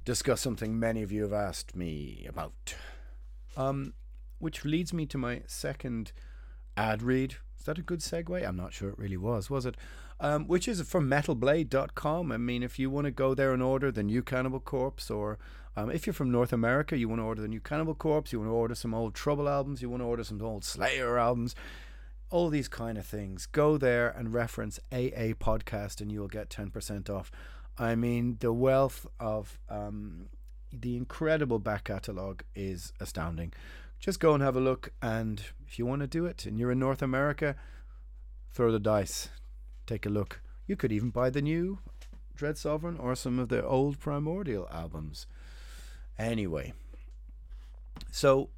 discuss 0.04 0.40
something 0.40 0.78
many 0.78 1.02
of 1.02 1.10
you 1.10 1.22
have 1.22 1.32
asked 1.32 1.74
me 1.74 2.26
about. 2.28 2.74
Um, 3.56 3.94
which 4.38 4.64
leads 4.64 4.92
me 4.92 5.06
to 5.06 5.18
my 5.18 5.42
second 5.46 6.12
ad 6.76 7.02
read. 7.02 7.36
That 7.66 7.78
a 7.78 7.82
good 7.82 8.00
segue? 8.00 8.46
I'm 8.46 8.56
not 8.56 8.72
sure 8.72 8.88
it 8.88 8.98
really 8.98 9.16
was, 9.16 9.50
was 9.50 9.66
it? 9.66 9.76
Um, 10.18 10.46
which 10.48 10.66
is 10.66 10.80
from 10.82 11.10
metalblade.com. 11.10 12.32
I 12.32 12.36
mean, 12.38 12.62
if 12.62 12.78
you 12.78 12.88
want 12.88 13.04
to 13.04 13.10
go 13.10 13.34
there 13.34 13.52
and 13.52 13.62
order 13.62 13.92
the 13.92 14.02
new 14.02 14.22
Cannibal 14.22 14.60
Corpse 14.60 15.10
or 15.10 15.38
um, 15.76 15.90
if 15.90 16.06
you're 16.06 16.14
from 16.14 16.30
North 16.30 16.54
America, 16.54 16.96
you 16.96 17.06
want 17.08 17.20
to 17.20 17.24
order 17.24 17.42
the 17.42 17.48
new 17.48 17.60
Cannibal 17.60 17.94
Corpse, 17.94 18.32
you 18.32 18.38
want 18.38 18.50
to 18.50 18.54
order 18.54 18.74
some 18.74 18.94
old 18.94 19.14
Trouble 19.14 19.46
albums, 19.46 19.82
you 19.82 19.90
want 19.90 20.00
to 20.00 20.06
order 20.06 20.24
some 20.24 20.40
old 20.40 20.64
Slayer 20.64 21.18
albums, 21.18 21.54
all 22.30 22.48
these 22.48 22.68
kind 22.68 22.96
of 22.96 23.04
things. 23.04 23.44
Go 23.44 23.76
there 23.76 24.08
and 24.08 24.32
reference 24.32 24.80
AA 24.90 25.36
Podcast, 25.38 26.00
and 26.00 26.10
you 26.10 26.20
will 26.20 26.28
get 26.28 26.48
10% 26.48 27.10
off. 27.10 27.30
I 27.76 27.94
mean, 27.94 28.38
the 28.40 28.54
wealth 28.54 29.06
of 29.20 29.58
um, 29.68 30.28
the 30.72 30.96
incredible 30.96 31.58
back 31.58 31.84
catalogue 31.84 32.42
is 32.54 32.94
astounding. 32.98 33.52
Just 33.98 34.18
go 34.18 34.32
and 34.32 34.42
have 34.42 34.56
a 34.56 34.60
look, 34.60 34.92
and 35.02 35.42
if 35.66 35.78
you 35.78 35.86
want 35.86 36.00
to 36.00 36.06
do 36.06 36.26
it 36.26 36.46
and 36.46 36.58
you're 36.58 36.72
in 36.72 36.78
North 36.78 37.02
America, 37.02 37.56
throw 38.52 38.70
the 38.70 38.78
dice, 38.78 39.28
take 39.86 40.06
a 40.06 40.10
look. 40.10 40.40
You 40.66 40.76
could 40.76 40.92
even 40.92 41.10
buy 41.10 41.30
the 41.30 41.42
new 41.42 41.80
Dread 42.34 42.58
Sovereign 42.58 42.98
or 42.98 43.14
some 43.14 43.38
of 43.38 43.48
the 43.48 43.64
old 43.64 43.98
Primordial 43.98 44.68
albums. 44.70 45.26
Anyway, 46.18 46.72
so 48.10 48.50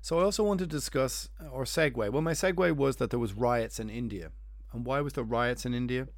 so 0.00 0.20
I 0.20 0.22
also 0.22 0.44
want 0.44 0.60
to 0.60 0.66
discuss 0.66 1.28
or 1.50 1.64
segue. 1.64 2.10
Well, 2.10 2.22
my 2.22 2.32
segue 2.32 2.74
was 2.76 2.96
that 2.96 3.10
there 3.10 3.18
was 3.18 3.34
riots 3.34 3.78
in 3.78 3.90
India, 3.90 4.30
and 4.72 4.86
why 4.86 5.00
was 5.00 5.14
there 5.14 5.24
riots 5.24 5.66
in 5.66 5.74
India? 5.74 6.08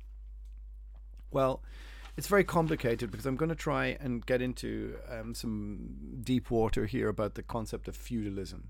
Well, 1.33 1.63
it's 2.17 2.27
very 2.27 2.45
complicated 2.45 3.11
because 3.11 3.27
I'm 3.27 3.37
going 3.37 3.49
to 3.49 3.55
try 3.55 3.97
and 4.01 4.25
get 4.25 4.43
into 4.43 4.97
um, 5.11 5.35
some 5.35 6.21
deep 6.23 6.51
water 6.51 6.87
here 6.87 7.09
about 7.09 7.35
the 7.35 7.43
concept 7.43 7.89
of 7.89 7.97
feudalism. 7.97 8.69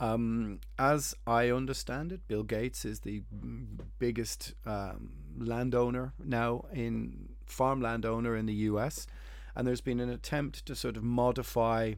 Um, 0.00 0.60
as 0.78 1.14
I 1.26 1.50
understand 1.50 2.10
it, 2.10 2.26
Bill 2.26 2.42
Gates 2.42 2.84
is 2.84 3.00
the 3.00 3.22
biggest 3.98 4.54
um, 4.64 5.12
landowner 5.38 6.14
now 6.24 6.64
in 6.72 7.28
farmland 7.46 8.06
owner 8.06 8.34
in 8.34 8.46
the 8.46 8.54
U.S 8.54 9.06
and 9.54 9.66
there's 9.66 9.80
been 9.80 10.00
an 10.00 10.10
attempt 10.10 10.64
to 10.66 10.74
sort 10.74 10.96
of 10.96 11.02
modify 11.02 11.94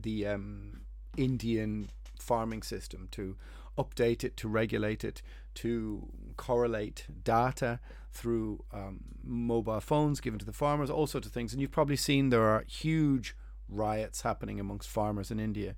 the 0.00 0.26
um, 0.26 0.80
Indian 1.16 1.90
farming 2.18 2.62
system 2.62 3.08
to 3.12 3.36
update 3.78 4.24
it, 4.24 4.36
to 4.38 4.48
regulate 4.48 5.04
it, 5.04 5.22
to 5.54 6.08
correlate 6.36 7.06
data 7.24 7.80
through 8.12 8.64
um, 8.72 9.00
mobile 9.22 9.80
phones 9.80 10.20
given 10.20 10.38
to 10.38 10.46
the 10.46 10.52
farmers, 10.52 10.90
all 10.90 11.06
sorts 11.06 11.26
of 11.26 11.32
things. 11.32 11.52
And 11.52 11.60
you've 11.60 11.70
probably 11.70 11.96
seen 11.96 12.30
there 12.30 12.44
are 12.44 12.64
huge 12.66 13.36
riots 13.68 14.22
happening 14.22 14.60
amongst 14.60 14.88
farmers 14.88 15.30
in 15.30 15.40
India. 15.40 15.74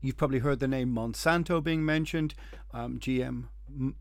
You've 0.00 0.16
probably 0.16 0.38
heard 0.40 0.60
the 0.60 0.68
name 0.68 0.94
Monsanto 0.94 1.62
being 1.62 1.84
mentioned, 1.84 2.34
um, 2.72 2.98
GM 2.98 3.48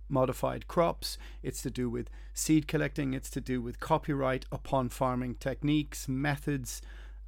modified 0.09 0.67
crops. 0.67 1.17
It's 1.43 1.61
to 1.63 1.69
do 1.69 1.89
with 1.89 2.09
seed 2.33 2.67
collecting. 2.67 3.13
It's 3.13 3.29
to 3.31 3.41
do 3.41 3.61
with 3.61 3.79
copyright 3.79 4.45
upon 4.51 4.89
farming 4.89 5.35
techniques, 5.35 6.07
methods, 6.07 6.81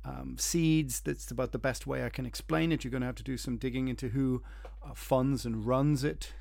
um, 0.06 0.38
seeds. 0.38 1.02
That's 1.02 1.32
about 1.32 1.52
the 1.52 1.60
best 1.60 1.88
way 1.88 2.06
I 2.06 2.10
can 2.10 2.26
explain 2.26 2.72
it. 2.72 2.84
You're 2.84 2.92
going 2.92 3.02
to 3.02 3.08
have 3.08 3.16
to 3.16 3.24
do 3.24 3.38
some 3.38 3.58
digging 3.58 3.88
into 3.88 4.10
who 4.10 4.44
uh, 4.84 4.94
funds 4.94 5.46
and 5.46 5.66
runs 5.66 6.04
it, 6.04 6.34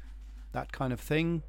that 0.53 0.73
kind 0.73 0.93
of 0.93 1.01
thing. 1.01 1.43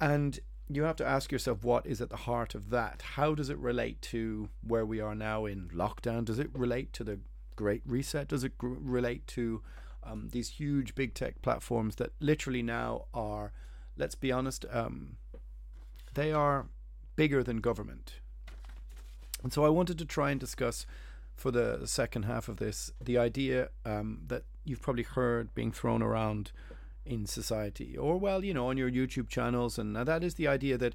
And 0.00 0.40
you 0.68 0.82
have 0.82 0.96
to 0.96 1.06
ask 1.06 1.30
yourself 1.30 1.64
what 1.64 1.86
is 1.86 2.00
at 2.00 2.10
the 2.10 2.16
heart 2.16 2.54
of 2.54 2.70
that. 2.70 3.02
How 3.14 3.34
does 3.34 3.50
it 3.50 3.58
relate 3.58 4.00
to 4.02 4.48
where 4.66 4.86
we 4.86 5.00
are 5.00 5.14
now 5.14 5.46
in 5.46 5.68
lockdown? 5.68 6.24
Does 6.24 6.38
it 6.38 6.50
relate 6.52 6.92
to 6.94 7.04
the 7.04 7.20
Great 7.56 7.82
Reset? 7.86 8.28
Does 8.28 8.44
it 8.44 8.58
gr- 8.58 8.74
relate 8.80 9.26
to 9.28 9.62
um, 10.04 10.28
these 10.32 10.50
huge 10.50 10.94
big 10.94 11.14
tech 11.14 11.40
platforms 11.42 11.96
that 11.96 12.12
literally 12.20 12.62
now 12.62 13.04
are, 13.14 13.52
let's 13.96 14.14
be 14.14 14.32
honest, 14.32 14.64
um, 14.70 15.16
they 16.14 16.32
are 16.32 16.66
bigger 17.16 17.42
than 17.42 17.58
government. 17.58 18.14
And 19.42 19.52
so 19.52 19.64
I 19.64 19.68
wanted 19.68 19.98
to 19.98 20.04
try 20.04 20.30
and 20.30 20.40
discuss 20.40 20.86
for 21.34 21.50
the 21.50 21.86
second 21.86 22.24
half 22.24 22.48
of 22.48 22.58
this 22.58 22.92
the 23.00 23.18
idea 23.18 23.70
um, 23.84 24.20
that 24.28 24.44
you've 24.64 24.82
probably 24.82 25.02
heard 25.02 25.54
being 25.54 25.72
thrown 25.72 26.02
around 26.02 26.52
in 27.04 27.26
society, 27.26 27.96
or 27.96 28.16
well, 28.16 28.44
you 28.44 28.54
know, 28.54 28.68
on 28.68 28.76
your 28.76 28.90
YouTube 28.90 29.28
channels, 29.28 29.78
and 29.78 29.96
that 29.96 30.22
is 30.22 30.34
the 30.34 30.46
idea 30.46 30.78
that 30.78 30.94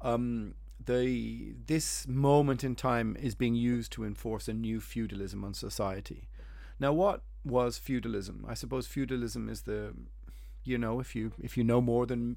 um, 0.00 0.54
the 0.84 1.54
this 1.66 2.06
moment 2.06 2.62
in 2.62 2.76
time 2.76 3.16
is 3.20 3.34
being 3.34 3.56
used 3.56 3.90
to 3.92 4.04
enforce 4.04 4.46
a 4.46 4.52
new 4.52 4.80
feudalism 4.80 5.44
on 5.44 5.54
society. 5.54 6.28
Now, 6.78 6.92
what 6.92 7.22
was 7.44 7.78
feudalism? 7.78 8.44
I 8.48 8.54
suppose 8.54 8.86
feudalism 8.86 9.48
is 9.48 9.62
the, 9.62 9.94
you 10.64 10.78
know, 10.78 11.00
if 11.00 11.14
you 11.14 11.32
if 11.42 11.56
you 11.56 11.64
know 11.64 11.80
more 11.80 12.06
than 12.06 12.36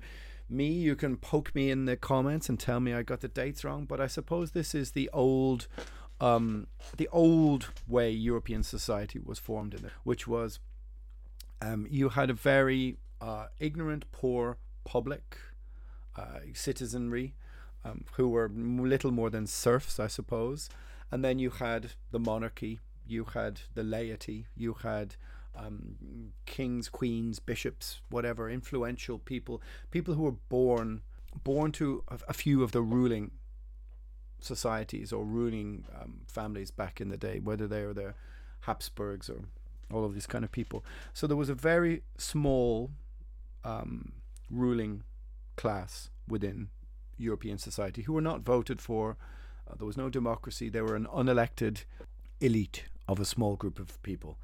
me, 0.50 0.68
you 0.68 0.96
can 0.96 1.18
poke 1.18 1.54
me 1.56 1.72
in 1.72 1.86
the 1.86 1.96
comments 1.96 2.50
and 2.50 2.60
tell 2.60 2.80
me 2.80 2.94
I 2.94 3.04
got 3.04 3.22
the 3.22 3.28
dates 3.28 3.64
wrong. 3.64 3.86
But 3.86 4.00
I 4.00 4.08
suppose 4.08 4.52
this 4.52 4.76
is 4.76 4.92
the 4.92 5.10
old, 5.14 5.68
um, 6.20 6.68
the 6.98 7.10
old 7.12 7.70
way 7.88 8.12
European 8.12 8.64
society 8.64 9.20
was 9.24 9.40
formed 9.40 9.74
in 9.74 9.86
it, 9.86 9.92
which 10.04 10.28
was, 10.28 10.60
um, 11.62 11.88
you 11.90 12.10
had 12.10 12.30
a 12.30 12.34
very 12.34 12.98
uh, 13.22 13.48
ignorant, 13.60 14.06
poor 14.12 14.58
public 14.84 15.38
uh, 16.18 16.40
citizenry 16.54 17.36
um, 17.86 18.04
who 18.14 18.30
were 18.30 18.50
little 18.50 19.12
more 19.12 19.30
than 19.30 19.48
serfs, 19.48 20.00
I 20.00 20.08
suppose. 20.08 20.70
And 21.12 21.24
then 21.24 21.40
you 21.40 21.52
had 21.52 21.92
the 22.12 22.20
monarchy, 22.20 22.80
you 23.08 23.26
had 23.34 23.62
the 23.74 23.84
laity, 23.84 24.48
you 24.56 24.74
had 24.74 25.16
um, 25.56 26.32
kings, 26.46 26.90
queens, 26.90 27.40
bishops, 27.40 28.02
whatever, 28.10 28.50
influential 28.50 29.20
people, 29.20 29.62
people 29.92 30.14
who 30.16 30.24
were 30.24 30.32
born 30.32 31.02
born 31.44 31.72
to 31.72 32.04
a, 32.28 32.34
few 32.34 32.62
of 32.62 32.74
the 32.74 32.82
ruling 32.82 33.32
societies 34.40 35.12
or 35.12 35.26
ruling 35.26 35.84
um, 36.00 36.22
families 36.28 36.70
back 36.70 37.02
in 37.02 37.10
the 37.10 37.18
day, 37.18 37.40
whether 37.40 37.68
they 37.68 37.84
were 37.84 37.94
the 37.94 38.14
Habsburgs 38.62 39.30
or 39.30 39.46
all 39.92 40.06
of 40.06 40.14
these 40.14 40.28
kind 40.28 40.44
of 40.44 40.52
people. 40.52 40.86
So 41.12 41.26
there 41.26 41.38
was 41.38 41.50
a 41.50 41.56
very 41.56 42.04
small 42.18 42.92
um, 43.64 44.14
ruling 44.52 45.04
class 45.56 46.10
within 46.28 46.70
European 47.18 47.58
society 47.58 48.04
who 48.04 48.14
were 48.14 48.22
not 48.22 48.42
voted 48.42 48.80
for. 48.80 49.18
Uh, 49.70 49.76
there 49.78 49.88
was 49.88 49.98
no 49.98 50.10
democracy. 50.10 50.70
They 50.70 50.82
were 50.82 50.96
an 50.96 51.08
unelected 51.08 51.86
elite 52.40 52.84
of 53.14 53.20
a 53.20 53.26
small 53.26 53.56
group 53.56 53.80
of 53.80 54.02
people. 54.04 54.38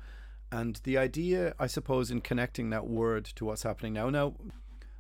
And 0.52 0.80
the 0.84 0.98
idea, 0.98 1.54
I 1.60 1.68
suppose, 1.68 2.10
in 2.10 2.22
connecting 2.22 2.70
that 2.70 2.88
word 2.88 3.26
to 3.36 3.46
what's 3.46 3.64
happening 3.64 3.94
now. 3.94 4.10
Now, 4.10 4.36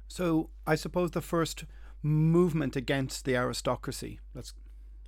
so 0.07 0.49
I 0.67 0.75
suppose 0.75 1.11
the 1.11 1.21
first 1.21 1.65
movement 2.03 2.75
against 2.75 3.25
the 3.25 3.35
aristocracy, 3.35 4.19
that's 4.35 4.53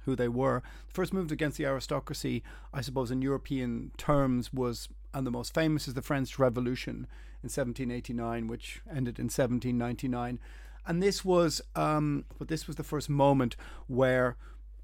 who 0.06 0.16
they 0.16 0.28
were, 0.28 0.64
the 0.88 0.94
first 0.94 1.14
movement 1.14 1.32
against 1.32 1.58
the 1.58 1.66
aristocracy, 1.66 2.44
I 2.74 2.82
suppose, 2.82 3.12
in 3.12 3.22
European 3.22 3.92
terms 3.98 4.52
was, 4.52 4.90
and 5.14 5.28
the 5.28 5.32
most 5.32 5.54
famous 5.54 5.88
is 5.88 5.94
the 5.94 6.02
French 6.02 6.40
Revolution 6.40 7.08
in 7.44 7.50
1789, 7.50 8.48
which 8.48 8.82
ended 8.90 9.20
in 9.20 9.26
1799. 9.26 10.40
And 10.88 11.04
this 11.04 11.24
was, 11.24 11.62
um, 11.76 12.26
but 12.40 12.48
this 12.48 12.66
was 12.66 12.78
the 12.78 12.84
first 12.84 13.10
moment 13.10 13.56
where 13.88 14.38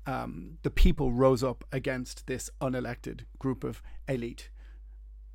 um, 0.08 0.58
the 0.64 0.72
people 0.72 1.12
rose 1.12 1.44
up 1.44 1.66
against 1.72 2.26
this 2.26 2.50
unelected 2.62 3.26
group 3.38 3.64
of 3.64 3.84
elite. 4.08 4.50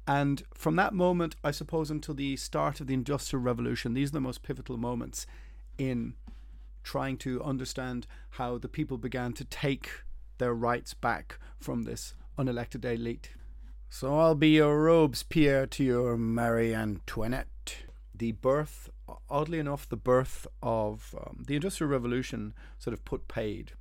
And 0.07 0.43
from 0.55 0.75
that 0.77 0.95
moment, 0.95 1.37
I 1.45 1.53
suppose, 1.53 1.91
until 1.91 2.15
the 2.15 2.37
start 2.37 2.81
of 2.81 2.89
the 2.89 2.95
Industrial 2.95 3.41
Revolution, 3.41 3.95
these 3.95 4.09
are 4.09 4.15
the 4.15 4.21
most 4.21 4.43
pivotal 4.43 4.79
moments 4.79 5.27
in 5.79 6.15
trying 6.83 7.19
to 7.19 7.43
understand 7.45 8.07
how 8.31 8.59
the 8.59 8.69
people 8.69 8.99
began 8.99 9.33
to 9.35 9.45
take 9.45 9.91
their 10.39 10.55
rights 10.55 10.95
back 10.95 11.39
from 11.61 11.83
this 11.83 12.15
unelected 12.37 12.85
elite. 12.85 13.31
So 13.89 14.19
I'll 14.19 14.35
be 14.35 14.49
your 14.49 14.83
Robespierre 14.83 15.67
to 15.67 15.85
your 15.85 16.17
Marie 16.17 16.75
Antoinette. 16.75 17.77
The 18.15 18.33
birth, 18.33 18.89
oddly 19.29 19.59
enough, 19.59 19.89
the 19.89 19.97
birth 19.97 20.47
of 20.63 21.15
um, 21.17 21.45
the 21.47 21.57
Industrial 21.57 21.91
Revolution 21.91 22.55
sort 22.79 22.95
of 22.95 23.05
put 23.05 23.29
paid 23.29 23.73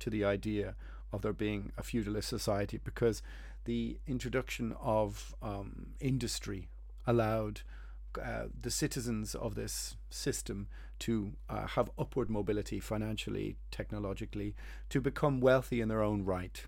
to 0.00 0.10
the 0.10 0.24
idea 0.24 0.74
of 1.12 1.22
there 1.22 1.32
being 1.32 1.72
a 1.78 1.82
feudalist 1.82 2.28
society 2.28 2.78
because 2.82 3.22
the 3.64 3.98
introduction 4.06 4.74
of 4.80 5.34
um, 5.42 5.88
industry 6.00 6.68
allowed 7.06 7.62
uh, 8.22 8.44
the 8.60 8.70
citizens 8.70 9.34
of 9.34 9.54
this 9.54 9.96
system 10.10 10.66
to 10.98 11.32
uh, 11.48 11.66
have 11.66 11.90
upward 11.98 12.28
mobility 12.28 12.80
financially, 12.80 13.56
technologically, 13.70 14.54
to 14.88 15.00
become 15.00 15.40
wealthy 15.40 15.80
in 15.80 15.88
their 15.88 16.02
own 16.02 16.24
right. 16.24 16.64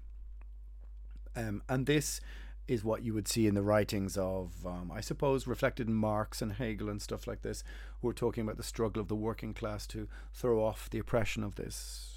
Um, 1.35 1.63
and 1.69 1.87
this 1.87 2.21
is 2.69 2.85
what 2.85 3.03
you 3.03 3.13
would 3.13 3.27
see 3.27 3.47
in 3.47 3.55
the 3.55 3.63
writings 3.63 4.17
of, 4.17 4.65
um, 4.65 4.93
I 4.95 5.01
suppose, 5.01 5.47
reflected 5.47 5.89
in 5.89 5.95
Marx 5.95 6.41
and 6.41 6.53
Hegel 6.53 6.89
and 6.89 7.03
stuff 7.03 7.27
like 7.27 7.43
this, 7.43 7.65
who 8.01 8.09
are 8.09 8.15
talking 8.15 8.45
about 8.45 8.59
the 8.59 8.63
struggle 8.63 9.01
of 9.01 9.09
the 9.09 9.17
working 9.17 9.55
class 9.55 9.87
to 9.89 10.07
throw 10.33 10.63
off 10.63 10.89
the 10.89 11.01
oppression 11.01 11.43
of 11.43 11.57
this 11.57 12.10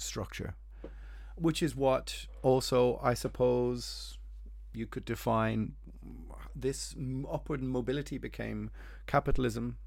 structure, 0.00 0.54
which 1.36 1.62
is 1.62 1.76
what 1.76 2.26
also, 2.42 2.98
I 3.02 3.14
suppose, 3.14 4.18
you 4.72 4.86
could 4.86 5.04
define 5.04 5.72
this 6.54 6.94
upward 7.30 7.62
mobility 7.62 8.18
became 8.18 8.70
capitalism. 9.06 9.78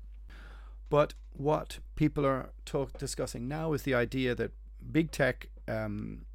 But 0.90 1.14
what 1.32 1.80
people 1.96 2.26
are 2.26 2.52
talk, 2.66 2.98
discussing 2.98 3.48
now 3.48 3.74
is 3.74 3.84
the 3.84 3.94
idea 3.94 4.36
that 4.36 4.52
big 4.92 5.12
tech 5.12 5.50
um, 5.68 6.26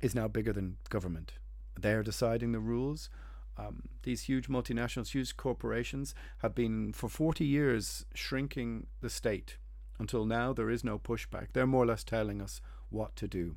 is 0.00 0.14
now 0.14 0.28
bigger 0.28 0.52
than 0.52 0.76
government. 0.88 1.34
They 1.78 1.92
are 1.92 2.02
deciding 2.02 2.52
the 2.52 2.60
rules. 2.60 3.10
Um, 3.56 3.88
these 4.04 4.22
huge 4.22 4.48
multinationals, 4.48 5.08
huge 5.10 5.36
corporations, 5.36 6.14
have 6.38 6.54
been 6.54 6.92
for 6.92 7.08
40 7.08 7.44
years 7.44 8.06
shrinking 8.14 8.86
the 9.00 9.10
state. 9.10 9.56
Until 9.98 10.24
now, 10.24 10.52
there 10.52 10.70
is 10.70 10.84
no 10.84 10.98
pushback. 10.98 11.48
They're 11.52 11.66
more 11.66 11.82
or 11.82 11.86
less 11.86 12.04
telling 12.04 12.40
us 12.40 12.60
what 12.90 13.16
to 13.16 13.28
do. 13.28 13.56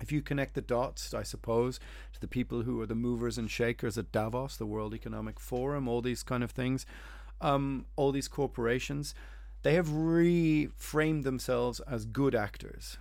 If 0.00 0.10
you 0.10 0.22
connect 0.22 0.54
the 0.54 0.60
dots, 0.60 1.14
I 1.14 1.22
suppose, 1.22 1.78
to 2.12 2.20
the 2.20 2.26
people 2.28 2.62
who 2.62 2.80
are 2.80 2.86
the 2.86 2.94
movers 2.94 3.38
and 3.38 3.50
shakers 3.50 3.96
at 3.96 4.10
Davos, 4.10 4.56
the 4.56 4.66
World 4.66 4.94
Economic 4.94 5.38
Forum, 5.38 5.88
all 5.88 6.02
these 6.02 6.22
kind 6.22 6.42
of 6.42 6.50
things, 6.50 6.84
um, 7.40 7.86
all 7.96 8.10
these 8.10 8.28
corporations, 8.28 9.14
they 9.62 9.74
have 9.74 9.88
reframed 9.88 11.22
themselves 11.22 11.80
as 11.80 12.04
good 12.04 12.34
actors, 12.34 12.98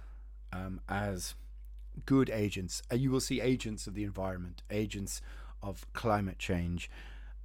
um, 0.52 0.80
as 0.88 1.36
good 2.06 2.30
agents. 2.30 2.82
Uh, 2.92 2.96
you 2.96 3.12
will 3.12 3.20
see 3.20 3.42
agents 3.42 3.88
of 3.88 3.96
the 3.96 4.04
environment, 4.04 4.62
agents 4.70 5.22
of 5.62 5.92
climate 5.94 6.40
change, 6.40 6.90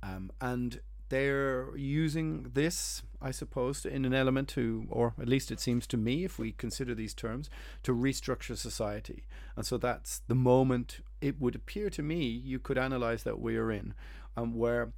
um, 0.02 0.30
and 0.40 0.80
they're 1.08 1.74
using 1.76 2.50
this, 2.54 3.02
I 3.20 3.30
suppose, 3.30 3.86
in 3.86 4.04
an 4.04 4.14
element 4.14 4.48
to, 4.50 4.86
or 4.90 5.14
at 5.20 5.28
least 5.28 5.50
it 5.50 5.60
seems 5.60 5.86
to 5.88 5.96
me, 5.96 6.24
if 6.24 6.38
we 6.38 6.52
consider 6.52 6.94
these 6.94 7.14
terms, 7.14 7.48
to 7.84 7.94
restructure 7.94 8.56
society. 8.56 9.24
And 9.56 9.64
so 9.64 9.78
that's 9.78 10.20
the 10.28 10.34
moment 10.34 11.00
it 11.20 11.40
would 11.40 11.54
appear 11.54 11.90
to 11.90 12.02
me 12.02 12.24
you 12.26 12.58
could 12.58 12.78
analyze 12.78 13.22
that 13.22 13.40
we 13.40 13.56
are 13.56 13.70
in, 13.70 13.94
um, 14.36 14.54
where 14.54 14.92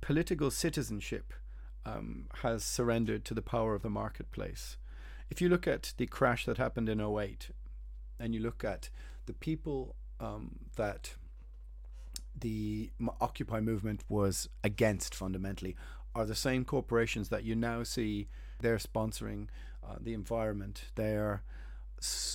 political 0.00 0.50
citizenship 0.50 1.32
um, 1.84 2.26
has 2.42 2.64
surrendered 2.64 3.24
to 3.24 3.34
the 3.34 3.42
power 3.42 3.74
of 3.74 3.82
the 3.82 3.90
marketplace. 3.90 4.76
If 5.28 5.40
you 5.40 5.48
look 5.48 5.66
at 5.66 5.92
the 5.96 6.06
crash 6.06 6.46
that 6.46 6.58
happened 6.58 6.88
in 6.88 7.00
08, 7.00 7.50
and 8.18 8.34
you 8.34 8.40
look 8.40 8.64
at 8.64 8.90
the 9.26 9.32
people 9.32 9.96
um, 10.20 10.56
that 10.76 11.14
the 12.38 12.90
Occupy 13.20 13.60
movement 13.60 14.02
was 14.08 14.48
against 14.62 15.14
fundamentally 15.14 15.76
are 16.14 16.24
the 16.24 16.34
same 16.34 16.64
corporations 16.64 17.28
that 17.28 17.44
you 17.44 17.54
now 17.54 17.82
see 17.82 18.28
they're 18.60 18.78
sponsoring 18.78 19.48
uh, 19.86 19.96
the 20.00 20.14
environment. 20.14 20.84
They're 20.94 21.42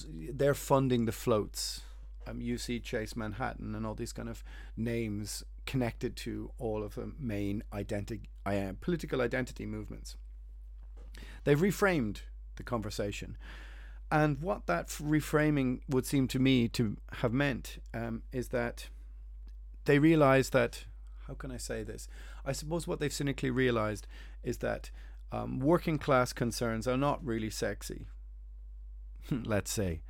they're 0.07 0.55
funding 0.55 1.05
the 1.05 1.11
floats. 1.11 1.81
Um, 2.27 2.41
you 2.41 2.57
see 2.57 2.79
Chase 2.79 3.15
Manhattan 3.15 3.73
and 3.75 3.85
all 3.85 3.95
these 3.95 4.13
kind 4.13 4.29
of 4.29 4.43
names 4.77 5.43
connected 5.65 6.15
to 6.17 6.51
all 6.59 6.83
of 6.83 6.95
the 6.95 7.11
main 7.19 7.63
identity, 7.73 8.29
uh, 8.45 8.73
political 8.79 9.21
identity 9.21 9.65
movements. 9.65 10.15
They've 11.43 11.59
reframed 11.59 12.21
the 12.55 12.63
conversation. 12.63 13.37
And 14.11 14.39
what 14.41 14.67
that 14.67 14.87
reframing 14.87 15.81
would 15.87 16.05
seem 16.05 16.27
to 16.29 16.39
me 16.39 16.67
to 16.69 16.97
have 17.13 17.33
meant 17.33 17.81
um, 17.93 18.23
is 18.31 18.49
that 18.49 18.89
they 19.85 19.99
realize 19.99 20.49
that 20.51 20.85
how 21.27 21.35
can 21.35 21.51
I 21.51 21.57
say 21.57 21.83
this? 21.83 22.07
I 22.45 22.51
suppose 22.51 22.87
what 22.87 22.99
they've 22.99 23.13
cynically 23.13 23.51
realized 23.51 24.05
is 24.43 24.57
that 24.57 24.91
um, 25.31 25.59
working 25.59 25.97
class 25.97 26.33
concerns 26.33 26.87
are 26.87 26.97
not 26.97 27.25
really 27.25 27.49
sexy, 27.49 28.07
let's 29.31 29.71
say. 29.71 30.01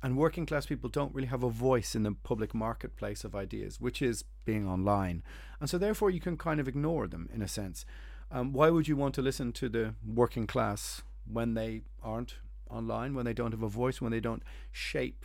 And 0.00 0.16
working 0.16 0.46
class 0.46 0.66
people 0.66 0.88
don't 0.88 1.12
really 1.12 1.26
have 1.26 1.42
a 1.42 1.50
voice 1.50 1.96
in 1.96 2.04
the 2.04 2.12
public 2.12 2.54
marketplace 2.54 3.24
of 3.24 3.34
ideas, 3.34 3.80
which 3.80 4.00
is 4.00 4.22
being 4.44 4.68
online. 4.68 5.24
And 5.58 5.68
so, 5.68 5.78
therefore, 5.78 6.10
you 6.10 6.20
can 6.20 6.36
kind 6.36 6.60
of 6.60 6.68
ignore 6.68 7.08
them 7.08 7.28
in 7.34 7.42
a 7.42 7.48
sense. 7.48 7.84
Um, 8.30 8.52
why 8.52 8.70
would 8.70 8.86
you 8.86 8.96
want 8.96 9.16
to 9.16 9.22
listen 9.22 9.52
to 9.54 9.68
the 9.68 9.94
working 10.06 10.46
class 10.46 11.02
when 11.26 11.54
they 11.54 11.82
aren't 12.02 12.36
online, 12.70 13.14
when 13.14 13.24
they 13.24 13.32
don't 13.32 13.50
have 13.50 13.62
a 13.62 13.68
voice, 13.68 14.00
when 14.00 14.12
they 14.12 14.20
don't 14.20 14.44
shape 14.70 15.24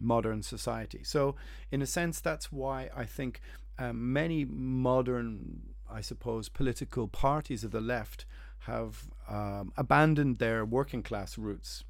modern 0.00 0.42
society? 0.42 1.02
So, 1.04 1.36
in 1.70 1.82
a 1.82 1.86
sense, 1.86 2.20
that's 2.20 2.50
why 2.50 2.90
I 2.96 3.04
think 3.04 3.40
um, 3.78 4.12
many 4.12 4.44
modern, 4.44 5.74
I 5.90 6.00
suppose, 6.00 6.48
political 6.48 7.08
parties 7.08 7.64
of 7.64 7.70
the 7.70 7.80
left 7.80 8.26
have 8.60 9.08
um, 9.28 9.72
abandoned 9.76 10.38
their 10.38 10.64
working 10.64 11.02
class 11.02 11.38
roots. 11.38 11.84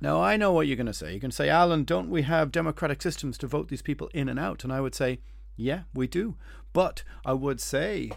Now, 0.00 0.20
I 0.20 0.36
know 0.36 0.52
what 0.52 0.66
you're 0.66 0.76
going 0.76 0.86
to 0.86 0.92
say. 0.92 1.12
You're 1.12 1.20
going 1.20 1.30
to 1.30 1.36
say, 1.36 1.48
Alan, 1.48 1.84
don't 1.84 2.10
we 2.10 2.22
have 2.22 2.52
democratic 2.52 3.00
systems 3.00 3.38
to 3.38 3.46
vote 3.46 3.68
these 3.68 3.80
people 3.80 4.10
in 4.12 4.28
and 4.28 4.38
out? 4.38 4.62
And 4.62 4.72
I 4.72 4.80
would 4.82 4.94
say, 4.94 5.20
yeah, 5.56 5.82
we 5.94 6.06
do. 6.06 6.36
But 6.74 7.02
I 7.24 7.32
would 7.32 7.60
say 7.60 8.12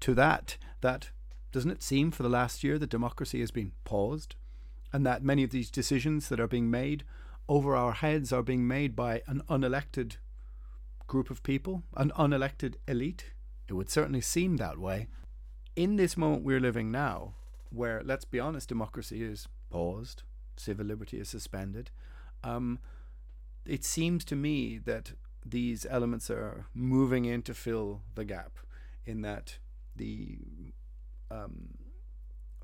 to 0.00 0.14
that, 0.14 0.56
that 0.80 1.10
doesn't 1.50 1.70
it 1.70 1.82
seem 1.82 2.12
for 2.12 2.22
the 2.22 2.28
last 2.28 2.62
year 2.62 2.78
that 2.78 2.90
democracy 2.90 3.40
has 3.40 3.50
been 3.50 3.72
paused? 3.82 4.36
And 4.92 5.04
that 5.04 5.24
many 5.24 5.42
of 5.42 5.50
these 5.50 5.70
decisions 5.70 6.28
that 6.28 6.40
are 6.40 6.46
being 6.46 6.70
made 6.70 7.04
over 7.48 7.74
our 7.74 7.92
heads 7.92 8.32
are 8.32 8.42
being 8.42 8.66
made 8.66 8.94
by 8.94 9.22
an 9.26 9.42
unelected 9.48 10.16
group 11.06 11.30
of 11.30 11.42
people, 11.42 11.82
an 11.96 12.12
unelected 12.18 12.74
elite? 12.86 13.32
It 13.68 13.74
would 13.74 13.90
certainly 13.90 14.20
seem 14.20 14.56
that 14.56 14.78
way. 14.78 15.08
In 15.76 15.96
this 15.96 16.16
moment 16.16 16.44
we're 16.44 16.60
living 16.60 16.90
now, 16.90 17.34
where, 17.70 18.02
let's 18.04 18.24
be 18.24 18.40
honest, 18.40 18.68
democracy 18.68 19.22
is 19.22 19.48
paused, 19.70 20.22
civil 20.56 20.86
liberty 20.86 21.18
is 21.18 21.28
suspended, 21.28 21.90
um, 22.42 22.78
it 23.66 23.84
seems 23.84 24.24
to 24.24 24.36
me 24.36 24.78
that 24.78 25.12
these 25.44 25.86
elements 25.88 26.30
are 26.30 26.66
moving 26.74 27.24
in 27.24 27.42
to 27.42 27.54
fill 27.54 28.02
the 28.14 28.24
gap 28.24 28.58
in 29.04 29.22
that 29.22 29.58
the 29.96 30.38
um, 31.30 31.74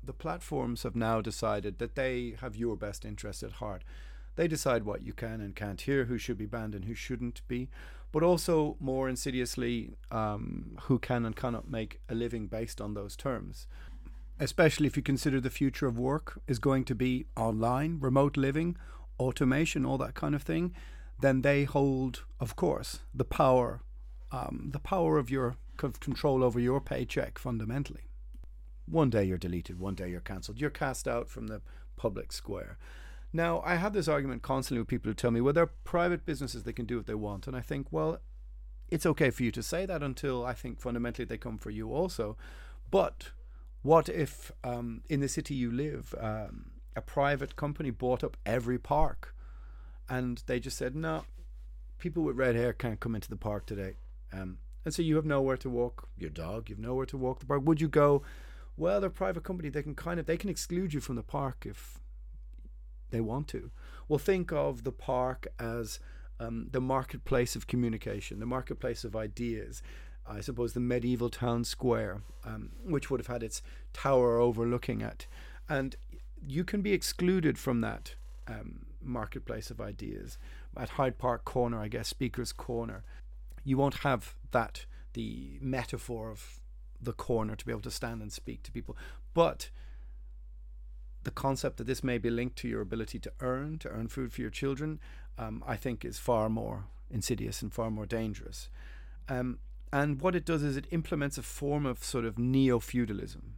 the 0.03 0.13
platforms 0.13 0.83
have 0.83 0.95
now 0.95 1.21
decided 1.21 1.79
that 1.79 1.95
they 1.95 2.35
have 2.41 2.55
your 2.55 2.75
best 2.75 3.05
interest 3.05 3.43
at 3.43 3.53
heart. 3.53 3.83
They 4.35 4.47
decide 4.47 4.83
what 4.83 5.03
you 5.03 5.13
can 5.13 5.41
and 5.41 5.55
can't 5.55 5.81
hear, 5.81 6.05
who 6.05 6.17
should 6.17 6.37
be 6.37 6.45
banned 6.45 6.75
and 6.75 6.85
who 6.85 6.93
shouldn't 6.93 7.41
be, 7.47 7.69
but 8.11 8.23
also 8.23 8.75
more 8.79 9.09
insidiously, 9.09 9.95
um, 10.11 10.77
who 10.83 10.99
can 10.99 11.25
and 11.25 11.35
cannot 11.35 11.69
make 11.69 11.99
a 12.09 12.15
living 12.15 12.47
based 12.47 12.81
on 12.81 12.93
those 12.93 13.15
terms. 13.15 13.67
Especially 14.39 14.87
if 14.87 14.97
you 14.97 15.03
consider 15.03 15.39
the 15.39 15.49
future 15.49 15.87
of 15.87 15.97
work 15.97 16.39
is 16.47 16.59
going 16.59 16.83
to 16.85 16.95
be 16.95 17.25
online, 17.37 17.97
remote 17.99 18.35
living, 18.35 18.77
automation, 19.19 19.85
all 19.85 19.97
that 19.97 20.13
kind 20.13 20.35
of 20.35 20.43
thing, 20.43 20.73
then 21.19 21.41
they 21.41 21.63
hold, 21.63 22.23
of 22.39 22.55
course, 22.55 22.99
the 23.13 23.23
power, 23.23 23.81
um, 24.31 24.69
the 24.73 24.79
power 24.79 25.17
of 25.17 25.29
your 25.29 25.55
of 25.83 25.99
control 25.99 26.43
over 26.43 26.59
your 26.59 26.79
paycheck 26.79 27.37
fundamentally. 27.37 28.07
One 28.85 29.09
day 29.09 29.23
you're 29.25 29.37
deleted, 29.37 29.79
one 29.79 29.95
day 29.95 30.09
you're 30.09 30.21
cancelled, 30.21 30.59
you're 30.59 30.69
cast 30.69 31.07
out 31.07 31.29
from 31.29 31.47
the 31.47 31.61
public 31.97 32.31
square. 32.31 32.77
Now, 33.35 33.61
I 33.65 33.75
have 33.75 33.91
this 33.91 34.07
argument 34.07 34.43
constantly 34.43 34.79
with 34.79 34.87
people 34.87 35.09
who 35.09 35.13
tell 35.13 35.29
me, 35.29 35.41
well, 35.41 35.51
they're 35.51 35.65
private 35.65 36.25
businesses, 36.25 36.63
they 36.63 36.71
can 36.71 36.85
do 36.85 36.95
what 36.95 37.05
they 37.05 37.15
want. 37.15 37.47
And 37.47 37.55
I 37.55 37.59
think, 37.59 37.91
well, 37.91 38.19
it's 38.87 39.05
okay 39.05 39.29
for 39.29 39.43
you 39.43 39.51
to 39.51 39.61
say 39.61 39.85
that 39.85 40.01
until 40.01 40.45
I 40.45 40.53
think 40.53 40.79
fundamentally 40.79 41.25
they 41.25 41.37
come 41.37 41.57
for 41.57 41.69
you 41.69 41.91
also. 41.91 42.37
But 42.89 43.31
what 43.81 44.07
if 44.07 44.53
um, 44.63 45.01
in 45.09 45.19
the 45.19 45.27
city 45.27 45.53
you 45.53 45.69
live, 45.69 46.15
um, 46.17 46.71
a 46.95 47.01
private 47.01 47.57
company 47.57 47.89
bought 47.89 48.23
up 48.23 48.37
every 48.45 48.79
park 48.79 49.35
and 50.07 50.41
they 50.45 50.61
just 50.61 50.77
said, 50.77 50.95
no, 50.95 51.25
people 51.97 52.23
with 52.23 52.37
red 52.37 52.55
hair 52.55 52.71
can't 52.71 53.01
come 53.01 53.15
into 53.15 53.29
the 53.29 53.35
park 53.35 53.65
today. 53.65 53.95
Um, 54.31 54.59
and 54.85 54.93
so 54.93 55.01
you 55.01 55.17
have 55.17 55.25
nowhere 55.25 55.57
to 55.57 55.69
walk 55.69 56.07
your 56.17 56.29
dog, 56.29 56.69
you 56.69 56.75
have 56.75 56.85
nowhere 56.85 57.07
to 57.07 57.17
walk 57.17 57.41
the 57.41 57.45
park. 57.45 57.63
Would 57.65 57.81
you 57.81 57.89
go? 57.89 58.23
Well, 58.77 59.01
they're 59.01 59.09
a 59.09 59.11
private 59.11 59.43
company. 59.43 59.67
They 59.67 59.83
can 59.83 59.93
kind 59.93 60.21
of 60.21 60.25
they 60.25 60.37
can 60.37 60.49
exclude 60.49 60.93
you 60.93 61.01
from 61.01 61.17
the 61.17 61.23
park 61.23 61.65
if 61.65 61.99
they 63.11 63.21
want 63.21 63.47
to. 63.49 63.71
Well, 64.07 64.19
think 64.19 64.51
of 64.51 64.83
the 64.83 64.91
park 64.91 65.47
as 65.59 65.99
um, 66.39 66.67
the 66.71 66.81
marketplace 66.81 67.55
of 67.55 67.67
communication, 67.67 68.39
the 68.39 68.45
marketplace 68.45 69.03
of 69.03 69.15
ideas. 69.15 69.81
I 70.27 70.41
suppose 70.41 70.73
the 70.73 70.79
medieval 70.79 71.29
town 71.29 71.63
square, 71.65 72.21
um, 72.43 72.71
which 72.83 73.09
would 73.09 73.19
have 73.19 73.27
had 73.27 73.43
its 73.43 73.61
tower 73.93 74.39
overlooking 74.39 75.01
it, 75.01 75.27
and 75.69 75.95
you 76.45 76.63
can 76.63 76.81
be 76.81 76.93
excluded 76.93 77.57
from 77.59 77.81
that 77.81 78.15
um, 78.47 78.87
marketplace 79.01 79.69
of 79.69 79.79
ideas 79.79 80.37
at 80.75 80.89
Hyde 80.89 81.17
Park 81.17 81.45
Corner, 81.45 81.79
I 81.79 81.87
guess, 81.87 82.07
Speaker's 82.07 82.51
Corner 82.51 83.03
you 83.65 83.77
won't 83.77 83.95
have 83.95 84.35
that 84.51 84.85
the 85.13 85.57
metaphor 85.59 86.29
of 86.29 86.59
the 87.01 87.11
corner 87.11 87.55
to 87.55 87.65
be 87.65 87.71
able 87.71 87.81
to 87.81 87.91
stand 87.91 88.21
and 88.21 88.31
speak 88.31 88.63
to 88.63 88.71
people. 88.71 88.95
But 89.33 89.69
the 91.25 91.31
concept 91.31 91.77
that 91.77 91.87
this 91.87 92.03
may 92.03 92.17
be 92.17 92.29
linked 92.29 92.55
to 92.57 92.67
your 92.67 92.81
ability 92.81 93.19
to 93.19 93.31
earn, 93.41 93.77
to 93.79 93.89
earn 93.89 94.07
food 94.07 94.31
for 94.31 94.41
your 94.41 94.49
children, 94.49 94.99
um, 95.37 95.63
I 95.67 95.75
think 95.75 96.05
is 96.05 96.17
far 96.17 96.49
more 96.49 96.85
insidious 97.11 97.61
and 97.61 97.73
far 97.73 97.91
more 97.91 98.05
dangerous. 98.05 98.69
Um, 99.27 99.59
and 99.91 100.21
what 100.21 100.35
it 100.35 100.45
does 100.45 100.63
is 100.63 100.77
it 100.77 100.87
implements 100.91 101.37
a 101.37 101.43
form 101.43 101.85
of 101.85 102.03
sort 102.03 102.25
of 102.25 102.39
neo 102.39 102.79
feudalism. 102.79 103.55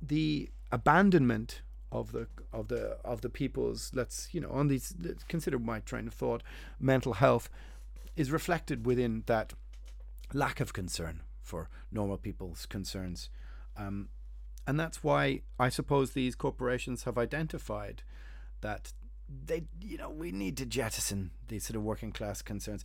The 0.00 0.50
abandonment 0.72 1.62
of 1.92 2.12
the 2.12 2.26
of 2.52 2.68
the 2.68 2.98
of 3.04 3.20
the 3.20 3.28
people's 3.28 3.92
let's 3.94 4.28
you 4.32 4.40
know 4.40 4.50
on 4.50 4.66
these 4.66 4.92
consider 5.28 5.58
my 5.58 5.78
train 5.78 6.08
of 6.08 6.14
thought 6.14 6.42
mental 6.80 7.14
health 7.14 7.48
is 8.16 8.32
reflected 8.32 8.84
within 8.84 9.22
that 9.26 9.52
lack 10.32 10.58
of 10.58 10.72
concern 10.72 11.20
for 11.40 11.68
normal 11.92 12.18
people's 12.18 12.66
concerns. 12.66 13.30
Um, 13.76 14.08
and 14.66 14.78
that's 14.78 15.02
why 15.02 15.42
I 15.58 15.68
suppose 15.68 16.12
these 16.12 16.34
corporations 16.34 17.04
have 17.04 17.18
identified 17.18 18.02
that 18.60 18.92
they, 19.28 19.64
you 19.80 19.98
know, 19.98 20.10
we 20.10 20.32
need 20.32 20.56
to 20.58 20.66
jettison 20.66 21.30
these 21.48 21.64
sort 21.66 21.76
of 21.76 21.82
working 21.82 22.12
class 22.12 22.42
concerns, 22.42 22.84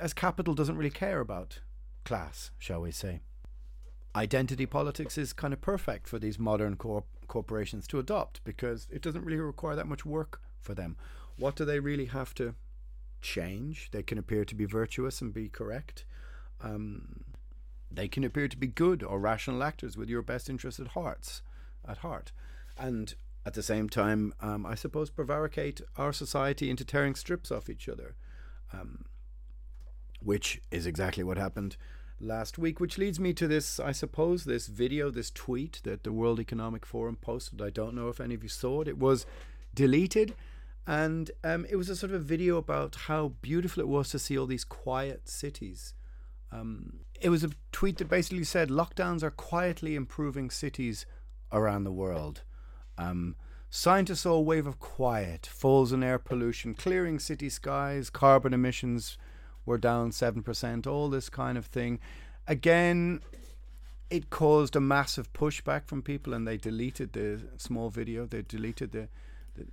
as 0.00 0.12
capital 0.14 0.54
doesn't 0.54 0.76
really 0.76 0.90
care 0.90 1.20
about 1.20 1.60
class, 2.04 2.50
shall 2.58 2.80
we 2.80 2.92
say. 2.92 3.20
Identity 4.14 4.66
politics 4.66 5.16
is 5.16 5.32
kind 5.32 5.52
of 5.52 5.60
perfect 5.60 6.06
for 6.08 6.18
these 6.18 6.38
modern 6.38 6.76
corp- 6.76 7.06
corporations 7.28 7.86
to 7.88 7.98
adopt 7.98 8.42
because 8.44 8.86
it 8.90 9.02
doesn't 9.02 9.24
really 9.24 9.38
require 9.38 9.74
that 9.74 9.86
much 9.86 10.04
work 10.04 10.40
for 10.60 10.74
them. 10.74 10.96
What 11.38 11.56
do 11.56 11.64
they 11.64 11.80
really 11.80 12.06
have 12.06 12.34
to 12.34 12.54
change. 13.22 13.88
They 13.92 14.02
can 14.02 14.18
appear 14.18 14.44
to 14.44 14.54
be 14.54 14.66
virtuous 14.66 15.22
and 15.22 15.32
be 15.32 15.48
correct. 15.48 16.04
Um, 16.60 17.24
they 17.94 18.08
can 18.08 18.24
appear 18.24 18.48
to 18.48 18.56
be 18.56 18.66
good 18.66 19.02
or 19.02 19.18
rational 19.18 19.62
actors 19.62 19.96
with 19.96 20.08
your 20.08 20.22
best 20.22 20.48
interests 20.48 20.80
at 20.80 20.88
hearts, 20.88 21.42
at 21.86 21.98
heart, 21.98 22.32
and 22.78 23.14
at 23.44 23.54
the 23.54 23.62
same 23.62 23.88
time, 23.88 24.32
um, 24.40 24.64
I 24.64 24.74
suppose, 24.74 25.10
prevaricate 25.10 25.80
our 25.96 26.12
society 26.12 26.70
into 26.70 26.84
tearing 26.84 27.14
strips 27.14 27.50
off 27.50 27.68
each 27.68 27.88
other, 27.88 28.14
um, 28.72 29.04
which 30.20 30.60
is 30.70 30.86
exactly 30.86 31.24
what 31.24 31.38
happened 31.38 31.76
last 32.20 32.56
week. 32.56 32.78
Which 32.78 32.98
leads 32.98 33.18
me 33.18 33.32
to 33.34 33.48
this, 33.48 33.80
I 33.80 33.92
suppose, 33.92 34.44
this 34.44 34.68
video, 34.68 35.10
this 35.10 35.30
tweet 35.30 35.80
that 35.82 36.04
the 36.04 36.12
World 36.12 36.38
Economic 36.38 36.86
Forum 36.86 37.16
posted. 37.20 37.60
I 37.60 37.70
don't 37.70 37.94
know 37.94 38.08
if 38.08 38.20
any 38.20 38.34
of 38.34 38.42
you 38.44 38.48
saw 38.48 38.82
it. 38.82 38.88
It 38.88 38.98
was 38.98 39.26
deleted 39.74 40.34
and 40.86 41.30
um, 41.44 41.64
it 41.70 41.76
was 41.76 41.88
a 41.88 41.96
sort 41.96 42.12
of 42.12 42.20
a 42.20 42.24
video 42.24 42.56
about 42.56 42.96
how 43.06 43.32
beautiful 43.40 43.80
it 43.80 43.88
was 43.88 44.10
to 44.10 44.18
see 44.18 44.36
all 44.36 44.46
these 44.46 44.64
quiet 44.64 45.28
cities. 45.28 45.94
Um, 46.52 47.00
it 47.20 47.30
was 47.30 47.44
a 47.44 47.50
tweet 47.70 47.98
that 47.98 48.08
basically 48.08 48.44
said 48.44 48.68
lockdowns 48.68 49.22
are 49.22 49.30
quietly 49.30 49.94
improving 49.94 50.50
cities 50.50 51.06
around 51.50 51.84
the 51.84 51.92
world. 51.92 52.42
Um, 52.98 53.36
scientists 53.70 54.20
saw 54.20 54.34
a 54.34 54.40
wave 54.40 54.66
of 54.66 54.78
quiet, 54.78 55.46
falls 55.46 55.92
in 55.92 56.02
air 56.02 56.18
pollution, 56.18 56.74
clearing 56.74 57.18
city 57.18 57.48
skies, 57.48 58.10
carbon 58.10 58.52
emissions 58.52 59.16
were 59.64 59.78
down 59.78 60.10
7%, 60.10 60.86
all 60.86 61.08
this 61.08 61.28
kind 61.28 61.56
of 61.56 61.66
thing. 61.66 62.00
Again, 62.46 63.20
it 64.10 64.28
caused 64.28 64.76
a 64.76 64.80
massive 64.80 65.32
pushback 65.32 65.86
from 65.86 66.02
people 66.02 66.34
and 66.34 66.46
they 66.46 66.56
deleted 66.56 67.12
the 67.12 67.40
small 67.56 67.88
video, 67.88 68.26
they 68.26 68.42
deleted 68.42 68.92
the, 68.92 69.08
the 69.54 69.66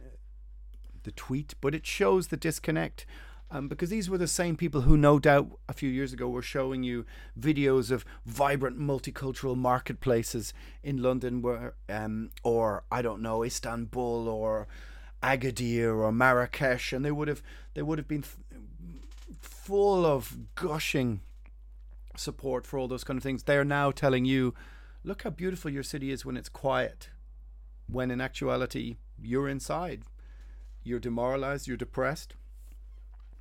the 1.04 1.12
tweet, 1.12 1.56
but 1.62 1.74
it 1.76 1.86
shows 1.86 2.28
the 2.28 2.38
disconnect. 2.38 3.06
Um, 3.52 3.68
because 3.68 3.89
these 3.89 4.10
were 4.10 4.20
the 4.20 4.28
same 4.28 4.56
people 4.56 4.82
who, 4.82 4.95
no 4.95 5.18
doubt, 5.18 5.50
a 5.68 5.74
few 5.74 5.89
years 5.89 6.14
ago 6.14 6.30
were 6.30 6.43
showing 6.43 6.84
you 6.84 7.06
videos 7.39 7.89
of 7.89 8.06
vibrant 8.26 8.80
multicultural 8.80 9.56
marketplaces 9.56 10.54
in 10.84 11.02
London, 11.02 11.41
where, 11.41 11.74
um, 11.89 12.30
or 12.43 12.84
I 12.91 13.02
don't 13.02 13.24
know, 13.24 13.43
Istanbul 13.43 14.28
or 14.28 14.68
Agadir 15.24 15.97
or 15.97 16.12
Marrakesh, 16.12 16.93
and 16.93 17.04
they 17.04 17.12
would 17.12 17.28
have 17.28 17.41
they 17.74 17.82
would 17.82 17.97
have 17.97 18.08
been 18.08 18.24
full 19.41 20.06
of 20.06 20.38
gushing 20.56 21.22
support 22.16 22.68
for 22.68 22.78
all 22.78 22.88
those 22.88 23.04
kind 23.04 23.18
of 23.18 23.24
things. 23.24 23.43
They 23.43 23.58
are 23.58 23.66
now 23.66 23.91
telling 23.91 24.26
you, 24.26 24.54
look 25.04 25.24
how 25.24 25.32
beautiful 25.32 25.72
your 25.72 25.84
city 25.84 26.12
is 26.12 26.26
when 26.26 26.38
it's 26.38 26.50
quiet, 26.50 27.10
when 27.88 28.12
in 28.12 28.22
actuality 28.22 28.97
you're 29.22 29.50
inside. 29.50 30.04
You're 30.84 31.00
demoralized, 31.00 31.68
you're 31.68 31.78
depressed, 31.78 32.36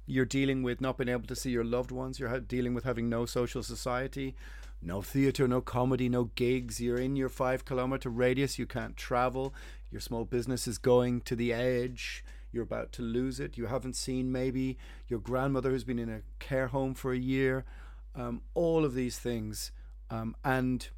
you're 0.09 0.25
dealing 0.25 0.63
with 0.63 0.81
not 0.81 0.97
being 0.97 1.09
able 1.09 1.27
to 1.27 1.37
see 1.37 1.51
your 1.51 1.65
loved 1.65 1.91
ones, 1.91 2.19
you're 2.19 2.41
dealing 2.41 2.75
with 2.75 2.85
having 2.85 3.09
no 3.09 3.27
social 3.27 3.63
society, 3.63 4.35
no 4.81 5.03
theatre, 5.03 5.47
no 5.47 5.61
comedy, 5.61 6.09
no 6.09 6.31
gigs. 6.35 6.81
You're 6.81 6.99
in 6.99 7.15
your 7.15 7.29
five 7.29 7.65
kilometre 7.65 8.09
radius, 8.09 8.59
you 8.59 8.67
can't 8.67 8.97
travel, 8.97 9.55
your 9.91 10.01
small 10.01 10.25
business 10.25 10.67
is 10.67 10.79
going 10.79 11.21
to 11.23 11.37
the 11.37 11.53
edge. 11.53 12.25
You're 12.51 12.65
about 12.65 12.93
to 12.93 13.03
lose 13.03 13.41
it. 13.41 13.59
You 13.59 13.67
haven't 13.67 13.97
seen 13.97 14.33
maybe 14.33 14.79
your 15.07 15.19
grandmother 15.19 15.71
who's 15.71 15.85
been 15.85 15.99
in 15.99 16.09
a 16.09 16.23
care 16.39 16.69
home 16.69 16.95
for 16.95 17.13
a 17.13 17.19
year. 17.19 17.67
Um, 18.15 18.41
all 18.55 18.87
of 18.87 18.95
these 18.95 19.19
things. 19.19 19.71
Um, 20.11 20.35
and 20.43 20.89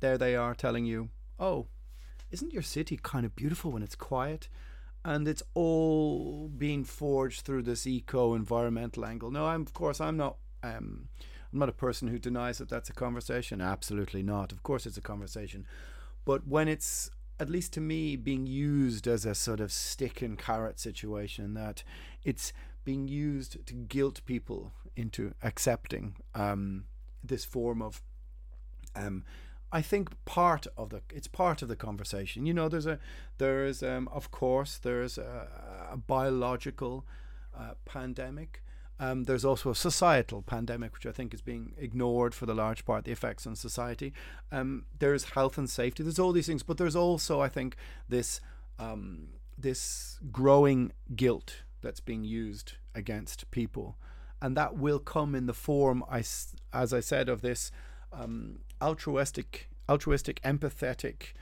there 0.00 0.16
they 0.16 0.34
are 0.34 0.54
telling 0.54 0.86
you, 0.86 1.10
oh, 1.38 1.66
isn't 2.30 2.52
your 2.52 2.62
city 2.62 2.98
kind 3.02 3.26
of 3.26 3.36
beautiful 3.36 3.72
when 3.72 3.82
it's 3.82 3.94
quiet? 3.94 4.48
And 5.06 5.28
it's 5.28 5.42
all 5.54 6.48
being 6.48 6.82
forged 6.82 7.42
through 7.42 7.62
this 7.62 7.86
eco 7.86 8.34
environmental 8.34 9.06
angle. 9.06 9.30
No, 9.30 9.46
I'm 9.46 9.62
of 9.62 9.72
course 9.72 10.00
I'm 10.00 10.16
not 10.16 10.38
um, 10.64 11.06
I'm 11.52 11.60
not 11.60 11.68
a 11.68 11.72
person 11.72 12.08
who 12.08 12.18
denies 12.18 12.58
that 12.58 12.68
that's 12.68 12.90
a 12.90 12.92
conversation. 12.92 13.60
Absolutely 13.60 14.24
not. 14.24 14.50
Of 14.50 14.64
course 14.64 14.84
it's 14.84 14.96
a 14.96 15.00
conversation. 15.00 15.64
But 16.24 16.48
when 16.48 16.66
it's 16.66 17.08
at 17.38 17.48
least 17.48 17.72
to 17.74 17.80
me, 17.80 18.16
being 18.16 18.46
used 18.46 19.06
as 19.06 19.24
a 19.24 19.34
sort 19.36 19.60
of 19.60 19.70
stick 19.70 20.22
and 20.22 20.36
carrot 20.36 20.80
situation, 20.80 21.54
that 21.54 21.84
it's 22.24 22.52
being 22.84 23.06
used 23.06 23.64
to 23.64 23.74
guilt 23.74 24.22
people 24.26 24.72
into 24.96 25.34
accepting 25.40 26.16
um, 26.34 26.86
this 27.22 27.44
form 27.44 27.80
of. 27.80 28.02
Um, 28.96 29.24
I 29.72 29.82
think 29.82 30.10
part 30.24 30.66
of 30.76 30.90
the 30.90 31.02
it's 31.12 31.28
part 31.28 31.62
of 31.62 31.68
the 31.68 31.76
conversation. 31.76 32.46
You 32.46 32.54
know, 32.54 32.68
there's 32.68 32.86
a 32.86 32.98
there's 33.38 33.82
um, 33.82 34.08
of 34.12 34.30
course 34.30 34.78
there's 34.78 35.18
a, 35.18 35.48
a 35.92 35.96
biological 35.96 37.04
uh, 37.56 37.74
pandemic 37.84 38.62
um, 38.98 39.24
there's 39.24 39.44
also 39.44 39.70
a 39.70 39.74
societal 39.74 40.42
pandemic, 40.42 40.94
which 40.94 41.06
I 41.06 41.12
think 41.12 41.34
is 41.34 41.42
being 41.42 41.72
ignored 41.76 42.34
for 42.34 42.46
the 42.46 42.54
large 42.54 42.84
part, 42.84 43.04
the 43.04 43.12
effects 43.12 43.46
on 43.46 43.54
society. 43.54 44.14
Um, 44.50 44.86
there's 44.98 45.24
health 45.24 45.58
and 45.58 45.68
safety. 45.68 46.02
There's 46.02 46.18
all 46.18 46.32
these 46.32 46.46
things, 46.46 46.62
but 46.62 46.78
there's 46.78 46.96
also, 46.96 47.40
I 47.40 47.48
think, 47.48 47.76
this 48.08 48.40
um, 48.78 49.28
this 49.58 50.18
growing 50.32 50.92
guilt 51.14 51.62
that's 51.82 52.00
being 52.00 52.24
used 52.24 52.74
against 52.94 53.50
people, 53.50 53.96
and 54.40 54.56
that 54.56 54.76
will 54.76 54.98
come 54.98 55.34
in 55.34 55.46
the 55.46 55.54
form, 55.54 56.02
I, 56.10 56.18
as 56.72 56.92
I 56.92 57.00
said, 57.00 57.28
of 57.28 57.42
this 57.42 57.70
um, 58.12 58.60
altruistic, 58.80 59.68
altruistic, 59.88 60.40
empathetic. 60.42 61.32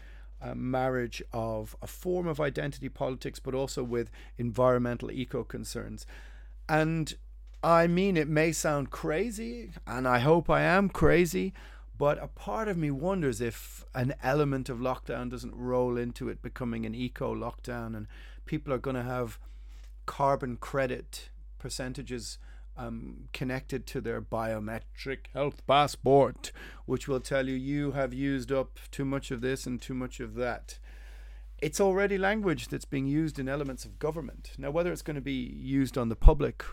Uh, 0.43 0.55
marriage 0.55 1.23
of 1.33 1.75
a 1.81 1.87
form 1.87 2.27
of 2.27 2.39
identity 2.39 2.91
politics, 2.91 3.39
but 3.39 3.55
also 3.55 3.83
with 3.83 4.11
environmental 4.37 5.11
eco 5.11 5.43
concerns. 5.43 6.05
And 6.69 7.15
I 7.63 7.87
mean, 7.87 8.19
it 8.19 8.29
may 8.29 8.53
sound 8.53 8.91
crazy, 8.91 9.71
and 9.87 10.07
I 10.07 10.19
hope 10.19 10.51
I 10.51 10.61
am 10.61 10.91
crazy, 10.91 11.55
but 11.97 12.23
a 12.23 12.27
part 12.27 12.69
of 12.69 12.77
me 12.77 12.91
wonders 12.91 13.41
if 13.41 13.85
an 13.95 14.15
element 14.23 14.69
of 14.69 14.79
lockdown 14.79 15.31
doesn't 15.31 15.55
roll 15.55 15.97
into 15.97 16.29
it 16.29 16.43
becoming 16.43 16.85
an 16.85 16.95
eco 16.95 17.35
lockdown 17.35 17.97
and 17.97 18.07
people 18.45 18.73
are 18.73 18.79
going 18.79 18.97
to 18.97 19.03
have 19.03 19.39
carbon 20.05 20.57
credit 20.57 21.31
percentages 21.59 22.39
um, 22.77 23.29
connected 23.33 23.87
to 23.89 24.01
their 24.01 24.21
biometric 24.21 25.27
health 25.33 25.67
passport, 25.67 26.53
which 26.87 27.09
will 27.09 27.21
tell 27.21 27.49
you 27.49 27.55
you 27.55 27.93
have 27.93 28.13
used 28.13 28.51
up 28.51 28.79
too 28.91 29.05
much 29.05 29.31
of 29.31 29.41
this 29.41 29.67
and 29.67 29.81
too 29.81 29.95
much 29.95 30.21
of 30.21 30.35
that. 30.35 30.79
It's 31.61 31.81
already 31.81 32.19
language 32.19 32.69
that's 32.69 32.85
being 32.85 33.07
used 33.07 33.39
in 33.39 33.49
elements 33.49 33.85
of 33.85 33.99
government. 33.99 34.53
Now, 34.59 34.71
whether 34.71 34.93
it's 34.93 35.03
going 35.03 35.15
to 35.15 35.21
be 35.21 35.33
used 35.33 35.97
on 35.97 36.09
the 36.09 36.17
public 36.17 36.65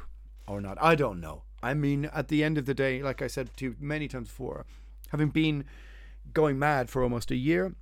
or 0.48 0.62
not. 0.62 0.78
I 0.82 0.96
don't 0.96 1.22
know. 1.22 1.44
I 1.64 1.74
mean, 1.74 2.06
at 2.06 2.28
the 2.28 2.44
end 2.44 2.58
of 2.58 2.66
the 2.66 2.74
day, 2.74 3.02
like 3.02 3.22
I 3.22 3.28
said 3.28 3.56
to 3.58 3.66
you 3.66 3.76
many 3.80 4.08
times 4.08 4.28
before, 4.28 4.66
having 5.10 5.30
been 5.30 5.66
going 6.34 6.60
mad 6.60 6.90
for 6.90 7.04
almost 7.04 7.32
a 7.32 7.36
year, 7.36 7.74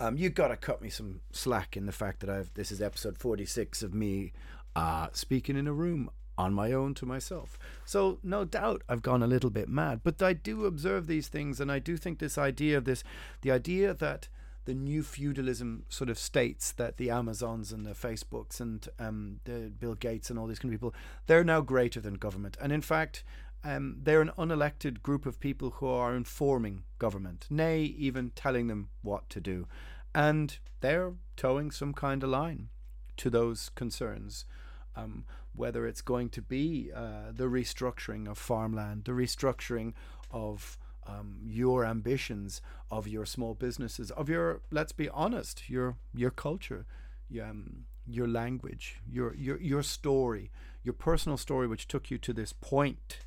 um, 0.00 0.16
you 0.16 0.30
got 0.30 0.48
to 0.48 0.56
cut 0.56 0.82
me 0.82 0.90
some 0.90 1.20
slack 1.32 1.76
in 1.76 1.86
the 1.86 1.92
fact 1.92 2.20
that 2.20 2.30
I've 2.30 2.52
this 2.54 2.72
is 2.72 2.82
episode 2.82 3.16
46 3.16 3.82
of 3.82 3.94
me 3.94 4.32
uh, 4.74 5.08
speaking 5.12 5.56
in 5.56 5.68
a 5.68 5.72
room 5.72 6.10
on 6.36 6.52
my 6.52 6.72
own 6.72 6.94
to 6.94 7.06
myself. 7.06 7.58
So 7.84 8.18
no 8.22 8.44
doubt 8.44 8.82
I've 8.88 9.02
gone 9.02 9.22
a 9.22 9.26
little 9.26 9.50
bit 9.50 9.68
mad, 9.68 10.00
but 10.02 10.22
I 10.22 10.32
do 10.32 10.66
observe 10.66 11.06
these 11.06 11.28
things, 11.28 11.60
and 11.60 11.70
I 11.70 11.78
do 11.78 11.96
think 11.96 12.18
this 12.18 12.38
idea 12.38 12.78
of 12.78 12.84
this, 12.84 13.04
the 13.42 13.50
idea 13.50 13.94
that 13.94 14.28
the 14.64 14.74
new 14.74 15.02
feudalism 15.02 15.84
sort 15.88 16.08
of 16.10 16.18
states 16.18 16.72
that 16.72 16.96
the 16.96 17.10
Amazons 17.10 17.72
and 17.72 17.84
the 17.84 17.90
Facebooks 17.90 18.60
and 18.60 18.88
um, 18.98 19.40
the 19.44 19.70
Bill 19.78 19.94
Gates 19.94 20.30
and 20.30 20.38
all 20.38 20.46
these 20.46 20.58
kind 20.58 20.72
of 20.72 20.80
people, 20.80 20.94
they're 21.26 21.44
now 21.44 21.60
greater 21.60 22.00
than 22.00 22.14
government. 22.14 22.56
And 22.60 22.72
in 22.72 22.80
fact, 22.80 23.24
um, 23.62 23.96
they're 24.02 24.20
an 24.20 24.32
unelected 24.38 25.02
group 25.02 25.26
of 25.26 25.40
people 25.40 25.70
who 25.70 25.86
are 25.86 26.14
informing 26.14 26.84
government, 26.98 27.46
nay, 27.50 27.82
even 27.82 28.30
telling 28.30 28.68
them 28.68 28.88
what 29.02 29.28
to 29.30 29.40
do. 29.40 29.66
And 30.14 30.58
they're 30.80 31.14
toeing 31.36 31.70
some 31.70 31.92
kind 31.92 32.22
of 32.22 32.30
line 32.30 32.68
to 33.18 33.30
those 33.30 33.70
concerns. 33.70 34.44
Um, 34.96 35.24
whether 35.54 35.86
it's 35.86 36.02
going 36.02 36.28
to 36.30 36.42
be 36.42 36.90
uh, 36.94 37.32
the 37.32 37.44
restructuring 37.44 38.28
of 38.28 38.38
farmland, 38.38 39.04
the 39.04 39.12
restructuring 39.12 39.94
of 40.30 40.78
um, 41.06 41.38
your 41.44 41.84
ambitions 41.84 42.60
of 42.90 43.06
your 43.06 43.26
small 43.26 43.54
businesses, 43.54 44.10
of 44.12 44.28
your 44.28 44.60
let's 44.70 44.92
be 44.92 45.08
honest, 45.10 45.68
your 45.68 45.96
your 46.14 46.30
culture, 46.30 46.86
um, 47.42 47.84
your 48.06 48.28
language, 48.28 49.00
your 49.10 49.34
your 49.34 49.60
your 49.60 49.82
story, 49.82 50.50
your 50.82 50.94
personal 50.94 51.38
story, 51.38 51.66
which 51.66 51.88
took 51.88 52.10
you 52.10 52.18
to 52.18 52.32
this 52.32 52.52
point. 52.52 53.20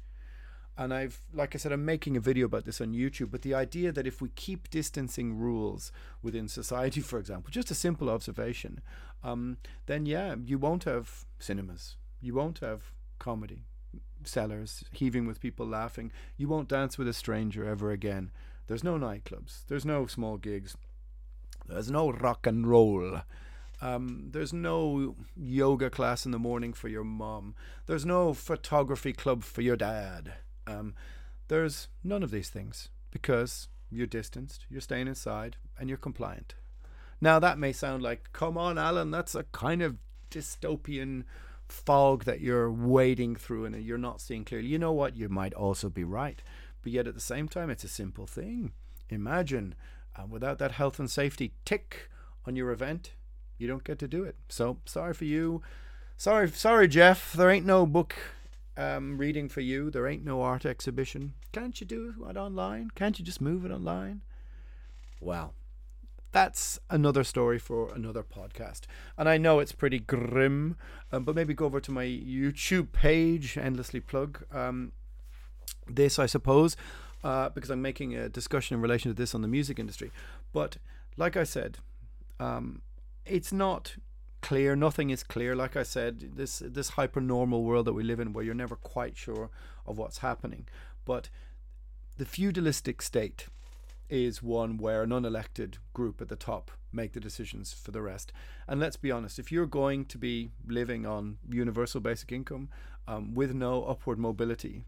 And 0.79 0.93
I've, 0.93 1.21
like 1.33 1.55
I 1.55 1.57
said, 1.57 1.71
I'm 1.71 1.85
making 1.85 2.15
a 2.15 2.19
video 2.19 2.45
about 2.45 2.65
this 2.65 2.79
on 2.79 2.93
YouTube. 2.93 3.31
But 3.31 3.41
the 3.41 3.55
idea 3.55 3.91
that 3.91 4.05
if 4.05 4.21
we 4.21 4.29
keep 4.29 4.69
distancing 4.69 5.35
rules 5.35 5.91
within 6.21 6.47
society, 6.47 7.01
for 7.11 7.17
example, 7.17 7.49
just 7.49 7.71
a 7.71 7.75
simple 7.75 8.11
observation, 8.11 8.81
um, 9.23 9.57
then 9.87 10.05
yeah, 10.05 10.35
you 10.45 10.59
won't 10.59 10.83
have 10.83 11.25
cinemas, 11.39 11.95
you 12.21 12.33
won't 12.33 12.59
have 12.59 12.91
comedy, 13.19 13.65
cellars, 14.23 14.83
heaving 14.91 15.25
with 15.25 15.39
people 15.39 15.65
laughing. 15.65 16.11
You 16.37 16.47
won't 16.47 16.69
dance 16.69 16.97
with 16.97 17.07
a 17.07 17.13
stranger 17.13 17.67
ever 17.67 17.91
again. 17.91 18.31
There's 18.67 18.83
no 18.83 18.97
nightclubs. 18.97 19.65
There's 19.67 19.85
no 19.85 20.07
small 20.07 20.37
gigs. 20.37 20.75
There's 21.67 21.91
no 21.91 22.11
rock 22.11 22.47
and 22.47 22.67
roll. 22.67 23.21
Um, 23.81 24.29
there's 24.31 24.53
no 24.53 25.15
yoga 25.35 25.89
class 25.89 26.25
in 26.25 26.31
the 26.31 26.39
morning 26.39 26.73
for 26.73 26.87
your 26.87 27.03
mom. 27.03 27.55
There's 27.85 28.05
no 28.05 28.33
photography 28.33 29.13
club 29.13 29.43
for 29.43 29.61
your 29.61 29.75
dad. 29.75 30.33
Um, 30.65 30.95
there's 31.47 31.87
none 32.03 32.23
of 32.23 32.31
these 32.31 32.49
things 32.49 32.89
because 33.11 33.69
you're 33.89 34.07
distanced, 34.07 34.65
you're 34.69 34.81
staying 34.81 35.07
inside, 35.07 35.57
and 35.79 35.89
you're 35.89 35.97
compliant. 35.97 36.55
Now, 37.21 37.39
that 37.39 37.57
may 37.57 37.71
sound 37.71 38.03
like, 38.03 38.29
come 38.33 38.57
on, 38.57 38.77
Alan, 38.77 39.11
that's 39.11 39.33
a 39.33 39.43
kind 39.43 39.81
of 39.81 39.97
dystopian 40.29 41.23
fog 41.67 42.23
that 42.25 42.41
you're 42.41 42.71
wading 42.71 43.35
through 43.35 43.65
and 43.65 43.75
you're 43.83 43.97
not 43.97 44.21
seeing 44.21 44.45
clearly. 44.45 44.67
You 44.67 44.79
know 44.79 44.93
what? 44.93 45.15
You 45.15 45.29
might 45.29 45.53
also 45.53 45.89
be 45.89 46.03
right. 46.03 46.41
But 46.81 46.91
yet 46.91 47.07
at 47.07 47.15
the 47.15 47.19
same 47.19 47.47
time, 47.47 47.69
it's 47.69 47.83
a 47.83 47.89
simple 47.89 48.27
thing. 48.27 48.71
Imagine 49.09 49.75
uh, 50.15 50.25
without 50.27 50.59
that 50.59 50.71
health 50.71 50.99
and 50.99 51.09
safety 51.09 51.53
tick 51.65 52.09
on 52.45 52.55
your 52.55 52.71
event, 52.71 53.13
you 53.57 53.67
don't 53.67 53.83
get 53.83 53.99
to 53.99 54.07
do 54.07 54.23
it. 54.23 54.35
So 54.49 54.77
sorry 54.85 55.13
for 55.13 55.25
you. 55.25 55.61
Sorry, 56.15 56.49
sorry, 56.49 56.87
Jeff. 56.87 57.33
There 57.33 57.49
ain't 57.49 57.65
no 57.65 57.85
book 57.85 58.15
um, 58.75 59.17
reading 59.17 59.49
for 59.49 59.61
you. 59.61 59.89
There 59.89 60.07
ain't 60.07 60.25
no 60.25 60.41
art 60.41 60.65
exhibition. 60.65 61.33
Can't 61.51 61.79
you 61.79 61.87
do 61.87 62.13
it 62.27 62.37
online? 62.37 62.91
Can't 62.95 63.19
you 63.19 63.25
just 63.25 63.41
move 63.41 63.65
it 63.65 63.71
online? 63.71 64.21
Well, 65.19 65.53
that's 66.31 66.79
another 66.89 67.23
story 67.23 67.59
for 67.59 67.93
another 67.93 68.23
podcast. 68.23 68.81
And 69.17 69.29
I 69.29 69.37
know 69.37 69.59
it's 69.59 69.71
pretty 69.71 69.99
grim, 69.99 70.75
um, 71.11 71.23
but 71.23 71.35
maybe 71.35 71.53
go 71.53 71.65
over 71.65 71.79
to 71.79 71.91
my 71.91 72.05
YouTube 72.05 72.91
page, 72.91 73.57
endlessly 73.57 73.99
plug 73.99 74.43
um, 74.51 74.91
this, 75.87 76.19
I 76.19 76.25
suppose, 76.25 76.75
uh, 77.23 77.49
because 77.49 77.69
I'm 77.69 77.81
making 77.81 78.15
a 78.15 78.29
discussion 78.29 78.75
in 78.75 78.81
relation 78.81 79.09
to 79.09 79.15
this 79.15 79.33
on 79.33 79.41
the 79.41 79.47
music 79.47 79.79
industry. 79.79 80.11
But 80.53 80.77
like 81.15 81.37
I 81.37 81.43
said, 81.43 81.77
um, 82.39 82.81
it's 83.25 83.51
not 83.51 83.95
clear. 84.41 84.75
Nothing 84.75 85.09
is 85.09 85.23
clear. 85.23 85.55
Like 85.55 85.75
I 85.75 85.83
said, 85.83 86.35
this 86.35 86.59
this 86.63 86.89
hyper 86.89 87.21
normal 87.21 87.63
world 87.63 87.85
that 87.85 87.93
we 87.93 88.03
live 88.03 88.19
in, 88.19 88.33
where 88.33 88.43
you're 88.43 88.53
never 88.53 88.75
quite 88.75 89.17
sure 89.17 89.49
of 89.85 89.97
what's 89.97 90.19
happening. 90.19 90.67
But 91.05 91.29
the 92.17 92.25
feudalistic 92.25 93.01
state 93.01 93.47
is 94.09 94.43
one 94.43 94.77
where 94.77 95.03
an 95.03 95.11
unelected 95.11 95.75
group 95.93 96.21
at 96.21 96.29
the 96.29 96.35
top 96.35 96.71
make 96.91 97.13
the 97.13 97.19
decisions 97.19 97.73
for 97.73 97.91
the 97.91 98.01
rest. 98.01 98.31
And 98.67 98.79
let's 98.79 98.97
be 98.97 99.11
honest, 99.11 99.39
if 99.39 99.51
you're 99.51 99.65
going 99.65 100.05
to 100.05 100.17
be 100.17 100.51
living 100.67 101.05
on 101.05 101.37
universal 101.49 102.01
basic 102.01 102.31
income 102.31 102.69
um, 103.07 103.33
with 103.33 103.53
no 103.53 103.83
upward 103.83 104.19
mobility, 104.19 104.85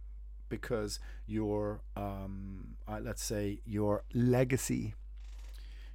because 0.49 0.99
your, 1.28 1.82
um, 1.95 2.76
uh, 2.88 2.99
let's 3.01 3.24
say, 3.24 3.59
your 3.65 4.03
legacy 4.13 4.93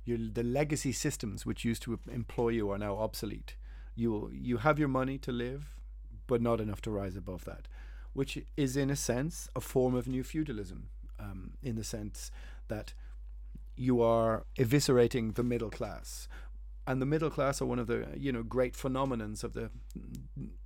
Your, 0.06 0.18
the 0.18 0.42
legacy 0.42 0.92
systems 0.92 1.46
which 1.46 1.64
used 1.64 1.82
to 1.84 1.98
employ 2.12 2.50
you 2.50 2.70
are 2.72 2.78
now 2.78 2.94
obsolete. 2.98 3.56
You 3.96 4.30
you 4.32 4.58
have 4.58 4.78
your 4.78 4.90
money 4.90 5.18
to 5.18 5.32
live, 5.32 5.62
but 6.26 6.42
not 6.42 6.60
enough 6.60 6.80
to 6.82 6.90
rise 6.90 7.16
above 7.18 7.44
that, 7.44 7.68
which 8.12 8.38
is 8.54 8.76
in 8.76 8.90
a 8.90 8.96
sense 8.96 9.48
a 9.54 9.60
form 9.60 9.94
of 9.94 10.06
new 10.06 10.22
feudalism, 10.22 10.90
um, 11.18 11.52
in 11.62 11.76
the 11.76 11.84
sense 11.84 12.30
that 12.68 12.94
you 13.76 14.02
are 14.02 14.44
eviscerating 14.58 15.34
the 15.34 15.42
middle 15.42 15.70
class. 15.70 16.28
And 16.86 17.00
the 17.00 17.06
middle 17.06 17.30
class 17.30 17.62
are 17.62 17.66
one 17.66 17.78
of 17.78 17.86
the 17.86 18.08
you 18.16 18.30
know 18.30 18.42
great 18.42 18.74
phenomenons 18.74 19.42
of 19.42 19.54
the 19.54 19.70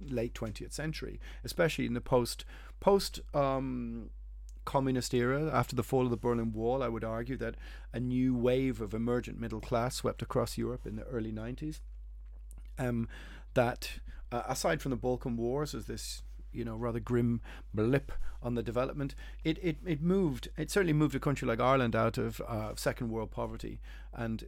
late 0.00 0.34
20th 0.34 0.72
century, 0.72 1.20
especially 1.44 1.86
in 1.86 1.94
the 1.94 2.00
post 2.00 2.44
post 2.80 3.20
um, 3.34 4.10
communist 4.68 5.14
era, 5.14 5.50
after 5.50 5.74
the 5.74 5.82
fall 5.82 6.04
of 6.04 6.10
the 6.10 6.16
Berlin 6.18 6.52
Wall, 6.52 6.82
I 6.82 6.88
would 6.88 7.02
argue 7.02 7.38
that 7.38 7.54
a 7.94 7.98
new 7.98 8.34
wave 8.34 8.82
of 8.82 8.92
emergent 8.92 9.40
middle 9.40 9.62
class 9.62 9.96
swept 9.96 10.20
across 10.20 10.58
Europe 10.58 10.86
in 10.86 10.96
the 10.96 11.04
early 11.04 11.32
90s. 11.32 11.80
Um, 12.78 13.08
that, 13.54 13.92
uh, 14.30 14.42
aside 14.46 14.82
from 14.82 14.90
the 14.90 14.96
Balkan 14.96 15.38
Wars, 15.38 15.74
as 15.74 15.86
this 15.86 16.22
you 16.52 16.64
know 16.64 16.76
rather 16.76 17.00
grim 17.00 17.40
blip 17.74 18.12
on 18.42 18.54
the 18.54 18.62
development, 18.62 19.14
it, 19.44 19.58
it, 19.62 19.76
it 19.84 20.00
moved. 20.00 20.48
It 20.56 20.70
certainly 20.70 20.92
moved 20.92 21.14
a 21.14 21.20
country 21.20 21.46
like 21.48 21.60
Ireland 21.60 21.96
out 21.96 22.18
of 22.18 22.40
uh, 22.46 22.72
second 22.76 23.10
world 23.10 23.30
poverty 23.30 23.80
and 24.12 24.44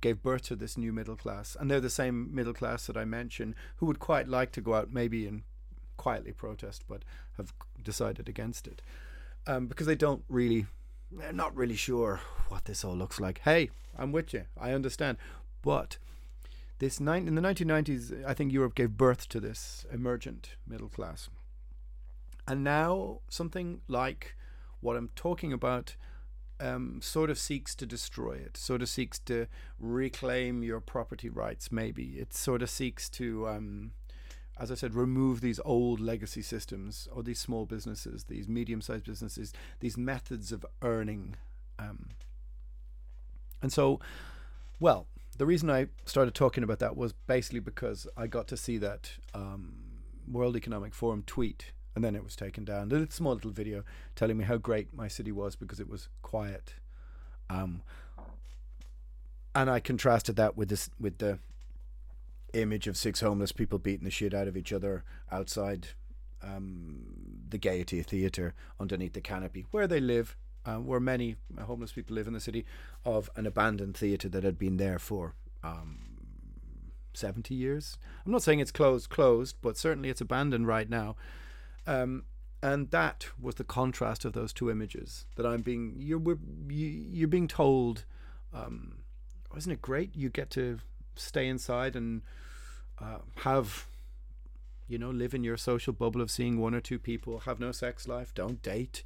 gave 0.00 0.22
birth 0.22 0.42
to 0.42 0.56
this 0.56 0.76
new 0.76 0.92
middle 0.92 1.16
class. 1.16 1.56
And 1.58 1.70
they're 1.70 1.80
the 1.80 1.90
same 1.90 2.34
middle 2.34 2.54
class 2.54 2.86
that 2.86 2.96
I 2.96 3.04
mentioned 3.04 3.54
who 3.76 3.86
would 3.86 3.98
quite 3.98 4.28
like 4.28 4.50
to 4.52 4.60
go 4.60 4.74
out 4.74 4.92
maybe 4.92 5.26
and 5.26 5.42
quietly 5.96 6.32
protest, 6.32 6.84
but 6.88 7.02
have 7.36 7.52
decided 7.82 8.28
against 8.28 8.66
it 8.66 8.82
um, 9.46 9.66
because 9.66 9.86
they 9.86 9.94
don't 9.94 10.24
really, 10.28 10.66
they're 11.12 11.32
not 11.32 11.56
really 11.56 11.76
sure 11.76 12.20
what 12.48 12.64
this 12.64 12.84
all 12.84 12.96
looks 12.96 13.20
like. 13.20 13.40
Hey, 13.40 13.70
I'm 13.98 14.12
with 14.12 14.32
you. 14.32 14.44
I 14.58 14.72
understand, 14.72 15.18
but 15.62 15.98
this 16.80 16.98
nine, 16.98 17.28
in 17.28 17.36
the 17.36 17.42
1990s, 17.42 18.24
I 18.26 18.34
think 18.34 18.52
Europe 18.52 18.74
gave 18.74 18.96
birth 18.96 19.28
to 19.28 19.40
this 19.40 19.86
emergent 19.92 20.56
middle 20.66 20.88
class, 20.88 21.30
and 22.48 22.64
now 22.64 23.20
something 23.28 23.80
like 23.86 24.34
what 24.80 24.96
I'm 24.96 25.10
talking 25.14 25.52
about. 25.52 25.96
Um, 26.62 27.00
sort 27.00 27.30
of 27.30 27.38
seeks 27.38 27.74
to 27.76 27.86
destroy 27.86 28.32
it, 28.32 28.54
sort 28.54 28.82
of 28.82 28.90
seeks 28.90 29.18
to 29.20 29.46
reclaim 29.78 30.62
your 30.62 30.78
property 30.78 31.30
rights, 31.30 31.72
maybe. 31.72 32.18
It 32.18 32.34
sort 32.34 32.60
of 32.60 32.68
seeks 32.68 33.08
to 33.10 33.48
um, 33.48 33.92
as 34.60 34.70
I 34.70 34.74
said, 34.74 34.94
remove 34.94 35.40
these 35.40 35.58
old 35.64 36.00
legacy 36.00 36.42
systems 36.42 37.08
or 37.10 37.22
these 37.22 37.40
small 37.40 37.64
businesses, 37.64 38.24
these 38.24 38.46
medium 38.46 38.82
sized 38.82 39.06
businesses, 39.06 39.54
these 39.80 39.96
methods 39.96 40.52
of 40.52 40.66
earning. 40.82 41.36
Um, 41.78 42.10
and 43.62 43.72
so, 43.72 44.00
well, 44.78 45.06
the 45.40 45.46
reason 45.46 45.70
I 45.70 45.86
started 46.04 46.34
talking 46.34 46.62
about 46.62 46.80
that 46.80 46.98
was 46.98 47.14
basically 47.14 47.60
because 47.60 48.06
I 48.14 48.26
got 48.26 48.46
to 48.48 48.58
see 48.58 48.76
that 48.76 49.12
um, 49.32 49.72
World 50.30 50.54
Economic 50.54 50.92
Forum 50.92 51.22
tweet, 51.26 51.72
and 51.94 52.04
then 52.04 52.14
it 52.14 52.22
was 52.22 52.36
taken 52.36 52.66
down. 52.66 52.92
A 52.92 53.10
small 53.10 53.32
little 53.32 53.50
video 53.50 53.82
telling 54.14 54.36
me 54.36 54.44
how 54.44 54.58
great 54.58 54.92
my 54.92 55.08
city 55.08 55.32
was 55.32 55.56
because 55.56 55.80
it 55.80 55.88
was 55.88 56.10
quiet. 56.20 56.74
Um, 57.48 57.80
and 59.54 59.70
I 59.70 59.80
contrasted 59.80 60.36
that 60.36 60.58
with 60.58 60.68
this 60.68 60.90
with 61.00 61.16
the 61.16 61.38
image 62.52 62.86
of 62.86 62.98
six 62.98 63.22
homeless 63.22 63.52
people 63.52 63.78
beating 63.78 64.04
the 64.04 64.10
shit 64.10 64.34
out 64.34 64.46
of 64.46 64.58
each 64.58 64.74
other 64.74 65.04
outside 65.32 65.88
um, 66.42 67.00
the 67.48 67.56
Gaiety 67.56 68.02
Theatre 68.02 68.52
underneath 68.78 69.14
the 69.14 69.22
canopy 69.22 69.64
where 69.70 69.86
they 69.86 70.00
live, 70.00 70.36
uh, 70.66 70.76
where 70.76 71.00
many 71.00 71.36
homeless 71.58 71.92
people 71.92 72.14
live 72.14 72.26
in 72.26 72.32
the 72.32 72.40
city, 72.40 72.64
of 73.04 73.30
an 73.36 73.46
abandoned 73.46 73.96
theatre 73.96 74.28
that 74.28 74.44
had 74.44 74.58
been 74.58 74.76
there 74.76 74.98
for 74.98 75.34
um, 75.62 75.98
70 77.14 77.54
years. 77.54 77.98
I'm 78.24 78.32
not 78.32 78.42
saying 78.42 78.60
it's 78.60 78.72
closed, 78.72 79.10
closed, 79.10 79.56
but 79.62 79.76
certainly 79.76 80.10
it's 80.10 80.20
abandoned 80.20 80.66
right 80.66 80.88
now. 80.88 81.16
Um, 81.86 82.24
and 82.62 82.90
that 82.90 83.28
was 83.40 83.54
the 83.54 83.64
contrast 83.64 84.24
of 84.24 84.34
those 84.34 84.52
two 84.52 84.70
images 84.70 85.24
that 85.36 85.46
I'm 85.46 85.62
being 85.62 85.94
you're 85.96 86.20
you're 86.68 87.28
being 87.28 87.48
told. 87.48 88.04
Um, 88.52 88.98
isn't 89.56 89.72
it 89.72 89.80
great? 89.80 90.14
You 90.14 90.28
get 90.28 90.50
to 90.50 90.78
stay 91.14 91.48
inside 91.48 91.96
and 91.96 92.20
uh, 93.00 93.18
have 93.36 93.86
you 94.88 94.98
know 94.98 95.10
live 95.10 95.32
in 95.32 95.42
your 95.42 95.56
social 95.56 95.92
bubble 95.92 96.20
of 96.20 96.30
seeing 96.30 96.58
one 96.58 96.74
or 96.74 96.80
two 96.80 96.98
people 96.98 97.40
have 97.40 97.60
no 97.60 97.72
sex 97.72 98.08
life 98.08 98.34
don't 98.34 98.62
date 98.62 99.02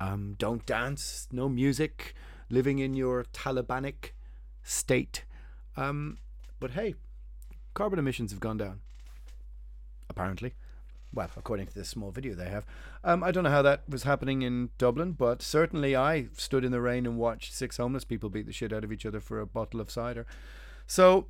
um, 0.00 0.34
don't 0.38 0.64
dance 0.66 1.28
no 1.32 1.48
music 1.48 2.14
living 2.50 2.78
in 2.78 2.94
your 2.94 3.24
talibanic 3.32 4.12
state 4.62 5.24
um, 5.76 6.18
but 6.60 6.72
hey 6.72 6.94
carbon 7.74 7.98
emissions 7.98 8.30
have 8.30 8.40
gone 8.40 8.56
down 8.56 8.80
apparently 10.08 10.54
well, 11.12 11.30
according 11.36 11.66
to 11.66 11.74
this 11.74 11.88
small 11.88 12.10
video 12.10 12.34
they 12.34 12.48
have. 12.48 12.66
Um, 13.02 13.22
I 13.22 13.30
don't 13.30 13.44
know 13.44 13.50
how 13.50 13.62
that 13.62 13.88
was 13.88 14.02
happening 14.02 14.42
in 14.42 14.70
Dublin, 14.76 15.12
but 15.12 15.40
certainly 15.40 15.96
I 15.96 16.26
stood 16.36 16.64
in 16.64 16.72
the 16.72 16.80
rain 16.80 17.06
and 17.06 17.16
watched 17.16 17.54
six 17.54 17.78
homeless 17.78 18.04
people 18.04 18.28
beat 18.28 18.46
the 18.46 18.52
shit 18.52 18.72
out 18.72 18.84
of 18.84 18.92
each 18.92 19.06
other 19.06 19.20
for 19.20 19.40
a 19.40 19.46
bottle 19.46 19.80
of 19.80 19.90
cider. 19.90 20.26
So 20.86 21.26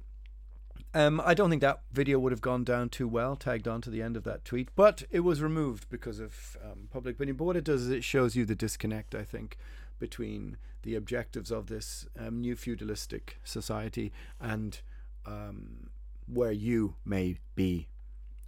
um, 0.95 1.21
I 1.25 1.35
don't 1.35 1.51
think 1.51 1.63
that 1.63 1.81
video 1.93 2.19
would 2.19 2.33
have 2.33 2.41
gone 2.41 2.65
down 2.65 2.89
too 2.89 3.07
well, 3.07 3.37
tagged 3.37 3.69
on 3.69 3.81
to 3.83 3.91
the 3.91 4.03
end 4.03 4.17
of 4.17 4.25
that 4.25 4.45
tweet, 4.45 4.69
but 4.75 5.03
it 5.11 5.21
was 5.21 5.43
removed 5.43 5.89
because 5.91 6.19
of 6.19 6.57
um, 6.65 6.89
public 6.91 7.17
opinion. 7.17 7.37
But 7.37 7.45
what 7.45 7.57
it 7.57 7.65
does 7.65 7.83
is 7.83 7.91
it 7.91 8.05
shows 8.05 8.35
you 8.35 8.45
the 8.45 8.55
disconnect, 8.55 9.15
I 9.15 9.23
think, 9.23 9.59
between 9.99 10.57
the 10.83 10.95
objectives 10.95 11.51
of 11.51 11.67
this 11.67 12.07
um, 12.19 12.41
new 12.41 12.57
feudalistic 12.57 13.39
society 13.45 14.13
and 14.41 14.81
um, 15.27 15.91
where 16.27 16.53
you 16.53 16.95
may 17.05 17.39
be. 17.55 17.89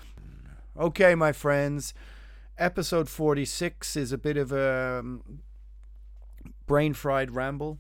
Okay, 0.78 1.16
my 1.16 1.32
friends, 1.32 1.93
episode 2.57 3.10
46 3.10 3.95
is 3.95 4.12
a 4.12 4.18
bit 4.18 4.38
of 4.38 4.51
a 4.51 4.99
um, 4.99 5.41
brain 6.68 6.93
fried 6.93 7.32
ramble. 7.32 7.80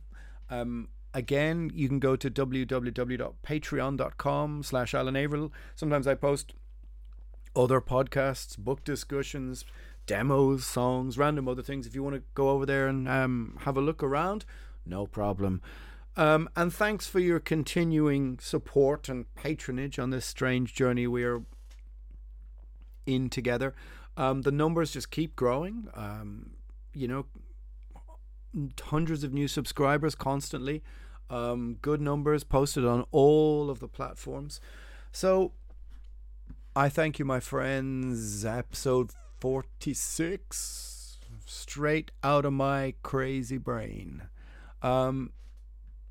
Um, 0.49 0.89
again, 1.13 1.71
you 1.73 1.87
can 1.87 1.99
go 1.99 2.15
to 2.15 2.29
www.patreon.com 2.29 4.63
slash 4.63 4.93
Alan 4.93 5.15
Averill. 5.15 5.51
Sometimes 5.75 6.07
I 6.07 6.15
post 6.15 6.53
other 7.55 7.81
podcasts, 7.81 8.57
book 8.57 8.83
discussions, 8.83 9.65
demos, 10.05 10.65
songs, 10.65 11.17
random 11.17 11.47
other 11.47 11.61
things. 11.61 11.87
If 11.87 11.95
you 11.95 12.03
want 12.03 12.15
to 12.15 12.23
go 12.33 12.49
over 12.49 12.65
there 12.65 12.87
and 12.87 13.07
um, 13.07 13.57
have 13.61 13.77
a 13.77 13.81
look 13.81 14.03
around, 14.03 14.43
no 14.85 15.05
problem. 15.05 15.61
Um, 16.17 16.49
and 16.55 16.73
thanks 16.73 17.07
for 17.07 17.19
your 17.19 17.39
continuing 17.39 18.39
support 18.39 19.07
and 19.07 19.33
patronage 19.35 19.99
on 19.99 20.09
this 20.09 20.25
strange 20.25 20.73
journey 20.73 21.05
we 21.07 21.23
are 21.23 21.43
in 23.05 23.29
together. 23.29 23.73
Um, 24.17 24.41
the 24.41 24.51
numbers 24.51 24.91
just 24.91 25.11
keep 25.11 25.35
growing. 25.35 25.87
Um, 25.93 26.51
you 26.93 27.07
know, 27.07 27.27
hundreds 28.81 29.23
of 29.23 29.33
new 29.33 29.47
subscribers 29.47 30.15
constantly. 30.15 30.83
Um, 31.29 31.77
good 31.81 32.01
numbers 32.01 32.43
posted 32.43 32.85
on 32.85 33.05
all 33.11 33.69
of 33.69 33.79
the 33.79 33.87
platforms. 33.87 34.59
So 35.11 35.51
I 36.75 36.89
thank 36.89 37.19
you, 37.19 37.25
my 37.25 37.39
friends. 37.39 38.45
Episode 38.45 39.11
46, 39.39 41.17
straight 41.45 42.11
out 42.23 42.45
of 42.45 42.53
my 42.53 42.93
crazy 43.03 43.57
brain. 43.57 44.23
Um, 44.81 45.31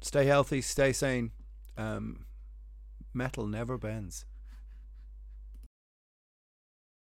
stay 0.00 0.26
healthy, 0.26 0.60
stay 0.60 0.92
sane. 0.92 1.32
Um, 1.76 2.26
metal 3.12 3.46
never 3.46 3.78
bends. 3.78 4.24